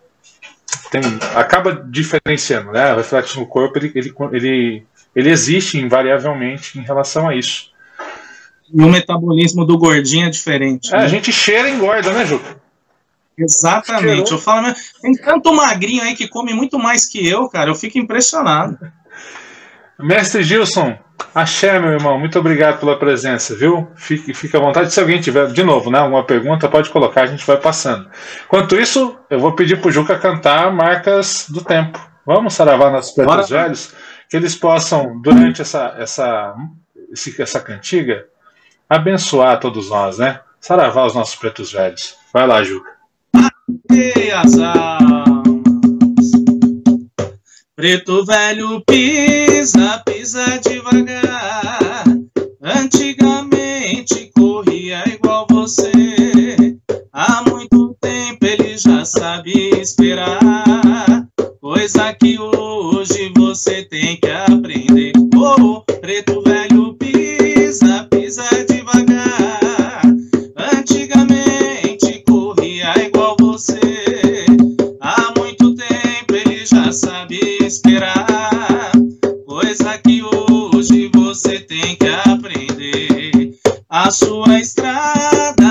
[0.90, 1.00] Tem,
[1.34, 2.92] acaba diferenciando, né?
[2.92, 7.70] O reflexo no corpo ele, ele, ele, ele existe invariavelmente em relação a isso.
[8.70, 10.94] E o metabolismo do gordinho é diferente.
[10.94, 11.04] É, né?
[11.04, 12.60] A gente cheira e engorda, né, Juca?
[13.38, 14.32] Exatamente.
[14.32, 17.70] Eu falo, tem tanto magrinho aí que come muito mais que eu, cara.
[17.70, 18.78] Eu fico impressionado.
[19.98, 20.98] Mestre Gilson,
[21.34, 23.88] axé, meu irmão, muito obrigado pela presença, viu?
[23.96, 24.92] Fique, fique à vontade.
[24.92, 28.08] Se alguém tiver, de novo, né, alguma pergunta, pode colocar, a gente vai passando.
[28.44, 31.98] Enquanto isso, eu vou pedir pro Juca cantar marcas do tempo.
[32.26, 33.94] Vamos saravar nossos pretos velhos,
[34.28, 36.54] que eles possam, durante essa, essa,
[37.38, 38.26] essa cantiga,
[38.88, 40.40] abençoar todos nós, né?
[40.60, 42.16] Saravar os nossos pretos velhos.
[42.32, 42.90] Vai lá, Juca.
[44.32, 44.58] as
[47.76, 52.04] Preto velho pisa, pisa devagar.
[52.62, 55.92] Antigamente corria igual você.
[57.12, 61.28] Há muito tempo ele já sabe esperar.
[61.60, 65.12] Coisa que hoje você tem que aprender.
[65.36, 68.15] Oh, preto velho pisa, pisa
[77.66, 78.92] esperar,
[79.44, 83.50] coisa que hoje você tem que aprender.
[83.88, 85.65] A sua estrada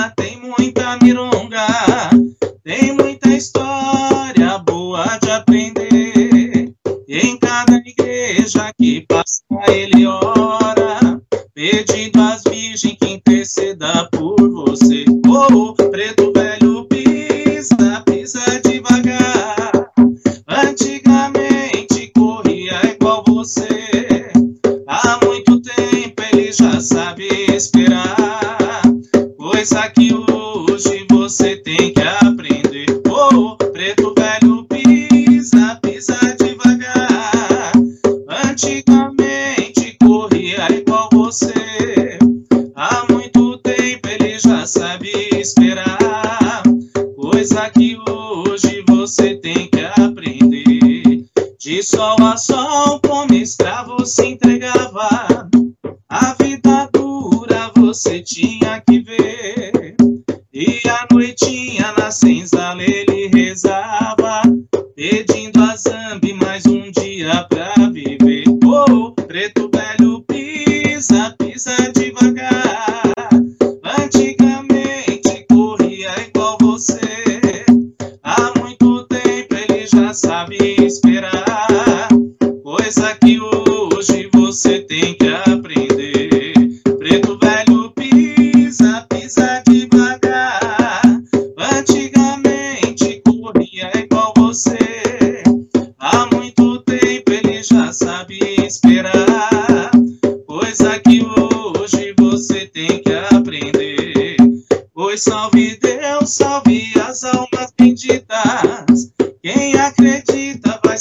[110.16, 110.98] acredita vai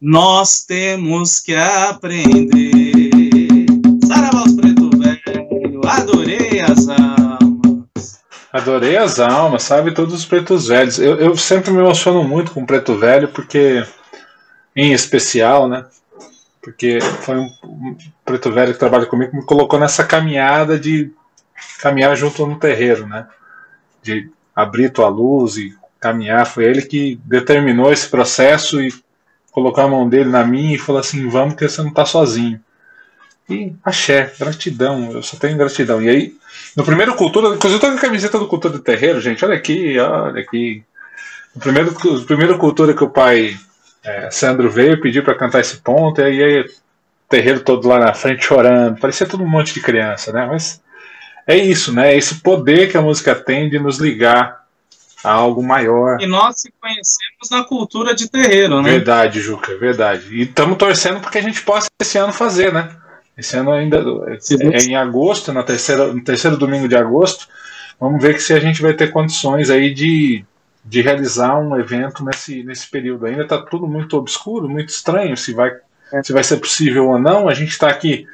[0.00, 3.66] nós temos que aprender.
[4.06, 8.20] Saravós Preto Velho, adorei as almas.
[8.52, 9.92] Adorei as almas, sabe?
[9.92, 10.98] Todos os pretos velhos.
[10.98, 13.84] Eu, eu sempre me emociono muito com preto velho, porque,
[14.74, 15.84] em especial, né?
[16.62, 21.10] porque foi um, um preto velho que trabalha comigo que me colocou nessa caminhada de
[21.80, 23.26] caminhar junto no terreiro, né?
[24.02, 26.46] De abrir tua luz e caminhar.
[26.46, 28.92] Foi ele que determinou esse processo e
[29.50, 32.60] colocou a mão dele na minha e falou assim: vamos, que você não está sozinho.
[33.48, 36.00] E axé, gratidão, eu só tenho gratidão.
[36.00, 36.34] E aí,
[36.76, 39.56] no primeiro Cultura, inclusive eu tô com a camiseta do Cultura do Terreiro, gente, olha
[39.56, 40.84] aqui, olha aqui.
[41.54, 41.92] No primeiro,
[42.26, 43.58] primeiro Cultura que o pai
[44.04, 46.64] é, Sandro veio pedir para cantar esse ponto, e aí o
[47.28, 50.46] terreiro todo lá na frente chorando, parecia todo um monte de criança, né?
[50.46, 50.80] Mas
[51.46, 52.12] é isso, né?
[52.12, 54.59] É esse poder que a música tem de nos ligar
[55.22, 56.20] a algo maior.
[56.20, 58.90] E nós se conhecemos na cultura de terreiro, né?
[58.90, 60.34] Verdade, Juca, verdade.
[60.34, 62.90] E estamos torcendo para que a gente possa esse ano fazer, né?
[63.36, 67.48] Esse ano ainda é, é em agosto, na terceira, no terceiro domingo de agosto.
[67.98, 70.44] Vamos ver que se a gente vai ter condições aí de,
[70.84, 73.26] de realizar um evento nesse, nesse período.
[73.26, 75.72] Ainda está tudo muito obscuro, muito estranho se vai,
[76.12, 76.22] é.
[76.22, 77.48] se vai ser possível ou não.
[77.48, 78.26] A gente está aqui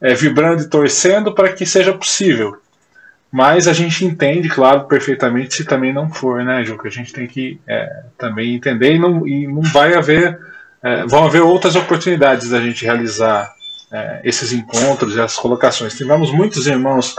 [0.00, 2.58] é, vibrando e torcendo para que seja possível.
[3.34, 6.86] Mas a gente entende, claro, perfeitamente se também não for, né, Juca?
[6.86, 10.38] A gente tem que é, também entender e não, e não vai haver.
[10.80, 13.52] É, vão haver outras oportunidades da gente realizar
[13.90, 15.96] é, esses encontros e as colocações.
[15.96, 17.16] Tivemos muitos irmãos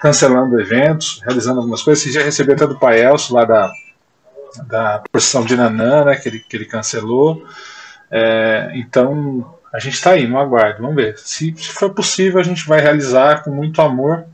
[0.00, 2.02] cancelando eventos, realizando algumas coisas.
[2.02, 3.70] Você já recebeu até do Pai Elcio, lá da,
[4.66, 7.44] da procissão de Nanã, né, que, ele, que ele cancelou.
[8.10, 11.18] É, então, a gente está aí no aguardo, vamos ver.
[11.18, 14.24] Se, se, for possível, a gente vai realizar com muito amor.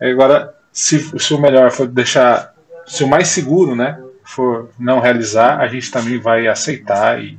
[0.00, 2.54] Agora, se, se o melhor for deixar,
[2.86, 7.38] se o mais seguro, né, for não realizar, a gente também vai aceitar e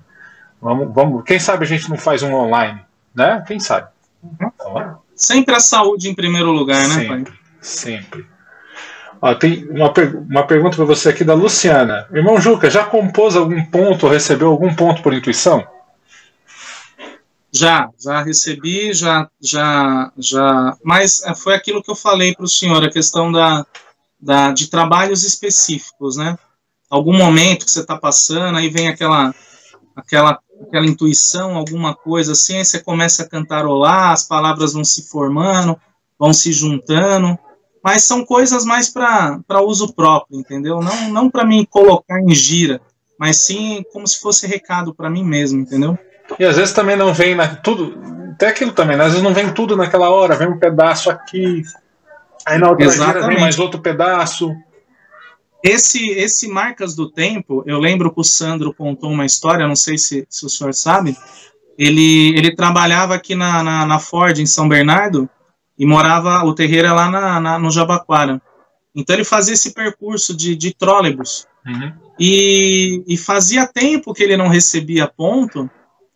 [0.62, 1.24] vamos, vamos.
[1.24, 2.82] Quem sabe a gente não faz um online
[3.16, 3.44] né?
[3.48, 3.88] Quem sabe?
[4.24, 7.40] Então, sempre a saúde em primeiro lugar, né, sempre, pai?
[7.62, 8.26] Sempre.
[9.22, 9.92] Ó, tem uma,
[10.30, 12.08] uma pergunta para você aqui da Luciana.
[12.14, 15.66] Irmão Juca, já compôs algum ponto ou recebeu algum ponto por intuição?
[17.52, 20.78] Já, já recebi, já, já, já.
[20.84, 23.66] Mas é, foi aquilo que eu falei para o senhor, a questão da,
[24.20, 26.38] da, de trabalhos específicos, né?
[26.90, 29.34] Algum momento que você está passando, aí vem aquela,
[29.96, 35.08] aquela aquela intuição, alguma coisa assim, aí você começa a cantarolar, as palavras vão se
[35.08, 35.80] formando,
[36.18, 37.38] vão se juntando,
[37.84, 40.82] mas são coisas mais para uso próprio, entendeu?
[40.82, 42.82] Não, não para mim colocar em gira,
[43.18, 45.98] mas sim como se fosse recado para mim mesmo, entendeu?
[46.38, 47.98] E às vezes também não vem na, tudo,
[48.34, 49.04] até aquilo também, né?
[49.04, 51.64] às vezes não vem tudo naquela hora, vem um pedaço aqui,
[52.46, 53.28] aí na outra Exatamente.
[53.28, 54.56] vem mais outro pedaço.
[55.64, 59.98] Esse, esse Marcas do Tempo, eu lembro que o Sandro contou uma história, não sei
[59.98, 61.18] se, se o senhor sabe.
[61.78, 65.30] Ele, ele trabalhava aqui na, na, na Ford, em São Bernardo,
[65.78, 68.42] e morava, o terreiro é lá na, na, no Jabaquara.
[68.96, 71.46] Então ele fazia esse percurso de, de trólebus.
[71.66, 71.94] Uhum.
[72.20, 75.70] E, e fazia tempo que ele não recebia ponto,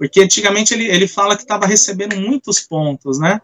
[0.04, 3.40] porque antigamente ele, ele fala que estava recebendo muitos pontos, né?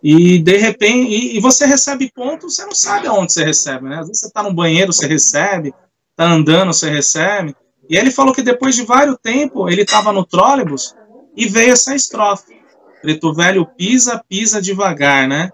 [0.00, 3.98] E de repente, e, e, você recebe pontos, você não sabe aonde você recebe, né?
[3.98, 5.74] Às vezes você está no banheiro, você recebe,
[6.12, 7.56] está andando, você recebe.
[7.90, 10.94] E ele falou que depois de vários tempo, ele estava no trólebus
[11.36, 12.56] e veio essa estrofe.
[13.02, 15.50] Preto velho pisa, pisa devagar, né?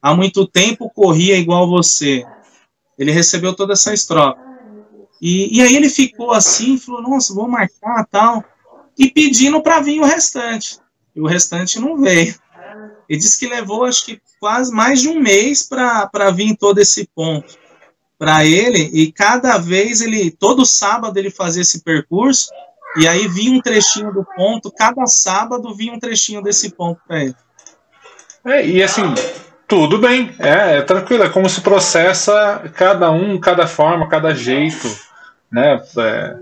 [0.00, 2.24] Há muito tempo corria igual você.
[2.96, 4.38] Ele recebeu toda essa estrofe.
[5.20, 8.44] E, e aí ele ficou assim, falou, nossa, vou marcar tal.
[8.98, 10.78] E pedindo para vir o restante.
[11.14, 12.34] E o restante não veio.
[13.08, 17.08] Ele disse que levou, acho que quase mais de um mês para vir todo esse
[17.14, 17.56] ponto
[18.18, 18.90] para ele.
[18.92, 22.48] E cada vez ele, todo sábado ele fazia esse percurso.
[22.96, 27.24] E aí vinha um trechinho do ponto, cada sábado vinha um trechinho desse ponto para
[27.24, 27.34] ele.
[28.42, 29.02] É, e assim,
[29.68, 34.88] tudo bem, é, é, tranquilo, é como se processa cada um, cada forma, cada jeito,
[35.52, 35.82] né?
[35.98, 36.36] É,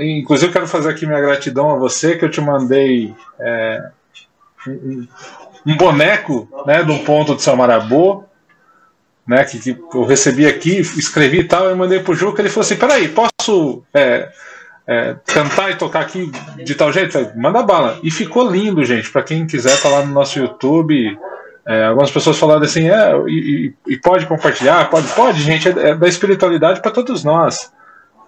[0.00, 3.90] inclusive eu quero fazer aqui minha gratidão a você que eu te mandei é,
[4.66, 5.06] um,
[5.66, 8.24] um boneco né, do ponto de São Marabô,
[9.26, 12.64] né, que, que, eu recebi aqui, escrevi e tal, eu mandei pro Juca, ele falou
[12.64, 14.30] assim, peraí, posso é,
[14.86, 16.30] é, cantar e tocar aqui
[16.64, 17.12] de tal jeito?
[17.12, 17.98] Falei, Manda bala.
[18.02, 21.16] E ficou lindo, gente, para quem quiser tá lá no nosso YouTube,
[21.66, 25.94] é, algumas pessoas falaram assim, é, e, e, pode compartilhar, pode, pode, gente, é, é
[25.94, 27.72] da espiritualidade para todos nós.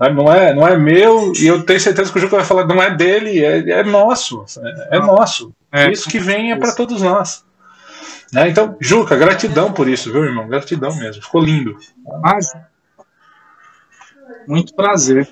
[0.00, 2.82] Não é, não é meu, e eu tenho certeza que o Juca vai falar, não
[2.82, 4.44] é dele, é, é nosso.
[4.90, 5.52] É, é nosso.
[5.72, 5.90] É.
[5.90, 7.44] Isso que venha para todos nós.
[8.32, 8.48] Né?
[8.48, 10.48] Então, Juca, gratidão por isso, viu, irmão?
[10.48, 11.22] Gratidão mesmo.
[11.22, 11.78] Ficou lindo.
[14.46, 15.28] Muito prazer.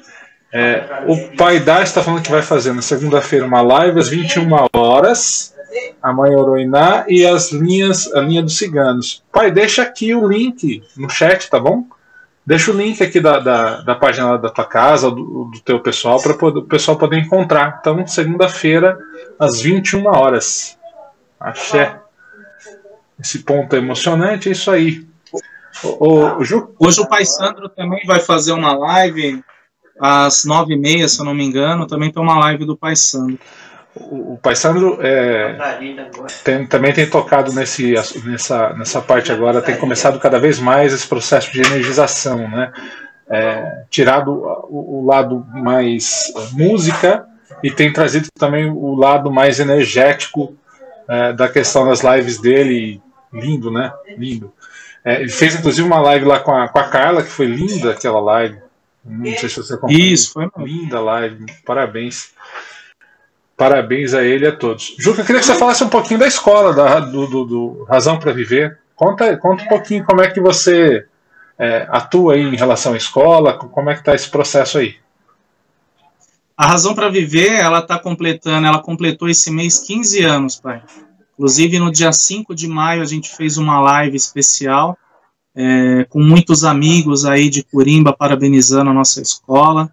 [0.52, 4.48] É, o Pai da está falando que vai fazer na segunda-feira uma live às 21
[4.72, 5.54] horas.
[6.02, 9.24] A mãe Oroiná e as linhas, a linha dos ciganos.
[9.32, 11.86] Pai, deixa aqui o link no chat, tá bom?
[12.44, 16.20] Deixa o link aqui da, da, da página da tua casa, do, do teu pessoal,
[16.20, 17.78] para o pessoal poder encontrar.
[17.80, 18.98] Então, segunda-feira,
[19.38, 20.76] às 21 horas.
[21.38, 22.00] Axé.
[23.18, 25.06] Esse ponto é emocionante, é isso aí.
[25.84, 26.36] O, o.
[26.78, 29.42] Hoje o Pai Sandro também vai fazer uma live
[30.00, 31.86] às nove e meia, se eu não me engano.
[31.86, 33.38] Também tem uma live do Pai Sandro.
[33.94, 35.56] O, o Pai Sandro é,
[36.44, 37.94] tem, também tem tocado nesse,
[38.24, 42.72] nessa, nessa parte agora, tem começado cada vez mais esse processo de energização, né?
[43.28, 47.26] É, tirado o, o lado mais música
[47.62, 50.54] e tem trazido também o lado mais energético
[51.08, 53.00] é, da questão das lives dele.
[53.32, 53.92] Lindo, né?
[54.18, 54.52] Lindo.
[55.04, 57.92] É, ele fez inclusive uma live lá com a, com a Carla, que foi linda
[57.92, 58.58] aquela live.
[59.04, 60.00] Não sei se você acompanhou.
[60.00, 61.46] Isso, foi linda live.
[61.64, 62.32] Parabéns.
[63.62, 64.96] Parabéns a ele e a todos.
[64.98, 68.18] Juca, eu queria que você falasse um pouquinho da escola, da, do, do, do Razão
[68.18, 68.76] para Viver.
[68.96, 71.06] Conta, conta um pouquinho como é que você
[71.56, 74.96] é, atua aí em relação à escola, como é que está esse processo aí.
[76.56, 80.82] A Razão para Viver, ela está completando, ela completou esse mês 15 anos, pai.
[81.34, 84.98] Inclusive, no dia 5 de maio, a gente fez uma live especial
[85.54, 89.88] é, com muitos amigos aí de Curimba parabenizando a nossa escola.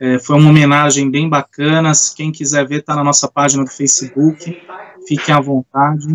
[0.00, 1.92] É, foi uma homenagem bem bacana.
[2.16, 4.60] Quem quiser ver, está na nossa página do Facebook.
[5.06, 6.06] Fiquem à vontade.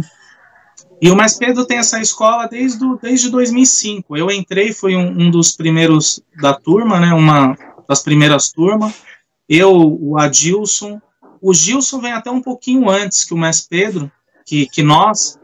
[1.02, 4.16] E o Mais Pedro tem essa escola desde, do, desde 2005.
[4.16, 7.58] Eu entrei, fui um, um, dos primeiros da turma, né, uma
[7.90, 8.94] das primeiras turmas.
[9.50, 11.02] Eu, o Adilson.
[11.42, 14.10] O Gilson vem até um pouquinho antes que o Mais Pedro,
[14.46, 15.38] que, que nós.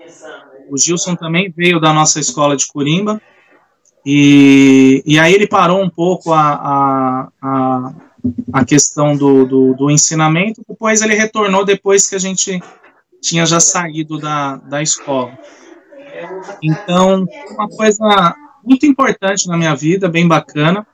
[0.72, 3.22] O Gilson também veio da nossa escola de Corimba.
[4.06, 7.94] E, e aí ele parou um pouco a, a, a,
[8.52, 12.62] a questão do, do, do, ensinamento, depois ele retornou depois que a gente
[13.22, 15.38] tinha já saído da, da escola.
[16.62, 20.86] Então, uma coisa muito importante na minha vida, bem bacana.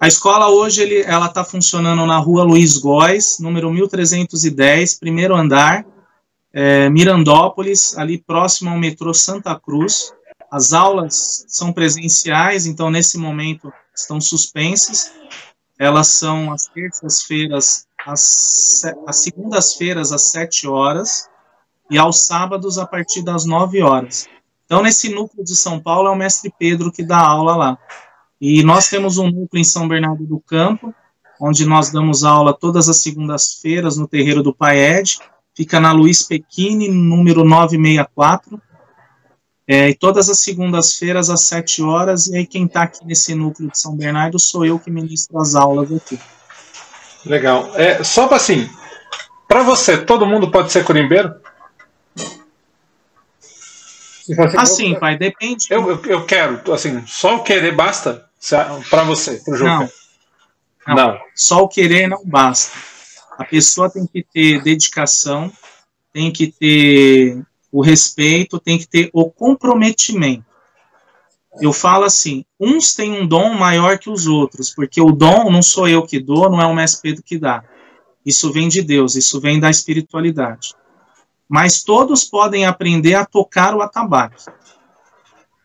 [0.00, 5.86] A escola hoje ele, ela está funcionando na rua Luiz Góes, número 1310, primeiro andar,
[6.52, 10.12] é, Mirandópolis, ali próximo ao metrô Santa Cruz.
[10.50, 15.12] As aulas são presenciais, então nesse momento estão suspensas.
[15.78, 18.82] Elas são às terças-feiras, às,
[19.12, 21.28] segundas-feiras às 7 horas
[21.90, 24.26] e aos sábados a partir das 9 horas.
[24.64, 27.78] Então, nesse núcleo de São Paulo é o mestre Pedro que dá aula lá.
[28.40, 30.94] E nós temos um núcleo em São Bernardo do Campo,
[31.40, 35.18] onde nós damos aula todas as segundas-feiras no terreiro do Paed,
[35.54, 38.60] fica na Luiz Pequini, número 964,
[39.68, 43.70] é, e todas as segundas-feiras às 7 horas, e aí quem está aqui nesse núcleo
[43.70, 46.18] de São Bernardo sou eu que ministro as aulas aqui.
[47.24, 47.72] Legal.
[47.74, 48.70] É, só para assim,
[49.48, 51.34] para você, todo mundo pode ser corimbeiro?
[54.56, 55.66] Assim, eu, pai, depende.
[55.70, 58.28] Eu, eu, eu, quero, assim, só o querer basta
[58.90, 59.70] para você, para o jogo.
[59.70, 59.88] Não,
[60.86, 61.20] não, não.
[61.34, 62.76] Só o querer não basta.
[63.38, 65.52] A pessoa tem que ter dedicação,
[66.12, 67.40] tem que ter
[67.78, 70.44] o respeito, tem que ter o comprometimento.
[71.60, 75.62] Eu falo assim, uns têm um dom maior que os outros, porque o dom não
[75.62, 77.64] sou eu que dou, não é o mestre Pedro que dá.
[78.24, 80.74] Isso vem de Deus, isso vem da espiritualidade
[81.48, 84.44] mas todos podem aprender a tocar o atabaque.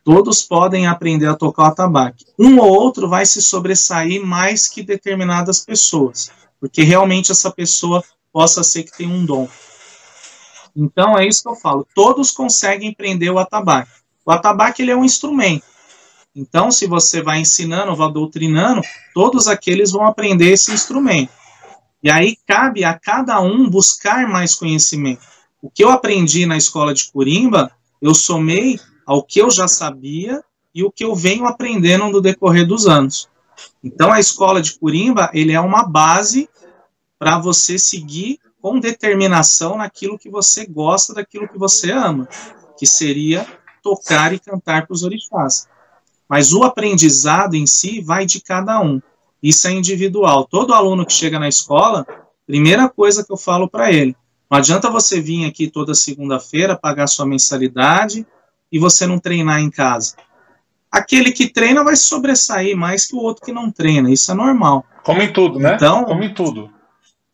[0.03, 2.25] Todos podem aprender a tocar o atabaque.
[2.37, 8.63] Um ou outro vai se sobressair mais que determinadas pessoas, porque realmente essa pessoa possa
[8.63, 9.47] ser que tenha um dom.
[10.75, 11.87] Então é isso que eu falo.
[11.93, 13.91] Todos conseguem aprender o atabaque.
[14.25, 15.65] O atabaque ele é um instrumento.
[16.35, 18.81] Então, se você vai ensinando, vai doutrinando,
[19.13, 21.31] todos aqueles vão aprender esse instrumento.
[22.01, 25.21] E aí cabe a cada um buscar mais conhecimento.
[25.61, 27.71] O que eu aprendi na escola de Corimba,
[28.01, 30.41] eu somei ao que eu já sabia
[30.73, 33.29] e o que eu venho aprendendo no decorrer dos anos.
[33.83, 36.49] Então, a escola de Corimba, ele é uma base
[37.19, 42.27] para você seguir com determinação naquilo que você gosta, daquilo que você ama,
[42.77, 43.45] que seria
[43.81, 45.67] tocar e cantar para os orixás.
[46.29, 49.01] Mas o aprendizado em si vai de cada um.
[49.41, 50.45] Isso é individual.
[50.45, 52.05] Todo aluno que chega na escola,
[52.45, 54.15] primeira coisa que eu falo para ele,
[54.49, 58.25] não adianta você vir aqui toda segunda-feira, pagar sua mensalidade
[58.71, 60.15] e você não treinar em casa.
[60.91, 64.11] Aquele que treina vai sobressair mais que o outro que não treina.
[64.11, 64.85] Isso é normal.
[65.03, 65.75] Como em tudo, né?
[65.75, 66.69] Então, Como em tudo.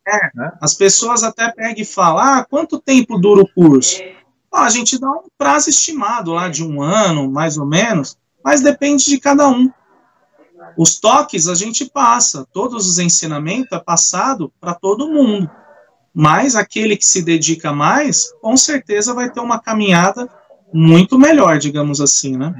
[0.08, 0.30] É?
[0.60, 4.00] As pessoas até pegam e falam: ah, quanto tempo dura o curso?
[4.50, 8.62] Ah, a gente dá um prazo estimado lá de um ano, mais ou menos, mas
[8.62, 9.70] depende de cada um.
[10.76, 15.50] Os toques a gente passa, todos os ensinamentos é passado para todo mundo.
[16.14, 20.28] Mas aquele que se dedica mais, com certeza vai ter uma caminhada
[20.72, 22.54] muito melhor, digamos assim, né?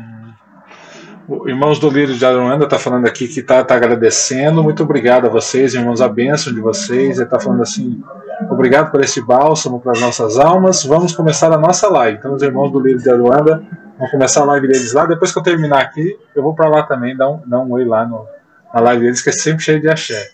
[1.29, 4.63] O Irmãos do Lírio de Aruanda está falando aqui que está tá agradecendo.
[4.63, 7.19] Muito obrigado a vocês, irmãos, a bênção de vocês.
[7.19, 8.03] Ele está falando assim:
[8.51, 10.85] obrigado por esse bálsamo para as nossas almas.
[10.85, 12.19] Vamos começar a nossa live.
[12.19, 13.63] Então, os irmãos do Lírio de Aruanda
[13.99, 15.07] Vamos começar a live deles lá.
[15.07, 17.85] Depois que eu terminar aqui, eu vou para lá também, dar um, dar um oi
[17.85, 18.29] lá no,
[18.73, 20.31] na live deles, que é sempre cheio de axé.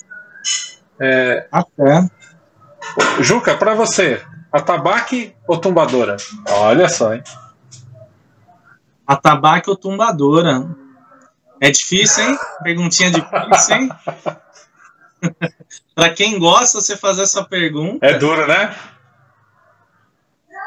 [1.01, 2.07] É, Até.
[3.21, 4.21] Juca, para você,
[4.53, 6.17] atabaque ou tumbadora?
[6.51, 7.23] Olha só, hein?
[9.07, 10.69] Atabaque ou tumbadora?
[11.61, 12.39] É difícil, hein?
[12.63, 13.91] Perguntinha difícil, hein?
[15.95, 18.05] para quem gosta, você fazer essa pergunta.
[18.05, 18.75] É duro, né?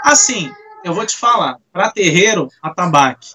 [0.04, 0.52] Assim,
[0.84, 1.58] eu vou te falar.
[1.72, 3.34] Para terreiro, atabaque.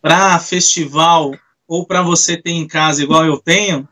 [0.00, 1.32] Para festival
[1.66, 3.88] ou para você ter em casa igual eu tenho,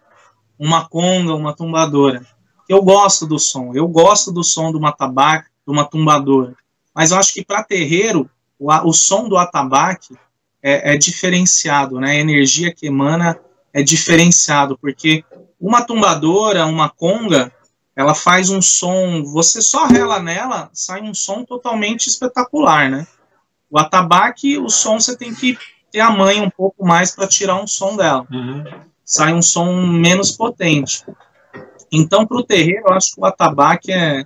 [0.59, 2.25] uma conga, uma tumbadora.
[2.69, 3.73] Eu gosto do som.
[3.75, 6.55] Eu gosto do som de uma atabaque, de uma tumbadora.
[6.95, 10.17] Mas eu acho que para terreiro, o, o, som do atabaque
[10.65, 12.13] é, é diferenciado, né?
[12.13, 13.39] A energia que emana
[13.71, 15.23] é diferenciado, porque
[15.61, 17.53] uma tumbadora, uma conga,
[17.95, 23.07] ela faz um som, você só rela nela, sai um som totalmente espetacular, né?
[23.71, 25.59] O atabaque, o som você tem que
[25.93, 28.27] ter a mãe um pouco mais para tirar um som dela.
[28.33, 28.65] Uhum.
[29.05, 31.05] Sai um som menos potente.
[31.93, 34.25] Então, para o terreiro, eu acho que o atabaque é,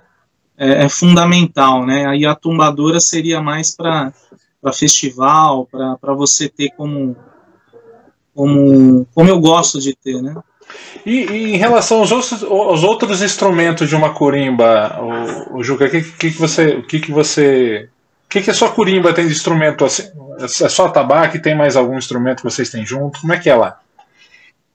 [0.57, 2.07] é, é, fundamental, né?
[2.07, 4.13] Aí a tumbadora seria mais para
[4.73, 7.15] festival, para você ter como,
[8.35, 10.35] como, como eu gosto de ter, né?
[11.05, 15.85] E, e, em relação aos outros, aos outros instrumentos de uma corimba, o, o Juca,
[15.85, 17.89] o que, que, que, você, o que, que você,
[18.25, 20.03] o que, que a sua corimba tem de instrumento assim?
[20.39, 21.41] É só tabaco?
[21.41, 23.19] Tem mais algum instrumento que vocês têm junto?
[23.19, 23.79] Como é que é lá?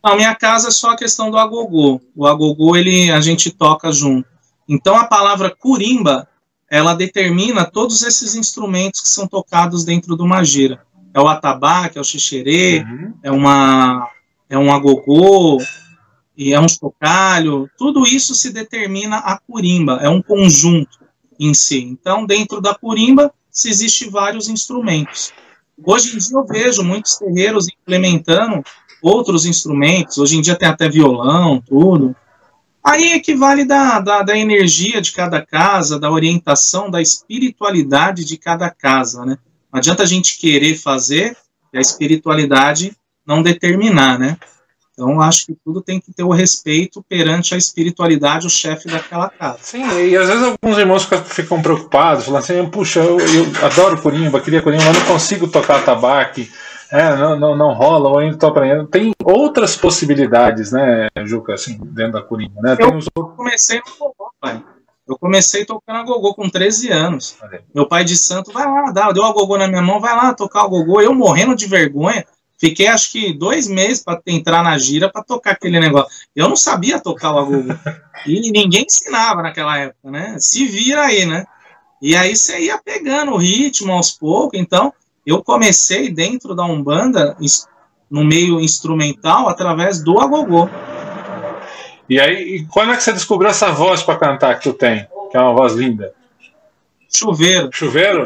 [0.02, 2.00] Na minha casa é só a questão do agogô.
[2.14, 4.28] O agogô ele a gente toca junto.
[4.68, 6.28] Então a palavra curimba
[6.70, 10.82] ela determina todos esses instrumentos que são tocados dentro de uma gira.
[11.12, 13.14] É o atabaque, é o xixerê, uhum.
[13.22, 14.10] é uma
[14.48, 15.58] é um agogô,
[16.36, 20.98] e é um chocalho, tudo isso se determina a curimba, é um conjunto
[21.38, 21.78] em si.
[21.78, 25.32] Então, dentro da curimba, se existe vários instrumentos.
[25.84, 28.62] Hoje em dia eu vejo muitos terreiros implementando
[29.02, 32.16] outros instrumentos, hoje em dia tem até violão, tudo.
[32.84, 38.68] Aí equivale da, da, da energia de cada casa, da orientação, da espiritualidade de cada
[38.68, 39.38] casa, né?
[39.72, 41.34] Não adianta a gente querer fazer
[41.72, 42.94] e a espiritualidade
[43.26, 44.36] não determinar, né?
[44.92, 49.28] Então, acho que tudo tem que ter o respeito perante a espiritualidade, o chefe daquela
[49.28, 49.58] casa.
[49.60, 54.40] Sim, e às vezes alguns irmãos ficam preocupados, falando assim: puxa, eu, eu adoro Corimba,
[54.40, 56.48] queria Corimba, mas não consigo tocar tabaque,
[56.96, 58.86] é, não, não, não rola, ou ainda estou aprendendo.
[58.86, 62.76] Tem outras possibilidades, né, Juca, assim, dentro da Corimba, né?
[62.80, 64.62] Eu comecei no gogô, pai.
[65.06, 67.36] Eu comecei tocando a gogô com 13 anos.
[67.74, 70.32] Meu pai de santo, vai lá, dá, deu a gogô na minha mão, vai lá
[70.32, 71.00] tocar o gogô.
[71.00, 72.24] Eu morrendo de vergonha,
[72.58, 76.10] Fiquei acho que dois meses para entrar na gira para tocar aquele negócio.
[76.34, 77.74] Eu não sabia tocar o agogô.
[78.26, 80.36] E ninguém ensinava naquela época, né?
[80.38, 81.44] Se vira aí, né?
[82.00, 84.58] E aí você ia pegando o ritmo aos poucos.
[84.58, 84.94] Então,
[85.26, 87.36] eu comecei dentro da Umbanda,
[88.10, 90.68] no meio instrumental, através do agogô.
[92.08, 95.06] E aí, e quando é que você descobriu essa voz para cantar que tu tem?
[95.30, 96.12] Que é uma voz linda.
[97.14, 97.70] Chuveiro.
[97.72, 98.24] Chuveiro?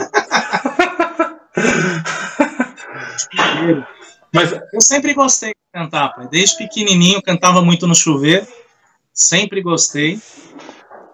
[3.32, 3.86] Chuveiro.
[4.34, 6.28] Mas eu sempre gostei de cantar, pai.
[6.28, 8.46] Desde pequenininho cantava muito no chuveiro,
[9.12, 10.20] sempre gostei.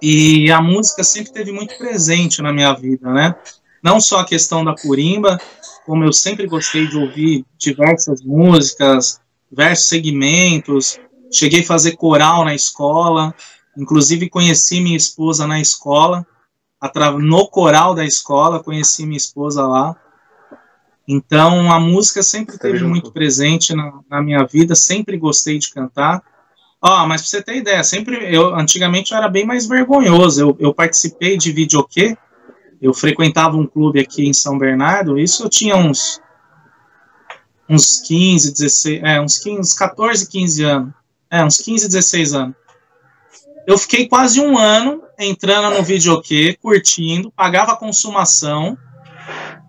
[0.00, 3.34] E a música sempre teve muito presente na minha vida, né?
[3.84, 5.38] Não só a questão da curimba,
[5.84, 9.20] como eu sempre gostei de ouvir diversas músicas,
[9.50, 10.98] diversos segmentos.
[11.30, 13.34] Cheguei a fazer coral na escola,
[13.76, 16.26] inclusive conheci minha esposa na escola,
[17.20, 19.94] no coral da escola, conheci minha esposa lá.
[21.06, 26.22] Então, a música sempre esteve muito presente na, na, minha vida, sempre gostei de cantar.
[26.80, 30.40] Ó, oh, mas pra você ter ideia, sempre eu antigamente eu era bem mais vergonhoso.
[30.40, 32.16] Eu, eu participei de videokê,
[32.84, 36.20] eu frequentava um clube aqui em São Bernardo, isso eu tinha uns
[37.66, 40.94] uns 15, 16, é, uns 15, uns 14, 15 anos.
[41.30, 42.54] É, uns 15, 16 anos.
[43.66, 48.76] Eu fiquei quase um ano entrando no videokê, curtindo, pagava a consumação,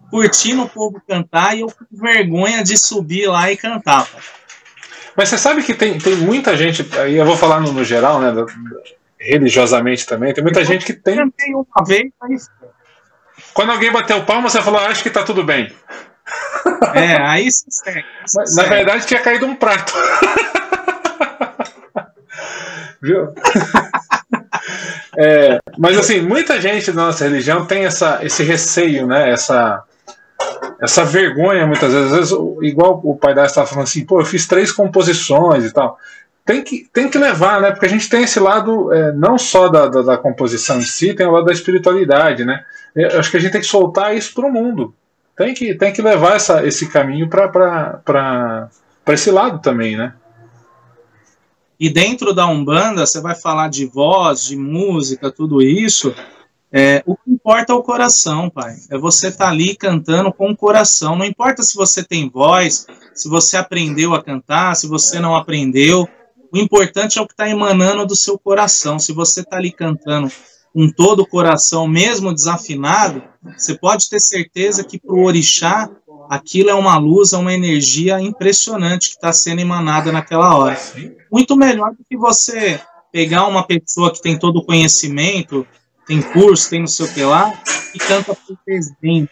[0.09, 4.09] curtindo o povo cantar e eu com vergonha de subir lá e cantar.
[5.15, 8.19] Mas você sabe que tem, tem muita gente, aí eu vou falar no, no geral,
[8.19, 8.33] né,
[9.17, 11.17] religiosamente também, tem muita eu gente que tem.
[11.19, 12.49] Uma vez, mas...
[13.55, 15.71] Quando alguém bateu palma, você falou, ah, acho que tá tudo bem.
[16.95, 18.03] É, aí se segue,
[18.55, 19.93] Na verdade, tinha caído um prato.
[23.01, 23.33] Viu?
[25.15, 29.29] É, mas assim, muita gente da nossa religião tem essa, esse receio, né?
[29.29, 29.83] Essa,
[30.81, 34.25] essa vergonha muitas vezes, às vezes igual o pai da estava falando assim, pô, eu
[34.25, 35.99] fiz três composições e tal.
[36.43, 37.71] Tem que, tem que levar, né?
[37.71, 41.13] Porque a gente tem esse lado é, não só da, da, da, composição em si,
[41.13, 42.63] tem o lado da espiritualidade, né?
[42.95, 44.93] Eu acho que a gente tem que soltar isso para o mundo.
[45.35, 48.69] tem que, tem que levar essa, esse caminho para
[49.07, 50.13] esse lado também, né?
[51.77, 56.15] E dentro da Umbanda, você vai falar de voz, de música, tudo isso.
[56.71, 58.75] É, o que importa é o coração, pai.
[58.89, 61.17] É você estar tá ali cantando com o coração.
[61.17, 66.07] Não importa se você tem voz, se você aprendeu a cantar, se você não aprendeu.
[66.51, 68.97] O importante é o que está emanando do seu coração.
[68.97, 70.31] Se você está ali cantando
[70.75, 73.23] com todo o coração, mesmo desafinado,
[73.57, 75.89] você pode ter certeza que para o orixá
[76.29, 80.77] aquilo é uma luz, é uma energia impressionante que está sendo emanada naquela hora.
[81.31, 85.65] Muito melhor do que você pegar uma pessoa que tem todo o conhecimento,
[86.05, 87.53] tem curso, tem não sei o que lá,
[87.93, 89.31] e canta por presidente.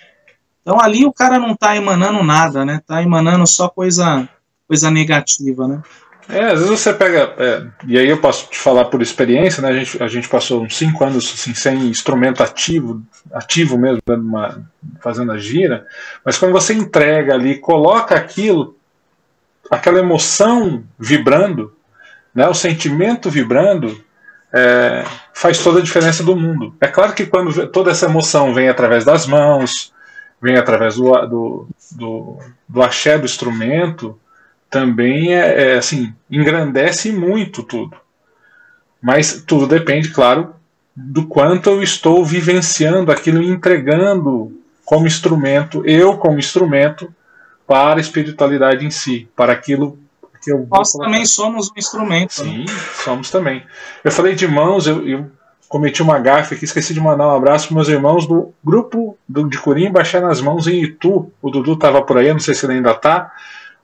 [0.61, 2.77] Então ali o cara não está emanando nada, né?
[2.77, 4.29] Está emanando só coisa,
[4.65, 5.81] coisa negativa, né?
[6.29, 9.69] É, às vezes você pega, é, e aí eu posso te falar por experiência, né?
[9.69, 13.01] A gente, a gente passou uns cinco anos assim, sem instrumento ativo,
[13.31, 14.63] ativo mesmo, uma,
[15.01, 15.85] fazendo a gira,
[16.23, 18.77] mas quando você entrega ali, coloca aquilo,
[19.69, 21.75] aquela emoção vibrando,
[22.33, 22.47] né?
[22.47, 24.01] O sentimento vibrando,
[24.53, 26.75] é, faz toda a diferença do mundo.
[26.79, 29.91] É claro que quando toda essa emoção vem através das mãos,
[30.41, 32.39] vem através do, do, do,
[32.69, 34.19] do axé do instrumento,
[34.73, 37.95] também é, é, assim engrandece muito tudo.
[38.99, 40.55] Mas tudo depende, claro,
[40.95, 44.51] do quanto eu estou vivenciando aquilo e entregando
[44.83, 47.13] como instrumento, eu como instrumento,
[47.67, 49.97] para a espiritualidade em si, para aquilo
[50.41, 50.67] que eu.
[50.69, 52.43] Nós também somos um instrumento.
[52.43, 52.51] Né?
[52.51, 52.79] Sim, né?
[53.03, 53.63] somos também.
[54.03, 55.31] Eu falei de mãos, eu, eu,
[55.69, 59.47] cometi uma gafe aqui, esqueci de mandar um abraço para meus irmãos do grupo do,
[59.47, 61.31] de Curim Baixar nas Mãos em Itu.
[61.41, 63.31] O Dudu estava por aí, não sei se ele ainda está.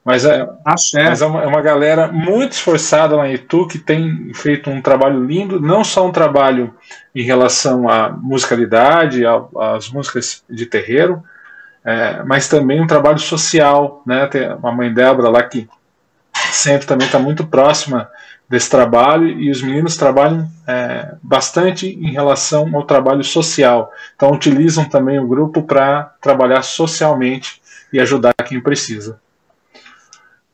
[0.09, 4.33] Mas é, mas é uma, é uma, galera muito esforçada lá em Itu que tem
[4.33, 6.73] feito um trabalho lindo, não só um trabalho
[7.13, 9.21] em relação à musicalidade,
[9.55, 11.23] às músicas de terreiro,
[11.85, 14.01] é, mas também um trabalho social.
[14.03, 14.25] Né?
[14.25, 15.69] Tem a mãe Débora lá que
[16.51, 18.09] sempre também está muito próxima
[18.49, 23.91] desse trabalho e os meninos trabalham é, bastante em relação ao trabalho social.
[24.15, 27.61] Então utilizam também o grupo para trabalhar socialmente
[27.93, 29.19] e ajudar quem precisa.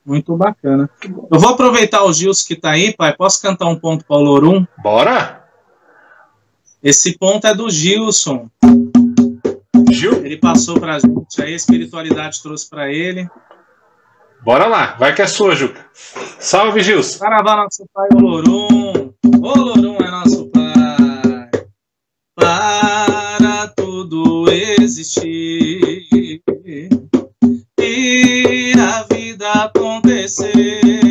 [0.05, 0.87] Muito bacana.
[1.31, 3.15] Eu vou aproveitar o Gilson que está aí, pai.
[3.15, 4.65] Posso cantar um ponto para o Lorum?
[4.77, 5.43] Bora!
[6.83, 8.47] Esse ponto é do Gilson.
[9.89, 10.23] Gil?
[10.23, 13.27] Ele passou para a gente, a espiritualidade trouxe para ele.
[14.43, 15.83] Bora lá, vai que é sua, Juca.
[16.39, 17.17] Salve, Gilson.
[17.17, 19.13] Saravá, nosso pai, o Lorum.
[19.23, 21.49] O Lorum é nosso pai.
[22.35, 25.64] Para tudo existir
[30.25, 31.04] acontecer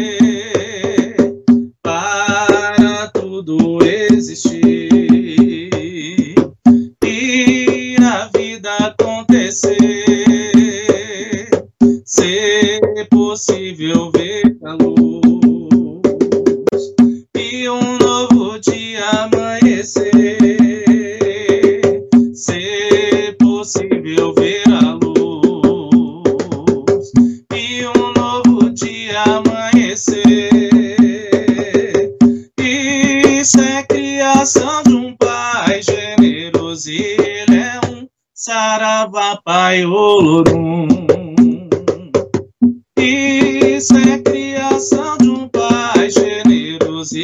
[38.47, 40.87] Saravá Pai Olorum.
[42.99, 47.17] Isso é criação de um Pai generoso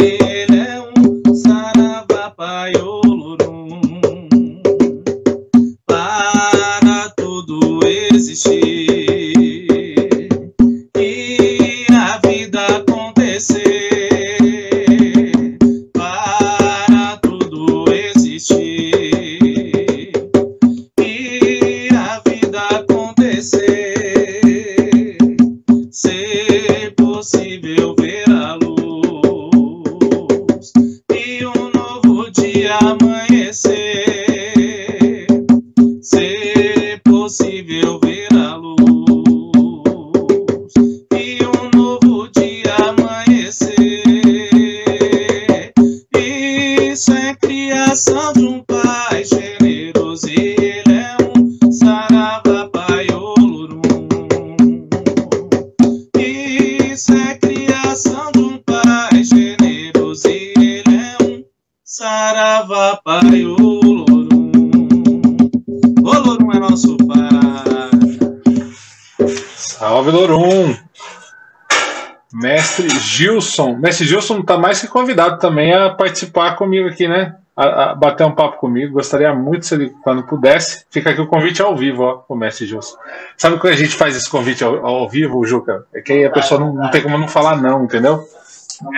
[72.78, 73.76] Gilson.
[73.76, 77.36] Mestre Gilson tá mais que convidado também a participar comigo aqui, né?
[77.60, 78.94] a, a bater um papo comigo.
[78.94, 80.84] Gostaria muito se ele, quando pudesse.
[80.90, 82.96] Fica aqui o convite ao vivo, ó, o mestre Gilson.
[83.36, 85.84] Sabe quando a gente faz esse convite ao, ao vivo, Juca?
[85.94, 88.24] É que aí a pessoa não, não tem como não falar não, entendeu?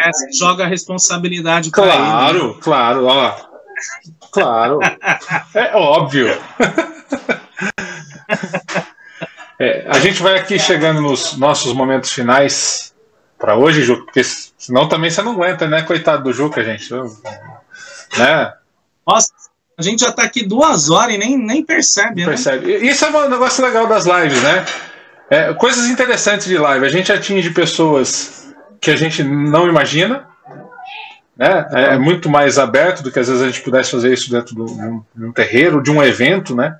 [0.05, 2.55] É, você joga a responsabilidade para Claro, ele, né?
[2.61, 3.35] claro, ó.
[4.31, 4.78] Claro.
[5.55, 6.28] É óbvio.
[9.59, 12.91] É, a gente vai aqui chegando nos nossos momentos finais
[13.43, 15.82] para hoje, Juca, porque senão também você não aguenta, né?
[15.82, 16.94] Coitado do Juca, gente.
[18.16, 18.52] Né?
[19.05, 19.32] Nossa,
[19.77, 22.20] a gente já está aqui duas horas e nem, nem percebe.
[22.20, 22.28] Né?
[22.28, 22.77] percebe.
[22.77, 24.64] Isso é um negócio legal das lives, né?
[25.28, 26.86] É, coisas interessantes de live.
[26.86, 30.28] A gente atinge pessoas que a gente não imagina,
[31.36, 31.66] né?
[31.73, 34.55] É, é muito mais aberto do que às vezes a gente pudesse fazer isso dentro
[34.55, 36.78] de um, de um terreiro, de um evento, né?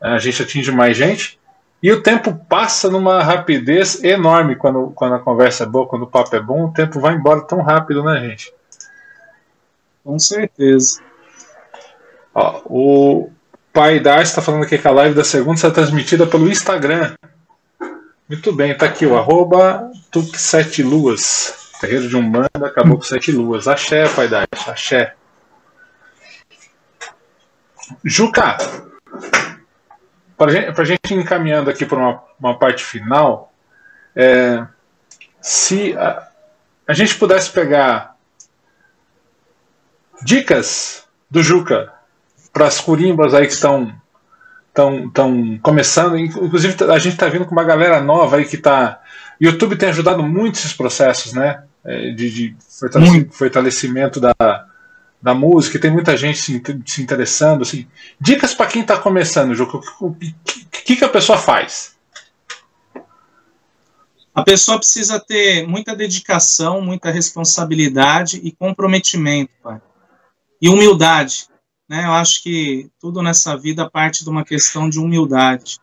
[0.00, 1.38] A gente atinge mais gente.
[1.82, 6.06] E o tempo passa numa rapidez enorme quando, quando a conversa é boa, quando o
[6.06, 8.52] papo é bom, o tempo vai embora tão rápido, né, gente?
[10.04, 11.00] Com certeza.
[12.34, 13.30] Ó, o
[13.72, 17.14] pai da está falando aqui que a live da segunda está transmitida pelo Instagram.
[18.28, 21.60] Muito bem, tá aqui o arroba Tuk Sete Luas.
[21.80, 23.66] Terreiro de Umbanda acabou com sete luas.
[23.66, 25.14] Axé, pai da axé.
[28.04, 28.58] Juca,
[30.40, 33.52] para gente, a gente encaminhando aqui para uma, uma parte final,
[34.16, 34.66] é,
[35.38, 36.28] se a,
[36.88, 38.16] a gente pudesse pegar
[40.22, 41.92] dicas do Juca
[42.54, 43.94] para as curimbas aí que estão
[44.68, 48.98] estão tão começando, inclusive a gente está vindo com uma galera nova aí que está.
[49.38, 51.64] YouTube tem ajudado muito esses processos, né?
[51.84, 52.56] É, de, de
[53.30, 54.34] fortalecimento da,
[55.22, 57.62] da música, tem muita gente se, se interessando.
[57.62, 57.86] Assim.
[58.20, 61.96] Dicas para quem está começando, Juca, o que, que a pessoa faz?
[64.34, 69.80] A pessoa precisa ter muita dedicação, muita responsabilidade e comprometimento, pai.
[70.62, 71.48] E humildade.
[71.88, 72.04] Né?
[72.04, 75.78] Eu acho que tudo nessa vida parte de uma questão de humildade.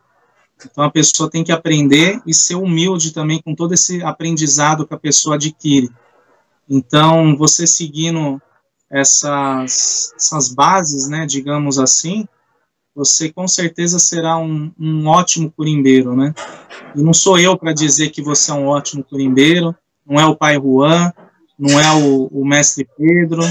[0.65, 4.93] Então a pessoa tem que aprender e ser humilde também com todo esse aprendizado que
[4.93, 5.89] a pessoa adquire.
[6.69, 8.41] Então, você seguindo
[8.89, 12.27] essas, essas bases, né, digamos assim,
[12.95, 16.34] você com certeza será um, um ótimo curimbeiro, né?
[16.95, 20.35] E não sou eu para dizer que você é um ótimo curimbeiro, não é o
[20.35, 21.14] pai Juan,
[21.59, 23.41] não é o, o mestre Pedro,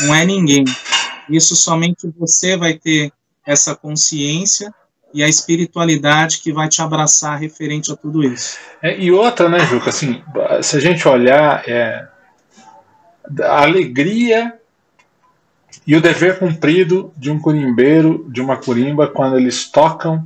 [0.00, 0.64] não é ninguém.
[1.30, 3.10] Isso somente você vai ter
[3.46, 4.74] essa consciência
[5.14, 8.58] e a espiritualidade que vai te abraçar referente a tudo isso.
[8.82, 10.22] É, e outra, né, Juca, assim,
[10.62, 12.06] se a gente olhar, é,
[13.42, 14.59] a alegria
[15.90, 20.24] e o dever cumprido de um curimbeiro, de uma curimba, quando eles tocam,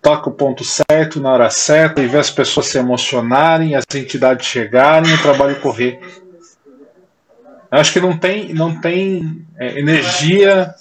[0.00, 4.46] toca o ponto certo, na hora certa, e vê as pessoas se emocionarem, as entidades
[4.46, 5.98] chegarem o trabalho correr.
[7.72, 10.72] Eu acho que não tem, não tem é, energia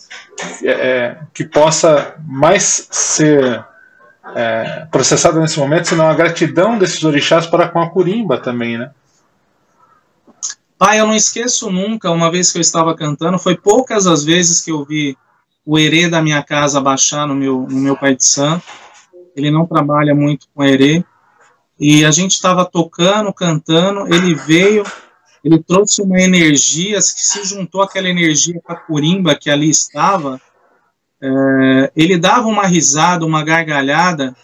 [0.64, 3.66] é, é que possa mais ser
[4.36, 8.92] é, processada nesse momento, senão a gratidão desses orixás para com a curimba também, né?
[10.78, 14.62] Pai, eu não esqueço nunca, uma vez que eu estava cantando, foi poucas as vezes
[14.62, 15.18] que eu vi
[15.66, 18.64] o herê da minha casa baixar no meu, no meu pai de santo.
[19.36, 21.04] Ele não trabalha muito com herê.
[21.80, 24.84] E a gente estava tocando, cantando, ele veio,
[25.44, 30.40] ele trouxe uma energia, que se juntou aquela energia com a curimba que ali estava,
[31.20, 34.36] é, ele dava uma risada, uma gargalhada,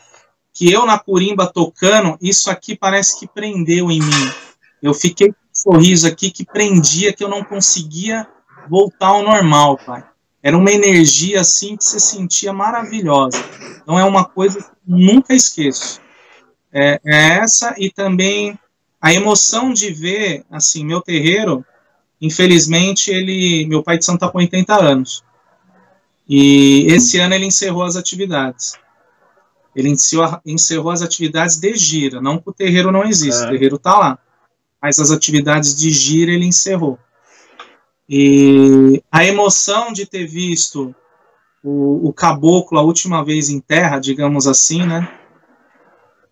[0.52, 4.32] que eu na curimba tocando, isso aqui parece que prendeu em mim.
[4.82, 5.34] Eu fiquei
[5.64, 8.28] sorriso aqui que prendia, que eu não conseguia
[8.70, 10.04] voltar ao normal, pai.
[10.42, 13.38] Era uma energia assim que você sentia maravilhosa.
[13.82, 16.02] Então é uma coisa que nunca esqueço.
[16.72, 18.60] É, é essa e também
[19.02, 21.66] a emoção de ver, assim, meu terreiro,
[22.20, 25.24] infelizmente, ele, meu pai de santo está com 80 anos.
[26.28, 28.74] E esse ano ele encerrou as atividades.
[29.74, 33.48] Ele encerrou, encerrou as atividades de gira, não que o terreiro não existe, é.
[33.48, 34.20] o terreiro está lá
[34.84, 37.00] mas as atividades de gira ele encerrou.
[38.10, 40.94] E a emoção de ter visto
[41.64, 45.10] o, o caboclo a última vez em terra, digamos assim, né?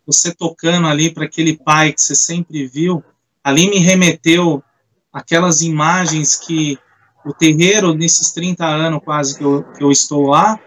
[0.06, 3.02] Você tocando ali para aquele pai que você sempre viu,
[3.42, 4.62] ali me remeteu
[5.14, 6.78] aquelas imagens que
[7.26, 10.60] o terreiro, nesses 30 anos quase que eu, que eu estou lá,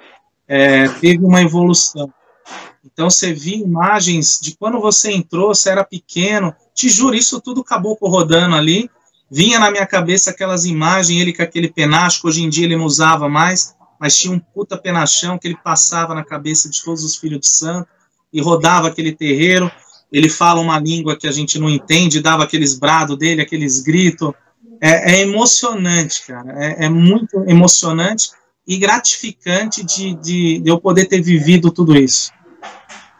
[0.49, 2.11] é, teve uma evolução.
[2.85, 6.55] Então você via imagens de quando você entrou, você era pequeno.
[6.75, 8.91] Te juro, isso tudo acabou rodando ali.
[9.31, 12.77] Vinha na minha cabeça aquelas imagens, ele com aquele penacho, que hoje em dia ele
[12.77, 17.03] não usava mais, mas tinha um puta penachão que ele passava na cabeça de todos
[17.03, 17.89] os filhos de santo
[18.33, 19.71] e rodava aquele terreiro.
[20.13, 24.33] Ele fala uma língua que a gente não entende, dava aqueles brados dele, aqueles gritos.
[24.81, 26.53] é, é emocionante, cara.
[26.63, 28.31] É, é, muito emocionante
[28.67, 32.31] e gratificante de, de, de, eu poder ter vivido tudo isso.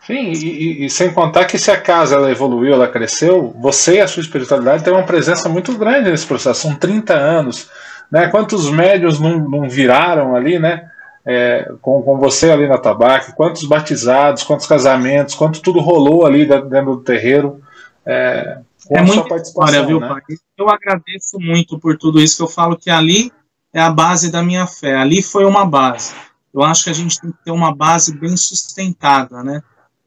[0.07, 4.01] Sim, e, e, sem contar que se a casa ela evoluiu, ela cresceu, você e
[4.01, 6.61] a sua espiritualidade tem uma presença muito grande nesse processo.
[6.61, 7.71] São 30 anos.
[8.11, 8.29] Né?
[8.29, 10.91] Quantos médios não, não viraram ali, né?
[11.27, 16.45] É, com, com você ali na tabaque, quantos batizados, quantos casamentos, quanto tudo rolou ali
[16.45, 17.63] dentro do terreiro.
[18.05, 18.59] É,
[18.91, 20.09] é muita história, viu, né?
[20.09, 20.21] pai?
[20.59, 23.33] Eu agradeço muito por tudo isso que eu falo que ali
[23.73, 24.97] é a base da minha fé.
[24.97, 26.15] Ali foi uma base.
[26.53, 29.63] Eu acho que a gente tem que ter uma base bem sustentada, né?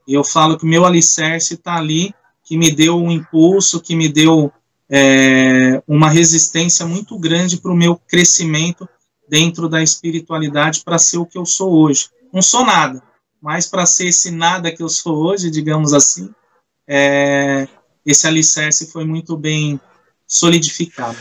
[0.08, 2.14] Eu falo que o meu alicerce está ali,
[2.44, 4.52] que me deu um impulso, que me deu
[4.90, 8.88] é, uma resistência muito grande para o meu crescimento
[9.28, 12.10] dentro da espiritualidade para ser o que eu sou hoje.
[12.34, 13.04] Não sou nada,
[13.42, 16.34] mas para ser esse nada que eu sou hoje, digamos assim,
[16.88, 17.68] é,
[18.06, 19.80] esse alicerce foi muito bem
[20.26, 21.18] solidificado.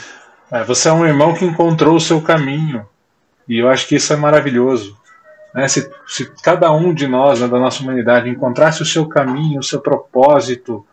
[0.50, 2.86] É, você é um irmão que encontrou o seu caminho,
[3.48, 4.95] e eu acho que isso é maravilhoso.
[5.56, 5.66] Né?
[5.68, 9.64] Se, se cada um de nós, né, da nossa humanidade, encontrasse o seu caminho, o
[9.64, 10.86] seu propósito,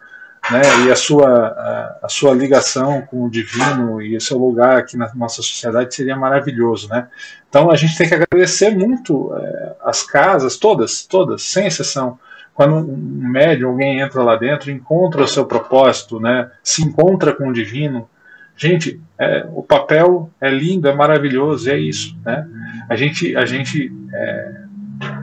[0.50, 4.78] né, e a sua, a, a, sua ligação com o divino e o seu lugar
[4.78, 7.08] aqui na nossa sociedade seria maravilhoso, né?
[7.48, 12.20] Então a gente tem que agradecer muito é, as casas, todas, todas, sem exceção,
[12.54, 17.48] quando um médium, alguém entra lá dentro, encontra o seu propósito, né, se encontra com
[17.48, 18.10] o divino,
[18.56, 22.48] gente, é, o papel é lindo, é maravilhoso, é isso, né?
[22.90, 24.64] A gente, a gente é,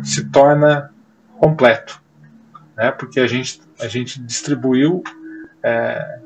[0.03, 0.93] se torna
[1.39, 2.01] completo,
[2.77, 2.91] né?
[2.91, 5.03] Porque a gente, a gente distribuiu
[5.63, 6.19] é,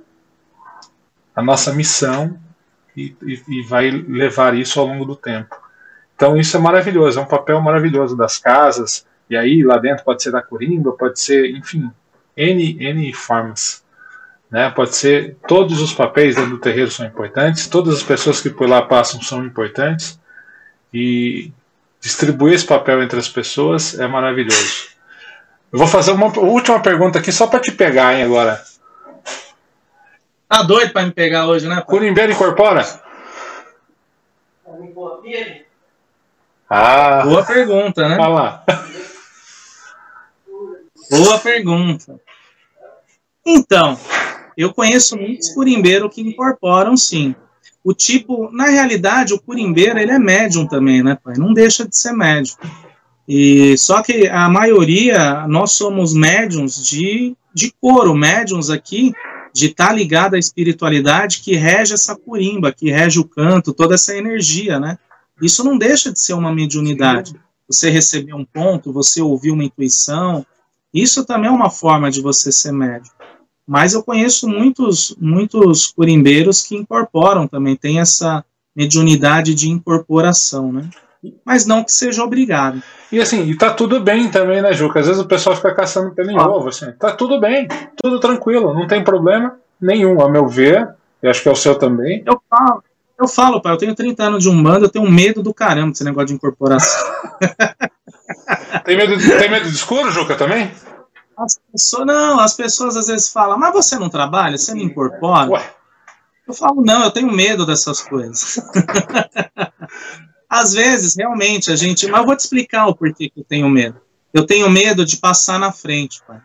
[1.34, 2.38] a nossa missão
[2.96, 5.56] e, e, e vai levar isso ao longo do tempo.
[6.14, 10.22] Então isso é maravilhoso, é um papel maravilhoso das casas, e aí lá dentro pode
[10.22, 11.90] ser da corimba, pode ser, enfim,
[12.36, 13.83] N, N formas.
[14.54, 14.70] Né?
[14.70, 18.68] Pode ser todos os papéis dentro do terreiro são importantes, todas as pessoas que por
[18.68, 20.16] lá passam são importantes
[20.92, 21.50] e
[22.00, 24.90] distribuir esse papel entre as pessoas é maravilhoso.
[25.72, 28.62] Eu vou fazer uma última pergunta aqui só para te pegar, hein, agora.
[30.48, 31.82] Tá doido para me pegar hoje, né?
[31.84, 32.84] Curimbeiro incorpora?
[36.70, 37.22] Ah.
[37.24, 38.16] Boa pergunta, né?
[38.18, 38.64] Lá.
[41.10, 42.20] Boa pergunta.
[43.44, 43.98] Então,
[44.56, 47.34] eu conheço muitos curimbeiros que incorporam sim.
[47.82, 51.34] O tipo, na realidade, o curimbeiro ele é médium também, né, pai?
[51.36, 52.56] Não deixa de ser médium.
[53.28, 59.12] E só que a maioria nós somos médiums de de coro, médiums aqui
[59.54, 63.94] de estar tá ligado à espiritualidade que rege essa curimba, que rege o canto, toda
[63.94, 64.98] essa energia, né?
[65.40, 67.36] Isso não deixa de ser uma mediunidade.
[67.68, 70.44] Você receber um ponto, você ouvir uma intuição,
[70.92, 73.12] isso também é uma forma de você ser médium.
[73.66, 78.44] Mas eu conheço muitos, muitos curimbeiros que incorporam também, tem essa
[78.76, 80.90] mediunidade de incorporação, né?
[81.44, 82.82] Mas não que seja obrigado.
[83.10, 85.00] E assim, e tá tudo bem também, né, Juca?
[85.00, 86.46] Às vezes o pessoal fica caçando pelo em ah.
[86.46, 86.92] ovo, assim.
[86.92, 87.66] Tá tudo bem,
[87.96, 90.88] tudo tranquilo, não tem problema nenhum, a meu ver.
[91.22, 92.22] Eu acho que é o seu também.
[92.26, 92.82] Eu falo,
[93.18, 96.04] eu falo, pai, eu tenho 30 anos de Umbanda, eu tenho medo do caramba desse
[96.04, 97.14] negócio de incorporação.
[98.84, 100.70] tem, medo, tem medo de escuro, Juca, também?
[101.36, 105.50] As pessoas, não, as pessoas às vezes falam, mas você não trabalha, você não incorpora?
[105.50, 105.74] Ué.
[106.46, 108.60] Eu falo, não, eu tenho medo dessas coisas.
[110.48, 112.06] às vezes, realmente, a gente.
[112.06, 113.98] Mas eu vou te explicar o porquê que eu tenho medo.
[114.32, 116.40] Eu tenho medo de passar na frente, pai.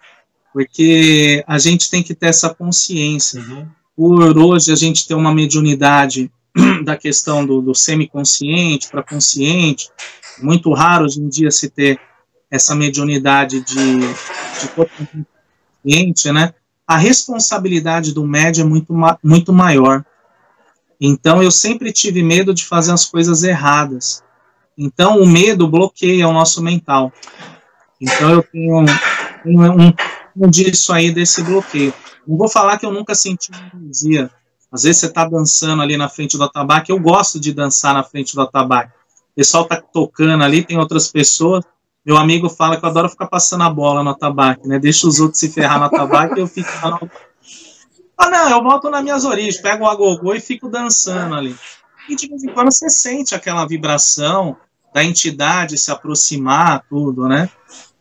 [0.54, 3.42] Porque a gente tem que ter essa consciência.
[3.42, 3.68] Uhum.
[3.96, 6.32] Por hoje a gente ter uma mediunidade
[6.86, 9.90] da questão do, do semiconsciente para consciente.
[10.42, 12.00] Muito raro hoje em dia se ter
[12.52, 14.68] essa mediunidade de, de
[15.84, 16.54] consciente, né?
[16.88, 18.94] A responsabilidade do médio é muito,
[19.24, 20.04] muito maior.
[21.00, 24.24] Então, eu sempre tive medo de fazer as coisas erradas.
[24.78, 27.14] Então, o medo bloqueia o nosso mental.
[28.02, 28.86] Então, eu tenho
[29.46, 29.94] um,
[30.36, 31.94] um, disso aí, desse bloqueio.
[32.28, 34.30] Não vou falar que eu nunca senti energia.
[34.72, 36.92] Às vezes você está dançando ali na frente do atabaque.
[36.92, 38.94] Eu gosto de dançar na frente do atabaque.
[39.32, 41.64] O pessoal está tocando ali, tem outras pessoas.
[42.10, 44.80] Meu amigo fala que eu adoro ficar passando a bola no atabaque, né?
[44.80, 47.12] Deixa os outros se ferrar no atabaque e eu fico lá no...
[48.18, 51.56] Ah, não, eu volto nas minhas origens, pego o agogô e fico dançando ali.
[52.10, 54.58] E de vez em quando você sente aquela vibração
[54.92, 57.48] da entidade se aproximar, tudo, né?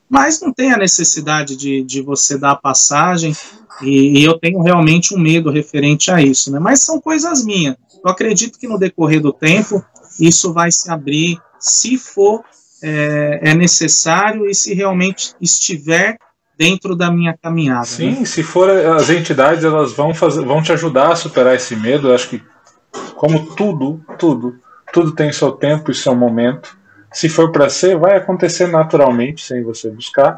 [0.08, 3.36] Mas não tem a necessidade de, de você dar a passagem,
[3.82, 6.58] e, e eu tenho realmente um medo referente a isso, né?
[6.58, 7.76] Mas são coisas minhas.
[8.02, 9.84] Eu acredito que no decorrer do tempo
[10.18, 12.42] isso vai se abrir, se for
[12.82, 16.18] é, é necessário e se realmente estiver
[16.56, 17.84] dentro da minha caminhada.
[17.84, 18.24] Sim, né?
[18.24, 22.08] se for as entidades, elas vão fazer, vão te ajudar a superar esse medo.
[22.08, 22.42] Eu acho que
[23.14, 24.58] Como tudo, tudo,
[24.92, 26.76] tudo tem seu tempo e seu momento.
[27.12, 30.36] Se for para ser, vai acontecer naturalmente, sem você buscar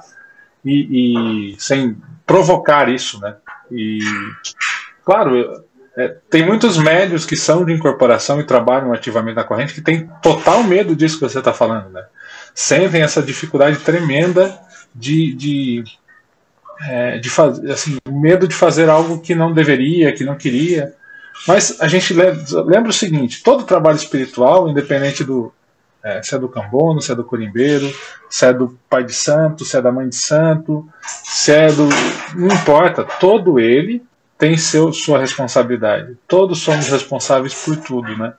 [0.65, 1.97] e, e sem
[2.27, 3.37] provocar isso, né?
[3.71, 3.99] E
[5.05, 5.65] claro,
[5.97, 10.09] é, tem muitos médios que são de incorporação e trabalham ativamente na corrente que tem
[10.23, 12.05] total medo disso que você está falando, né?
[12.55, 14.59] Sentem essa dificuldade tremenda
[14.94, 15.85] de, de,
[16.82, 20.94] é, de fazer, assim, medo de fazer algo que não deveria, que não queria.
[21.47, 25.52] Mas a gente lembra o seguinte: todo trabalho espiritual, independente do
[26.02, 27.93] é, se é do cambono, se é do corimbeiro,
[28.28, 31.89] se é do pai de santo, se é da mãe de santo, se é do.
[32.35, 34.02] Não importa, todo ele
[34.39, 36.16] tem seu, sua responsabilidade.
[36.27, 38.32] Todos somos responsáveis por tudo, né?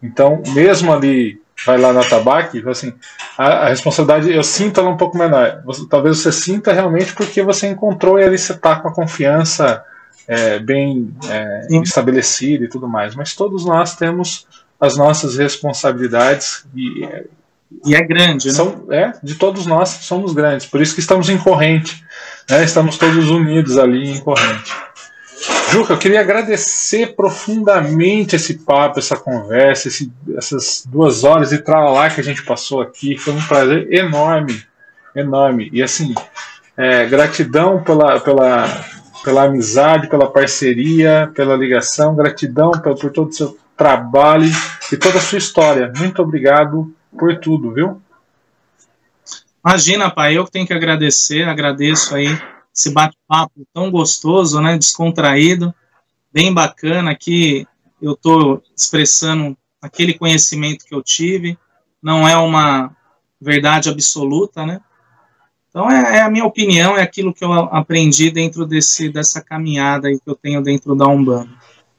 [0.00, 2.92] Então, mesmo ali, vai lá na tabaque, assim,
[3.36, 5.62] a, a responsabilidade, eu sinto ela um pouco menor.
[5.64, 9.84] Você, talvez você sinta realmente porque você encontrou e ali você está com a confiança
[10.26, 13.14] é, bem é, estabelecida e tudo mais.
[13.14, 14.46] Mas todos nós temos
[14.80, 17.06] as nossas responsabilidades e,
[17.84, 18.54] e é grande, né?
[18.54, 20.66] São, é, de todos nós somos grandes.
[20.66, 22.04] Por isso que estamos em corrente.
[22.48, 22.64] Né?
[22.64, 24.72] Estamos todos unidos ali em corrente.
[25.70, 32.10] Juca, eu queria agradecer profundamente esse papo, essa conversa, esse, essas duas horas e lá
[32.10, 33.16] que a gente passou aqui.
[33.16, 34.62] Foi um prazer enorme,
[35.14, 35.70] enorme.
[35.72, 36.14] E assim,
[36.76, 38.66] é, gratidão pela, pela,
[39.24, 44.50] pela amizade, pela parceria, pela ligação, gratidão por, por todo o seu trabalho
[44.92, 45.90] e toda a sua história.
[45.96, 48.02] Muito obrigado por tudo, viu?
[49.64, 52.28] Imagina, pai, eu tenho que agradecer, agradeço aí
[52.74, 55.74] esse bate-papo tão gostoso, né, descontraído,
[56.32, 57.66] bem bacana aqui,
[58.00, 61.58] eu estou expressando aquele conhecimento que eu tive,
[62.02, 62.94] não é uma
[63.40, 64.80] verdade absoluta, né,
[65.70, 70.08] então é, é, a minha opinião, é aquilo que eu aprendi dentro desse, dessa caminhada
[70.08, 71.50] aí que eu tenho dentro da Umbanda.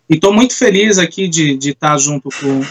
[0.09, 2.65] E estou muito feliz aqui de, de estar junto com o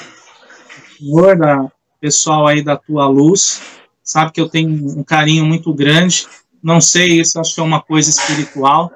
[0.99, 3.63] senhor, pessoal aí da Tua Luz,
[4.03, 6.27] sabe que eu tenho um carinho muito grande
[6.63, 8.93] não sei, isso acho que é uma coisa espiritual,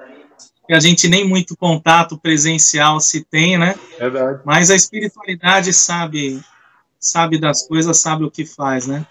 [0.67, 3.75] que a gente nem muito contato presencial se tem, né?
[3.99, 4.41] Verdade.
[4.45, 6.41] Mas a espiritualidade sabe,
[6.99, 9.05] sabe das coisas, sabe o que faz, né?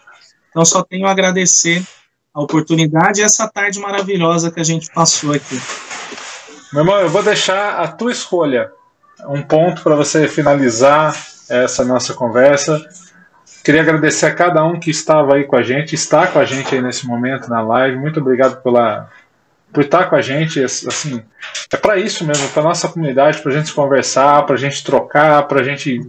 [0.50, 1.84] Então só tenho a agradecer
[2.32, 5.60] a oportunidade e essa tarde maravilhosa que a gente passou aqui.
[6.72, 8.72] Meu irmão, eu vou deixar a tua escolha,
[9.28, 11.16] um ponto para você finalizar
[11.48, 12.84] essa nossa conversa.
[13.64, 16.74] Queria agradecer a cada um que estava aí com a gente, está com a gente
[16.74, 17.96] aí nesse momento na live.
[17.96, 19.08] Muito obrigado pela,
[19.72, 20.62] por estar com a gente.
[20.62, 21.22] Assim,
[21.72, 25.48] é para isso mesmo, para nossa comunidade, para a gente conversar, para a gente trocar,
[25.48, 26.06] para a gente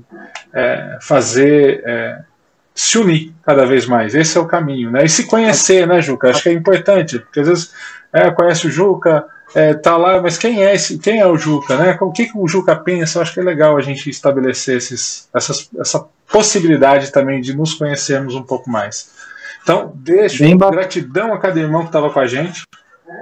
[0.53, 2.19] é, fazer, é,
[2.73, 4.13] se unir cada vez mais.
[4.13, 5.05] Esse é o caminho, né?
[5.05, 6.31] E se conhecer, né, Juca?
[6.31, 7.73] Acho que é importante, porque às vezes
[8.11, 9.25] é, conhece o Juca,
[9.55, 11.97] é, tá lá, mas quem é esse, quem é o Juca, né?
[12.01, 13.17] O que, que o Juca pensa?
[13.17, 17.73] Eu acho que é legal a gente estabelecer esses, essas, essa possibilidade também de nos
[17.73, 19.13] conhecermos um pouco mais.
[19.63, 22.63] Então, deixo Bem gratidão a cada irmão que estava com a gente.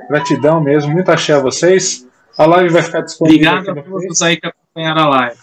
[0.09, 2.05] Gratidão mesmo, muito axé a vocês.
[2.37, 3.51] A live vai ficar disponível.
[3.51, 5.37] Obrigado a todos aí que acompanharam a live.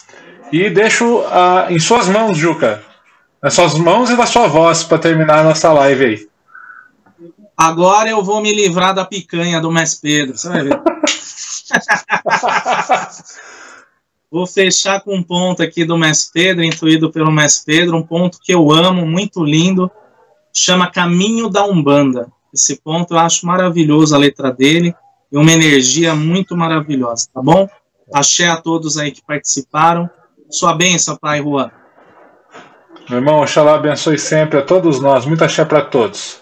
[0.51, 2.83] E deixo uh, em suas mãos, Juca.
[3.41, 6.27] Nas suas mãos e na sua voz para terminar a nossa live aí.
[7.57, 10.79] Agora eu vou me livrar da picanha do Mestre Pedro, você vai ver.
[14.31, 18.39] vou fechar com um ponto aqui do Mestre Pedro, intuído pelo Mestre Pedro, um ponto
[18.41, 19.91] que eu amo, muito lindo,
[20.53, 22.31] chama Caminho da Umbanda.
[22.53, 24.95] Esse ponto eu acho maravilhoso a letra dele
[25.31, 27.67] e uma energia muito maravilhosa, tá bom?
[28.13, 30.09] Axé a todos aí que participaram.
[30.49, 31.69] Sua bênção, Pai Juan.
[33.09, 35.25] Meu irmão, Oxalá abençoe sempre a todos nós.
[35.25, 36.41] Muita axé para todos.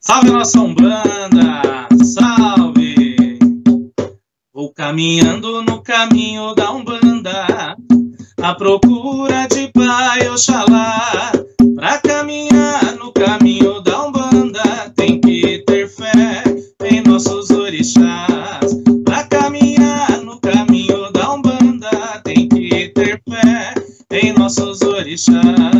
[0.00, 3.38] Salve nossa Umbanda, salve!
[4.52, 7.76] Vou caminhando no caminho da Umbanda,
[8.42, 11.30] à procura de Pai Oxalá.
[11.76, 16.42] Pra caminhar no caminho da Umbanda, tem que ter fé
[16.84, 18.82] em nossos orixás.
[19.04, 23.74] Pra caminhar no caminho da Umbanda, tem que ter fé
[24.10, 25.75] em nossos orixás.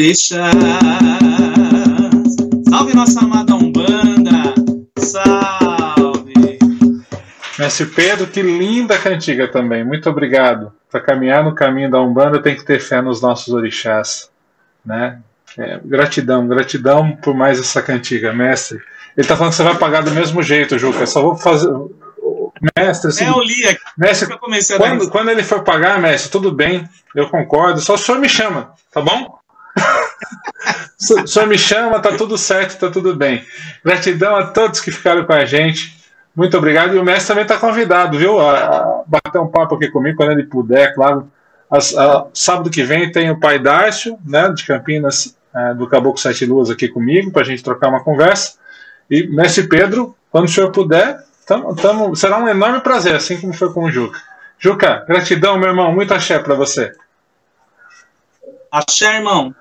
[0.00, 0.54] Orixás.
[2.70, 4.54] Salve nossa amada Umbanda,
[4.98, 6.58] salve.
[7.58, 10.72] Mestre Pedro, que linda cantiga também, muito obrigado.
[10.90, 14.30] Para caminhar no caminho da Umbanda tem que ter fé nos nossos orixás,
[14.84, 15.18] né?
[15.58, 18.78] É, gratidão, gratidão por mais essa cantiga, mestre.
[19.16, 21.04] Ele está falando que você vai pagar do mesmo jeito, Juca.
[21.06, 21.68] Só vou fazer.
[22.78, 23.80] Mestre, assim, é, eu li aqui.
[23.98, 24.28] Mestre,
[24.78, 27.80] quando, quando ele for pagar, mestre, tudo bem, eu concordo.
[27.80, 29.39] Só o senhor me chama, tá bom?
[31.26, 33.44] Senhor me chama, tá tudo certo, tá tudo bem.
[33.84, 35.98] Gratidão a todos que ficaram com a gente.
[36.34, 36.94] Muito obrigado.
[36.94, 38.38] E o mestre também está convidado, viu?
[38.38, 41.30] A, a, bater um papo aqui comigo quando ele puder, claro.
[41.70, 46.20] As, a, sábado que vem tem o pai Darcio, né, de Campinas, é, do Caboclo
[46.20, 48.54] Sete Luas, aqui comigo, para a gente trocar uma conversa.
[49.10, 53.52] E mestre Pedro, quando o senhor puder, tamo, tamo, será um enorme prazer, assim como
[53.52, 54.20] foi com o Juca.
[54.58, 55.92] Juca, gratidão, meu irmão.
[55.92, 56.92] Muito axé para você.
[58.70, 59.54] Axé, irmão.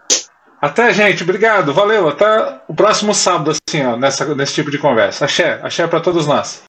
[0.61, 1.23] Até, gente.
[1.23, 1.73] Obrigado.
[1.73, 2.09] Valeu.
[2.09, 5.25] Até o próximo sábado, assim, ó, nessa, nesse tipo de conversa.
[5.25, 5.59] Axé.
[5.63, 6.63] Axé para todos nós.